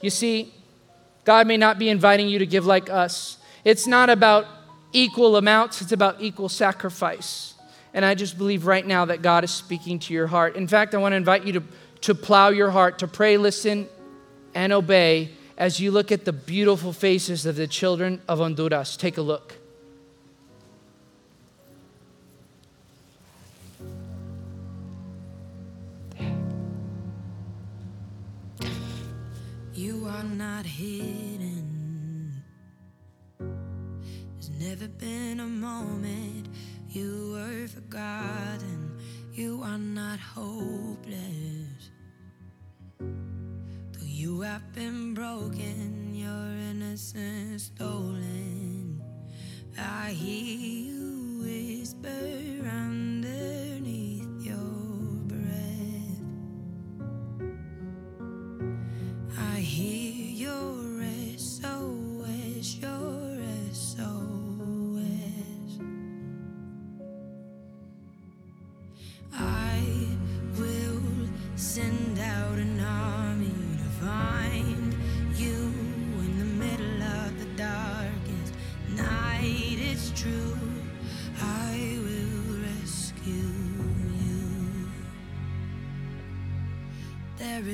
You 0.01 0.10
see, 0.10 0.53
God 1.24 1.47
may 1.47 1.58
not 1.58 1.78
be 1.78 1.89
inviting 1.89 2.28
you 2.30 2.39
to 2.39 2.45
give 2.45 2.66
like 2.66 2.89
us. 2.89 3.38
It's 3.64 3.86
not 3.86 4.10
about 4.10 4.47
equal 4.93 5.36
amounts, 5.36 5.82
it's 5.82 5.91
about 5.91 6.22
equal 6.22 6.49
sacrifice. 6.49 7.53
And 7.93 8.05
I 8.05 8.16
just 8.16 8.38
believe 8.38 8.66
right 8.66 8.86
now 8.86 9.05
that 9.05 9.22
God 9.22 9.43
is 9.43 9.51
speaking 9.51 9.99
to 9.99 10.14
your 10.14 10.28
heart. 10.28 10.55
In 10.55 10.68
fact, 10.68 10.95
I 10.95 10.97
want 10.97 11.14
to 11.14 11.18
invite 11.18 11.45
you 11.45 11.53
to, 11.53 11.64
to 12.01 12.16
plow 12.16 12.49
your 12.49 12.70
heart, 12.70 12.99
to 12.99 13.08
pray, 13.08 13.38
listen, 13.38 13.88
and 14.53 14.72
obey 14.72 15.32
as 15.58 15.80
you 15.80 15.91
look 15.91 16.12
at 16.12 16.26
the 16.26 16.34
beautiful 16.34 16.93
faces 16.93 17.45
of 17.45 17.55
the 17.55 17.68
children 17.68 18.22
of 18.28 18.39
Honduras. 18.39 18.97
Take 18.97 19.18
a 19.18 19.22
look. 19.22 19.55
You 29.78 30.07
are 30.07 30.23
not 30.23 30.65
hidden. 30.65 32.34
There's 33.38 34.49
never 34.59 34.88
been 34.88 35.39
a 35.39 35.45
moment 35.45 36.49
you 36.89 37.34
were 37.34 37.67
forgotten. 37.67 38.97
You 39.34 39.61
are 39.63 39.78
not 39.78 40.19
hopeless. 40.19 41.91
Though 42.97 44.01
you 44.01 44.41
have 44.41 44.73
been 44.73 45.13
broken, 45.13 46.15
your 46.15 46.47
innocence 46.71 47.65
stolen. 47.65 48.99
I 49.78 50.09
hear 50.09 50.57
you 50.89 51.43
whisper 51.43 52.67
underneath 52.67 53.57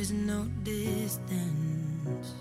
is 0.03 0.11
no 0.11 0.43
distance 0.63 2.33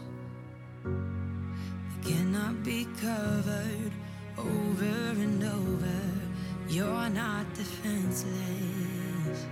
that 0.82 2.02
cannot 2.04 2.64
be 2.64 2.88
covered 3.00 3.92
over 4.36 4.96
and 5.26 5.44
over. 5.44 6.00
You're 6.68 7.08
not 7.10 7.46
defenseless. 7.54 9.46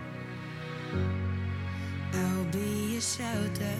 I'll 2.12 2.44
be 2.46 2.94
your 2.94 3.00
shelter, 3.00 3.78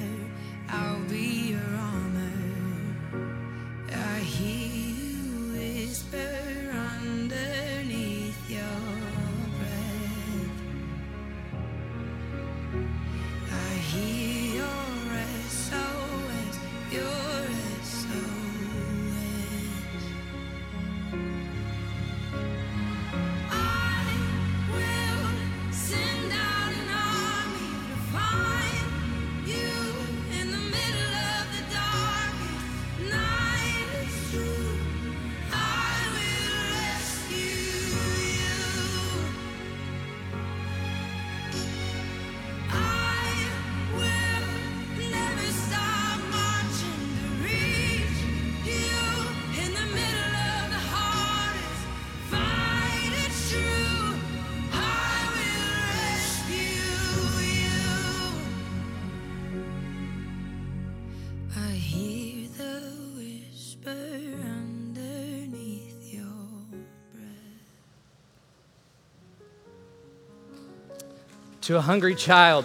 To 71.71 71.77
a 71.77 71.81
hungry 71.81 72.17
child, 72.17 72.65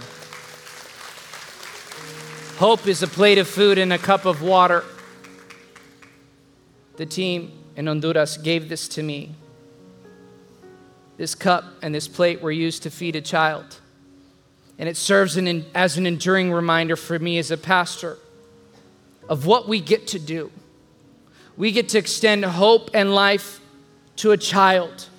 hope 2.57 2.87
is 2.87 3.03
a 3.03 3.07
plate 3.07 3.37
of 3.37 3.47
food 3.47 3.77
and 3.77 3.93
a 3.93 3.99
cup 3.99 4.25
of 4.25 4.41
water. 4.41 4.83
The 6.95 7.05
team 7.05 7.51
in 7.75 7.85
Honduras 7.85 8.37
gave 8.37 8.67
this 8.67 8.87
to 8.87 9.03
me. 9.03 9.35
This 11.17 11.35
cup 11.35 11.65
and 11.83 11.93
this 11.93 12.07
plate 12.07 12.41
were 12.41 12.51
used 12.51 12.81
to 12.81 12.89
feed 12.89 13.15
a 13.15 13.21
child. 13.21 13.79
And 14.79 14.89
it 14.89 14.97
serves 14.97 15.37
an, 15.37 15.67
as 15.75 15.99
an 15.99 16.07
enduring 16.07 16.51
reminder 16.51 16.95
for 16.95 17.19
me 17.19 17.37
as 17.37 17.51
a 17.51 17.57
pastor 17.57 18.17
of 19.29 19.45
what 19.45 19.67
we 19.67 19.81
get 19.81 20.07
to 20.07 20.17
do. 20.17 20.49
We 21.57 21.71
get 21.71 21.89
to 21.89 21.99
extend 21.99 22.43
hope 22.43 22.89
and 22.91 23.13
life 23.13 23.59
to 24.15 24.31
a 24.31 24.37
child. 24.37 25.09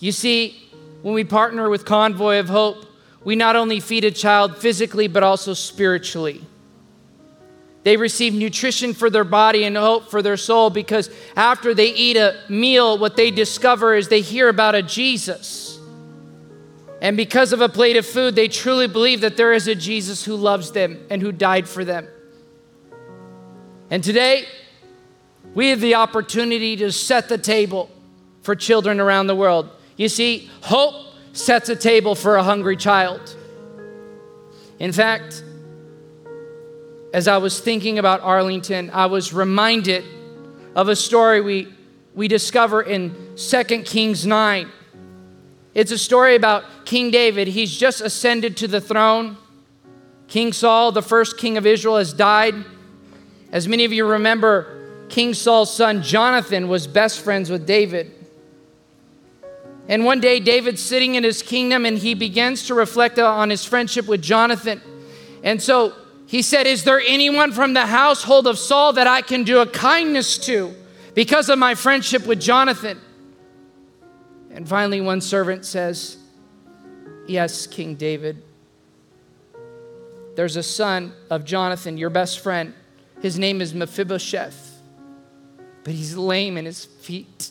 You 0.00 0.12
see, 0.12 0.68
when 1.00 1.14
we 1.14 1.24
partner 1.24 1.70
with 1.70 1.86
Convoy 1.86 2.38
of 2.40 2.50
Hope, 2.50 2.88
we 3.24 3.36
not 3.36 3.56
only 3.56 3.80
feed 3.80 4.04
a 4.04 4.10
child 4.10 4.56
physically, 4.56 5.08
but 5.08 5.22
also 5.22 5.54
spiritually. 5.54 6.42
They 7.82 7.96
receive 7.96 8.34
nutrition 8.34 8.92
for 8.92 9.08
their 9.08 9.24
body 9.24 9.64
and 9.64 9.76
hope 9.76 10.10
for 10.10 10.20
their 10.20 10.36
soul 10.36 10.70
because 10.70 11.10
after 11.34 11.72
they 11.72 11.92
eat 11.92 12.16
a 12.16 12.38
meal, 12.48 12.98
what 12.98 13.16
they 13.16 13.30
discover 13.30 13.94
is 13.94 14.08
they 14.08 14.20
hear 14.20 14.48
about 14.48 14.74
a 14.74 14.82
Jesus. 14.82 15.78
And 17.00 17.16
because 17.16 17.54
of 17.54 17.62
a 17.62 17.68
plate 17.68 17.96
of 17.96 18.04
food, 18.04 18.34
they 18.36 18.48
truly 18.48 18.86
believe 18.86 19.22
that 19.22 19.38
there 19.38 19.54
is 19.54 19.66
a 19.66 19.74
Jesus 19.74 20.24
who 20.24 20.36
loves 20.36 20.72
them 20.72 21.06
and 21.08 21.22
who 21.22 21.32
died 21.32 21.66
for 21.66 21.84
them. 21.84 22.06
And 23.90 24.04
today, 24.04 24.44
we 25.54 25.70
have 25.70 25.80
the 25.80 25.94
opportunity 25.94 26.76
to 26.76 26.92
set 26.92 27.28
the 27.28 27.38
table 27.38 27.90
for 28.42 28.54
children 28.54 29.00
around 29.00 29.26
the 29.26 29.34
world. 29.34 29.70
You 29.96 30.10
see, 30.10 30.50
hope 30.60 31.09
sets 31.32 31.68
a 31.68 31.76
table 31.76 32.14
for 32.14 32.36
a 32.36 32.42
hungry 32.42 32.76
child. 32.76 33.36
In 34.78 34.92
fact, 34.92 35.44
as 37.12 37.28
I 37.28 37.38
was 37.38 37.60
thinking 37.60 37.98
about 37.98 38.20
Arlington, 38.20 38.90
I 38.92 39.06
was 39.06 39.32
reminded 39.32 40.04
of 40.74 40.88
a 40.88 40.96
story 40.96 41.40
we, 41.40 41.68
we 42.14 42.28
discover 42.28 42.82
in 42.82 43.14
2 43.36 43.64
Kings 43.82 44.26
9. 44.26 44.68
It's 45.74 45.92
a 45.92 45.98
story 45.98 46.34
about 46.34 46.64
King 46.84 47.10
David. 47.10 47.48
He's 47.48 47.76
just 47.76 48.00
ascended 48.00 48.56
to 48.58 48.68
the 48.68 48.80
throne. 48.80 49.36
King 50.28 50.52
Saul, 50.52 50.92
the 50.92 51.02
first 51.02 51.38
king 51.38 51.56
of 51.56 51.66
Israel, 51.66 51.96
has 51.96 52.12
died. 52.12 52.54
As 53.52 53.66
many 53.66 53.84
of 53.84 53.92
you 53.92 54.06
remember, 54.06 55.06
King 55.08 55.34
Saul's 55.34 55.74
son 55.74 56.02
Jonathan 56.02 56.68
was 56.68 56.86
best 56.86 57.20
friends 57.20 57.50
with 57.50 57.66
David. 57.66 58.19
And 59.90 60.04
one 60.04 60.20
day, 60.20 60.38
David's 60.38 60.80
sitting 60.80 61.16
in 61.16 61.24
his 61.24 61.42
kingdom 61.42 61.84
and 61.84 61.98
he 61.98 62.14
begins 62.14 62.68
to 62.68 62.74
reflect 62.74 63.18
on 63.18 63.50
his 63.50 63.64
friendship 63.64 64.06
with 64.06 64.22
Jonathan. 64.22 64.80
And 65.42 65.60
so 65.60 65.92
he 66.26 66.42
said, 66.42 66.68
Is 66.68 66.84
there 66.84 67.00
anyone 67.00 67.50
from 67.50 67.74
the 67.74 67.86
household 67.86 68.46
of 68.46 68.56
Saul 68.56 68.92
that 68.92 69.08
I 69.08 69.20
can 69.20 69.42
do 69.42 69.58
a 69.58 69.66
kindness 69.66 70.38
to 70.46 70.72
because 71.14 71.48
of 71.48 71.58
my 71.58 71.74
friendship 71.74 72.24
with 72.24 72.40
Jonathan? 72.40 73.00
And 74.52 74.68
finally, 74.68 75.00
one 75.00 75.20
servant 75.20 75.66
says, 75.66 76.18
Yes, 77.26 77.66
King 77.66 77.96
David. 77.96 78.44
There's 80.36 80.54
a 80.54 80.62
son 80.62 81.14
of 81.30 81.44
Jonathan, 81.44 81.98
your 81.98 82.10
best 82.10 82.38
friend. 82.38 82.74
His 83.22 83.40
name 83.40 83.60
is 83.60 83.74
Mephibosheth, 83.74 84.80
but 85.82 85.94
he's 85.94 86.16
lame 86.16 86.56
in 86.56 86.64
his 86.64 86.84
feet. 86.84 87.50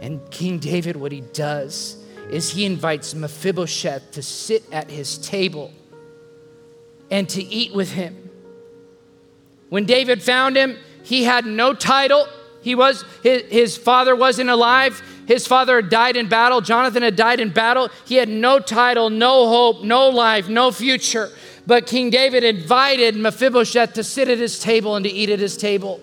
And 0.00 0.20
King 0.30 0.58
David, 0.58 0.96
what 0.96 1.12
he 1.12 1.20
does 1.20 1.96
is 2.30 2.50
he 2.50 2.64
invites 2.64 3.14
Mephibosheth 3.14 4.12
to 4.12 4.22
sit 4.22 4.62
at 4.72 4.90
his 4.90 5.18
table 5.18 5.72
and 7.10 7.28
to 7.30 7.42
eat 7.42 7.74
with 7.74 7.92
him. 7.92 8.30
When 9.68 9.84
David 9.84 10.22
found 10.22 10.56
him, 10.56 10.78
he 11.02 11.24
had 11.24 11.44
no 11.44 11.74
title. 11.74 12.26
He 12.62 12.74
was 12.74 13.04
his, 13.22 13.42
his 13.50 13.76
father 13.76 14.14
wasn't 14.14 14.50
alive. 14.50 15.02
His 15.26 15.46
father 15.46 15.76
had 15.76 15.90
died 15.90 16.16
in 16.16 16.28
battle. 16.28 16.60
Jonathan 16.60 17.02
had 17.02 17.16
died 17.16 17.40
in 17.40 17.50
battle. 17.50 17.88
He 18.04 18.16
had 18.16 18.28
no 18.28 18.58
title, 18.58 19.10
no 19.10 19.48
hope, 19.48 19.82
no 19.82 20.08
life, 20.08 20.48
no 20.48 20.70
future. 20.70 21.30
But 21.66 21.86
King 21.86 22.10
David 22.10 22.42
invited 22.42 23.16
Mephibosheth 23.16 23.92
to 23.94 24.02
sit 24.02 24.28
at 24.28 24.38
his 24.38 24.58
table 24.58 24.96
and 24.96 25.04
to 25.04 25.10
eat 25.10 25.30
at 25.30 25.38
his 25.38 25.56
table. 25.56 26.00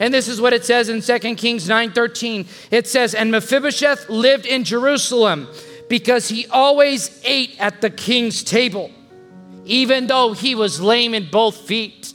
And 0.00 0.14
this 0.14 0.28
is 0.28 0.40
what 0.40 0.52
it 0.52 0.64
says 0.64 0.88
in 0.88 1.02
2 1.02 1.36
Kings 1.36 1.68
9:13. 1.68 2.46
It 2.70 2.86
says, 2.86 3.14
"And 3.14 3.30
Mephibosheth 3.30 4.08
lived 4.08 4.46
in 4.46 4.64
Jerusalem 4.64 5.48
because 5.88 6.28
he 6.28 6.46
always 6.46 7.10
ate 7.24 7.56
at 7.58 7.80
the 7.80 7.90
king's 7.90 8.42
table." 8.42 8.92
even 9.68 10.06
though 10.06 10.32
he 10.32 10.54
was 10.54 10.80
lame 10.80 11.14
in 11.14 11.28
both 11.30 11.68
feet. 11.68 12.12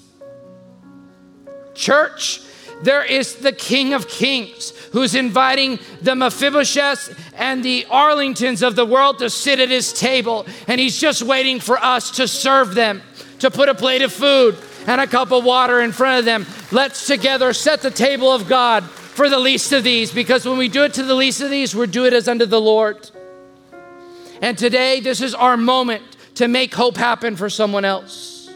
Church, 1.75 2.41
there 2.81 3.03
is 3.03 3.35
the 3.35 3.53
King 3.53 3.93
of 3.93 4.07
Kings 4.07 4.73
who's 4.91 5.15
inviting 5.15 5.79
the 6.01 6.11
Mephibosheths 6.11 7.15
and 7.35 7.63
the 7.63 7.85
Arlingtons 7.89 8.65
of 8.65 8.75
the 8.75 8.85
world 8.85 9.19
to 9.19 9.29
sit 9.29 9.59
at 9.59 9.69
his 9.69 9.93
table, 9.93 10.45
and 10.67 10.81
he's 10.81 10.99
just 10.99 11.21
waiting 11.21 11.59
for 11.59 11.77
us 11.77 12.11
to 12.11 12.27
serve 12.27 12.75
them, 12.75 13.01
to 13.39 13.49
put 13.49 13.69
a 13.69 13.75
plate 13.75 14.01
of 14.01 14.11
food 14.11 14.57
and 14.87 15.01
a 15.01 15.07
cup 15.07 15.31
of 15.31 15.43
water 15.43 15.81
in 15.81 15.91
front 15.91 16.19
of 16.19 16.25
them. 16.25 16.45
Let's 16.71 17.07
together 17.07 17.53
set 17.53 17.81
the 17.81 17.91
table 17.91 18.31
of 18.31 18.47
God 18.47 18.83
for 18.83 19.29
the 19.29 19.39
least 19.39 19.71
of 19.71 19.83
these, 19.83 20.11
because 20.11 20.45
when 20.45 20.57
we 20.57 20.67
do 20.67 20.83
it 20.83 20.95
to 20.95 21.03
the 21.03 21.13
least 21.13 21.41
of 21.41 21.49
these, 21.49 21.75
we're 21.75 21.85
doing 21.85 22.07
it 22.07 22.13
as 22.13 22.27
unto 22.27 22.45
the 22.45 22.59
Lord. 22.59 23.09
And 24.41 24.57
today, 24.57 24.99
this 24.99 25.21
is 25.21 25.35
our 25.35 25.55
moment 25.55 26.03
to 26.35 26.47
make 26.47 26.73
hope 26.73 26.97
happen 26.97 27.35
for 27.35 27.49
someone 27.49 27.85
else. 27.85 28.49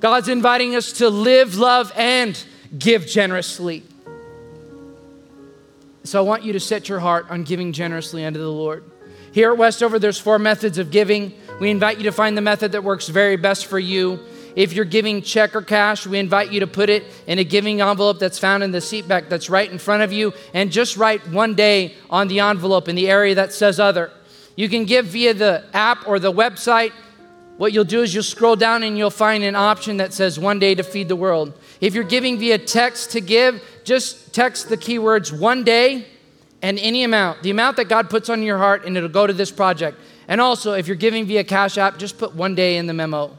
God's 0.00 0.28
inviting 0.28 0.74
us 0.74 0.92
to 0.94 1.08
live, 1.08 1.54
love, 1.54 1.92
and 1.96 2.42
give 2.76 3.06
generously. 3.06 3.84
So 6.02 6.18
I 6.18 6.22
want 6.22 6.42
you 6.42 6.52
to 6.52 6.60
set 6.60 6.88
your 6.88 6.98
heart 6.98 7.30
on 7.30 7.44
giving 7.44 7.72
generously 7.72 8.24
unto 8.24 8.38
the 8.38 8.50
Lord. 8.50 8.84
Here 9.32 9.52
at 9.52 9.56
Westover, 9.56 9.98
there's 9.98 10.18
four 10.18 10.38
methods 10.38 10.76
of 10.76 10.90
giving. 10.90 11.32
We 11.60 11.70
invite 11.70 11.96
you 11.98 12.04
to 12.04 12.12
find 12.12 12.36
the 12.36 12.42
method 12.42 12.72
that 12.72 12.84
works 12.84 13.08
very 13.08 13.36
best 13.36 13.66
for 13.66 13.78
you. 13.78 14.20
If 14.54 14.72
you're 14.72 14.84
giving 14.84 15.20
check 15.22 15.56
or 15.56 15.62
cash, 15.62 16.06
we 16.06 16.18
invite 16.18 16.52
you 16.52 16.60
to 16.60 16.66
put 16.66 16.88
it 16.88 17.04
in 17.26 17.38
a 17.38 17.44
giving 17.44 17.80
envelope 17.80 18.18
that's 18.18 18.38
found 18.38 18.62
in 18.62 18.70
the 18.70 18.80
seat 18.80 19.08
back 19.08 19.28
that's 19.28 19.50
right 19.50 19.70
in 19.70 19.78
front 19.78 20.02
of 20.02 20.12
you, 20.12 20.32
and 20.52 20.70
just 20.70 20.96
write 20.96 21.26
one 21.28 21.54
day 21.54 21.94
on 22.08 22.28
the 22.28 22.40
envelope 22.40 22.88
in 22.88 22.94
the 22.94 23.08
area 23.08 23.34
that 23.34 23.52
says 23.52 23.80
other. 23.80 24.12
You 24.56 24.68
can 24.68 24.84
give 24.84 25.06
via 25.06 25.34
the 25.34 25.64
app 25.72 26.06
or 26.06 26.18
the 26.18 26.32
website. 26.32 26.92
What 27.56 27.72
you'll 27.72 27.84
do 27.84 28.02
is 28.02 28.14
you'll 28.14 28.22
scroll 28.22 28.56
down 28.56 28.82
and 28.82 28.96
you'll 28.96 29.10
find 29.10 29.42
an 29.42 29.56
option 29.56 29.96
that 29.98 30.12
says 30.12 30.38
one 30.38 30.58
day 30.58 30.74
to 30.74 30.82
feed 30.82 31.08
the 31.08 31.16
world. 31.16 31.52
If 31.80 31.94
you're 31.94 32.04
giving 32.04 32.38
via 32.38 32.58
text 32.58 33.10
to 33.12 33.20
give, 33.20 33.62
just 33.84 34.32
text 34.32 34.68
the 34.68 34.76
keywords 34.76 35.36
one 35.36 35.64
day 35.64 36.06
and 36.62 36.78
any 36.78 37.04
amount, 37.04 37.42
the 37.42 37.50
amount 37.50 37.76
that 37.76 37.88
God 37.88 38.08
puts 38.08 38.28
on 38.28 38.42
your 38.42 38.58
heart, 38.58 38.84
and 38.86 38.96
it'll 38.96 39.08
go 39.08 39.26
to 39.26 39.32
this 39.32 39.50
project. 39.50 39.98
And 40.28 40.40
also, 40.40 40.72
if 40.72 40.86
you're 40.86 40.96
giving 40.96 41.26
via 41.26 41.44
Cash 41.44 41.76
App, 41.76 41.98
just 41.98 42.16
put 42.16 42.34
one 42.34 42.54
day 42.54 42.76
in 42.76 42.86
the 42.86 42.94
memo. 42.94 43.38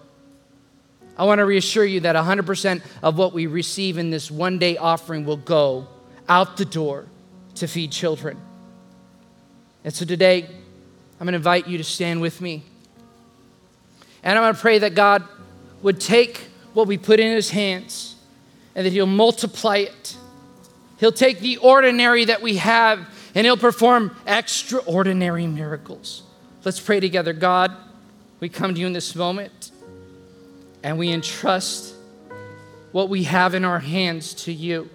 I 1.18 1.24
want 1.24 1.39
to 1.39 1.45
reassure 1.45 1.86
you 1.86 2.01
that 2.01 2.16
100% 2.16 2.82
of 3.01 3.18
what 3.18 3.34
we 3.34 3.47
receive 3.47 3.97
in 3.97 4.09
this 4.09 4.30
one 4.30 4.59
day 4.59 4.78
offering 4.78 5.26
will 5.26 5.38
go 5.38 5.88
out 6.28 6.57
the 6.57 6.66
door 6.66 7.05
to 7.55 7.68
feed 7.68 7.91
children. 7.91 8.38
And 9.84 9.93
so 9.93 10.05
today, 10.05 10.43
I'm 11.20 11.26
going 11.26 11.34
to 11.34 11.38
invite 11.38 11.68
you 11.68 11.78
to 11.78 11.84
stand 11.84 12.20
with 12.20 12.41
me. 12.41 12.63
And 14.24 14.38
I'm 14.38 14.43
going 14.43 14.55
to 14.55 14.59
pray 14.59 14.80
that 14.80 14.95
God 14.95 15.24
would 15.82 16.01
take 16.01 16.47
what 16.74 16.88
we 16.88 16.97
put 16.97 17.20
in 17.20 17.32
His 17.32 17.49
hands 17.49 18.16
and 18.74 18.86
that 18.86 18.91
He'll 18.91 19.05
multiply 19.05 19.78
it. 19.78 20.18
He'll 20.97 21.11
take 21.11 21.39
the 21.39 21.57
ordinary 21.57 22.26
that 22.26 22.41
we 22.41 22.57
have 22.57 23.07
and 23.36 23.45
He'll 23.45 23.55
perform 23.55 24.16
extraordinary 24.26 25.47
miracles. 25.47 26.24
Let's 26.66 26.80
pray 26.80 26.99
together. 26.99 27.32
God, 27.32 27.72
we 28.39 28.49
come 28.49 28.74
to 28.74 28.82
you 28.82 28.88
in 28.88 28.93
this 28.93 29.16
moment 29.16 29.72
and 30.86 30.99
we 30.99 31.11
entrust 31.11 31.95
what 32.91 33.09
we 33.09 33.23
have 33.23 33.55
in 33.55 33.65
our 33.65 33.79
hands 33.79 34.36
to 34.36 34.53
you. 34.53 34.88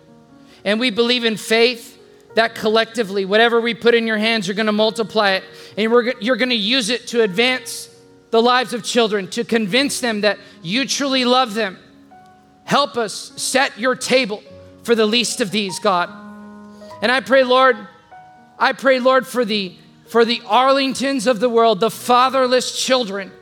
And 0.65 0.79
we 0.79 0.91
believe 0.91 1.25
in 1.25 1.37
faith 1.37 2.01
that 2.37 2.55
collectively, 2.55 3.25
whatever 3.25 3.61
we 3.61 3.75
put 3.75 3.97
in 3.97 4.07
your 4.07 4.17
hands, 4.17 4.47
you're 4.47 4.55
going 4.55 4.67
to 4.67 4.73
multiply 4.73 5.33
it 5.33 5.45
and 5.77 5.91
you're 6.21 6.37
going 6.37 6.51
to 6.51 6.55
use 6.55 6.91
it 6.91 7.09
to 7.09 7.23
advance 7.23 7.93
the 8.31 8.41
lives 8.41 8.73
of 8.73 8.85
children, 8.85 9.27
to 9.31 9.43
convince 9.43 9.99
them 9.99 10.21
that 10.21 10.39
you 10.63 10.87
truly 10.87 11.25
love 11.25 11.55
them. 11.55 11.77
Help 12.63 12.97
us 12.97 13.33
set 13.35 13.77
your 13.77 13.97
table 13.97 14.45
for 14.85 14.95
the 14.95 15.07
least 15.07 15.41
of 15.41 15.51
these, 15.51 15.81
God. 15.81 16.09
And 17.03 17.11
I 17.11 17.19
pray, 17.19 17.43
Lord, 17.43 17.77
I 18.61 18.75
pray, 18.75 19.01
Lord, 19.01 19.27
for 19.27 19.45
the 19.45 19.75
for 20.07 20.25
the 20.25 20.39
Arlingtons 20.41 21.27
of 21.27 21.41
the 21.41 21.49
world, 21.49 21.81
the 21.81 21.91
fatherless 21.91 22.81
children 22.81 23.33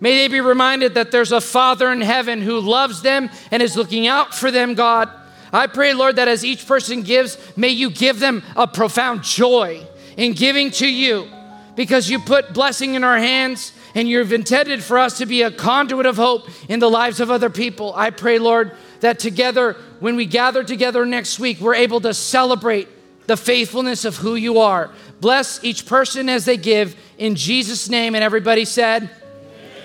May 0.00 0.16
they 0.16 0.28
be 0.28 0.40
reminded 0.40 0.94
that 0.94 1.10
there's 1.10 1.32
a 1.32 1.40
Father 1.40 1.92
in 1.92 2.00
heaven 2.00 2.40
who 2.40 2.60
loves 2.60 3.02
them 3.02 3.30
and 3.50 3.62
is 3.62 3.76
looking 3.76 4.06
out 4.06 4.34
for 4.34 4.50
them, 4.50 4.74
God. 4.74 5.10
I 5.52 5.66
pray, 5.66 5.94
Lord, 5.94 6.16
that 6.16 6.28
as 6.28 6.44
each 6.44 6.66
person 6.66 7.02
gives, 7.02 7.36
may 7.56 7.68
you 7.68 7.90
give 7.90 8.18
them 8.20 8.42
a 8.56 8.66
profound 8.66 9.22
joy 9.22 9.86
in 10.16 10.32
giving 10.32 10.70
to 10.72 10.86
you 10.86 11.28
because 11.76 12.08
you 12.08 12.18
put 12.18 12.52
blessing 12.54 12.94
in 12.94 13.04
our 13.04 13.18
hands 13.18 13.72
and 13.94 14.08
you've 14.08 14.32
intended 14.32 14.82
for 14.82 14.98
us 14.98 15.18
to 15.18 15.26
be 15.26 15.42
a 15.42 15.50
conduit 15.50 16.06
of 16.06 16.16
hope 16.16 16.48
in 16.68 16.78
the 16.78 16.90
lives 16.90 17.20
of 17.20 17.30
other 17.30 17.50
people. 17.50 17.92
I 17.94 18.10
pray, 18.10 18.38
Lord, 18.38 18.72
that 19.00 19.18
together, 19.18 19.74
when 19.98 20.16
we 20.16 20.26
gather 20.26 20.62
together 20.62 21.04
next 21.04 21.38
week, 21.38 21.60
we're 21.60 21.74
able 21.74 22.00
to 22.02 22.14
celebrate 22.14 22.88
the 23.26 23.36
faithfulness 23.36 24.04
of 24.04 24.16
who 24.16 24.34
you 24.34 24.58
are. 24.58 24.90
Bless 25.20 25.62
each 25.62 25.86
person 25.86 26.28
as 26.28 26.44
they 26.44 26.56
give 26.56 26.96
in 27.18 27.34
Jesus' 27.34 27.88
name. 27.88 28.14
And 28.14 28.24
everybody 28.24 28.64
said, 28.64 29.10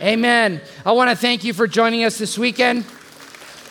Amen. 0.06 0.62
I 0.86 0.92
want 0.92 1.10
to 1.10 1.16
thank 1.16 1.44
you 1.44 1.52
for 1.52 1.66
joining 1.66 2.04
us 2.04 2.20
this 2.20 2.38
weekend. 2.38 2.86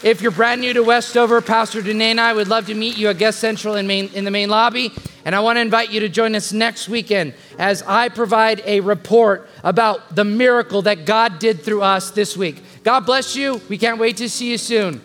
If 0.03 0.21
you're 0.21 0.33
brand 0.33 0.63
new 0.63 0.73
to 0.73 0.83
Westover, 0.83 1.41
Pastor 1.41 1.81
Danae 1.81 2.11
and 2.11 2.21
I 2.21 2.33
would 2.33 2.49
love 2.49 2.67
to 2.67 2.75
meet 2.75 2.99
you 2.99 3.09
at 3.09 3.19
Guest 3.19 3.39
Central 3.39 3.77
in, 3.77 3.87
main, 3.87 4.09
in 4.15 4.25
the 4.25 4.33
main 4.33 4.49
lobby. 4.49 4.93
And 5.25 5.33
I 5.33 5.39
want 5.39 5.59
to 5.59 5.61
invite 5.61 5.93
you 5.93 6.01
to 6.01 6.09
join 6.09 6.35
us 6.35 6.53
next 6.53 6.89
weekend 6.89 7.35
as 7.57 7.83
I 7.83 8.09
provide 8.09 8.63
a 8.67 8.81
report 8.81 9.49
about 9.63 10.17
the 10.17 10.25
miracle 10.25 10.83
that 10.83 11.07
God 11.07 11.39
did 11.39 11.63
through 11.63 11.83
us 11.83 12.11
this 12.11 12.37
week. 12.37 12.65
God 12.83 13.07
bless 13.07 13.37
you. 13.37 13.61
We 13.69 13.79
can't 13.79 14.01
wait 14.01 14.17
to 14.17 14.29
see 14.29 14.51
you 14.51 14.59
soon. 14.59 15.03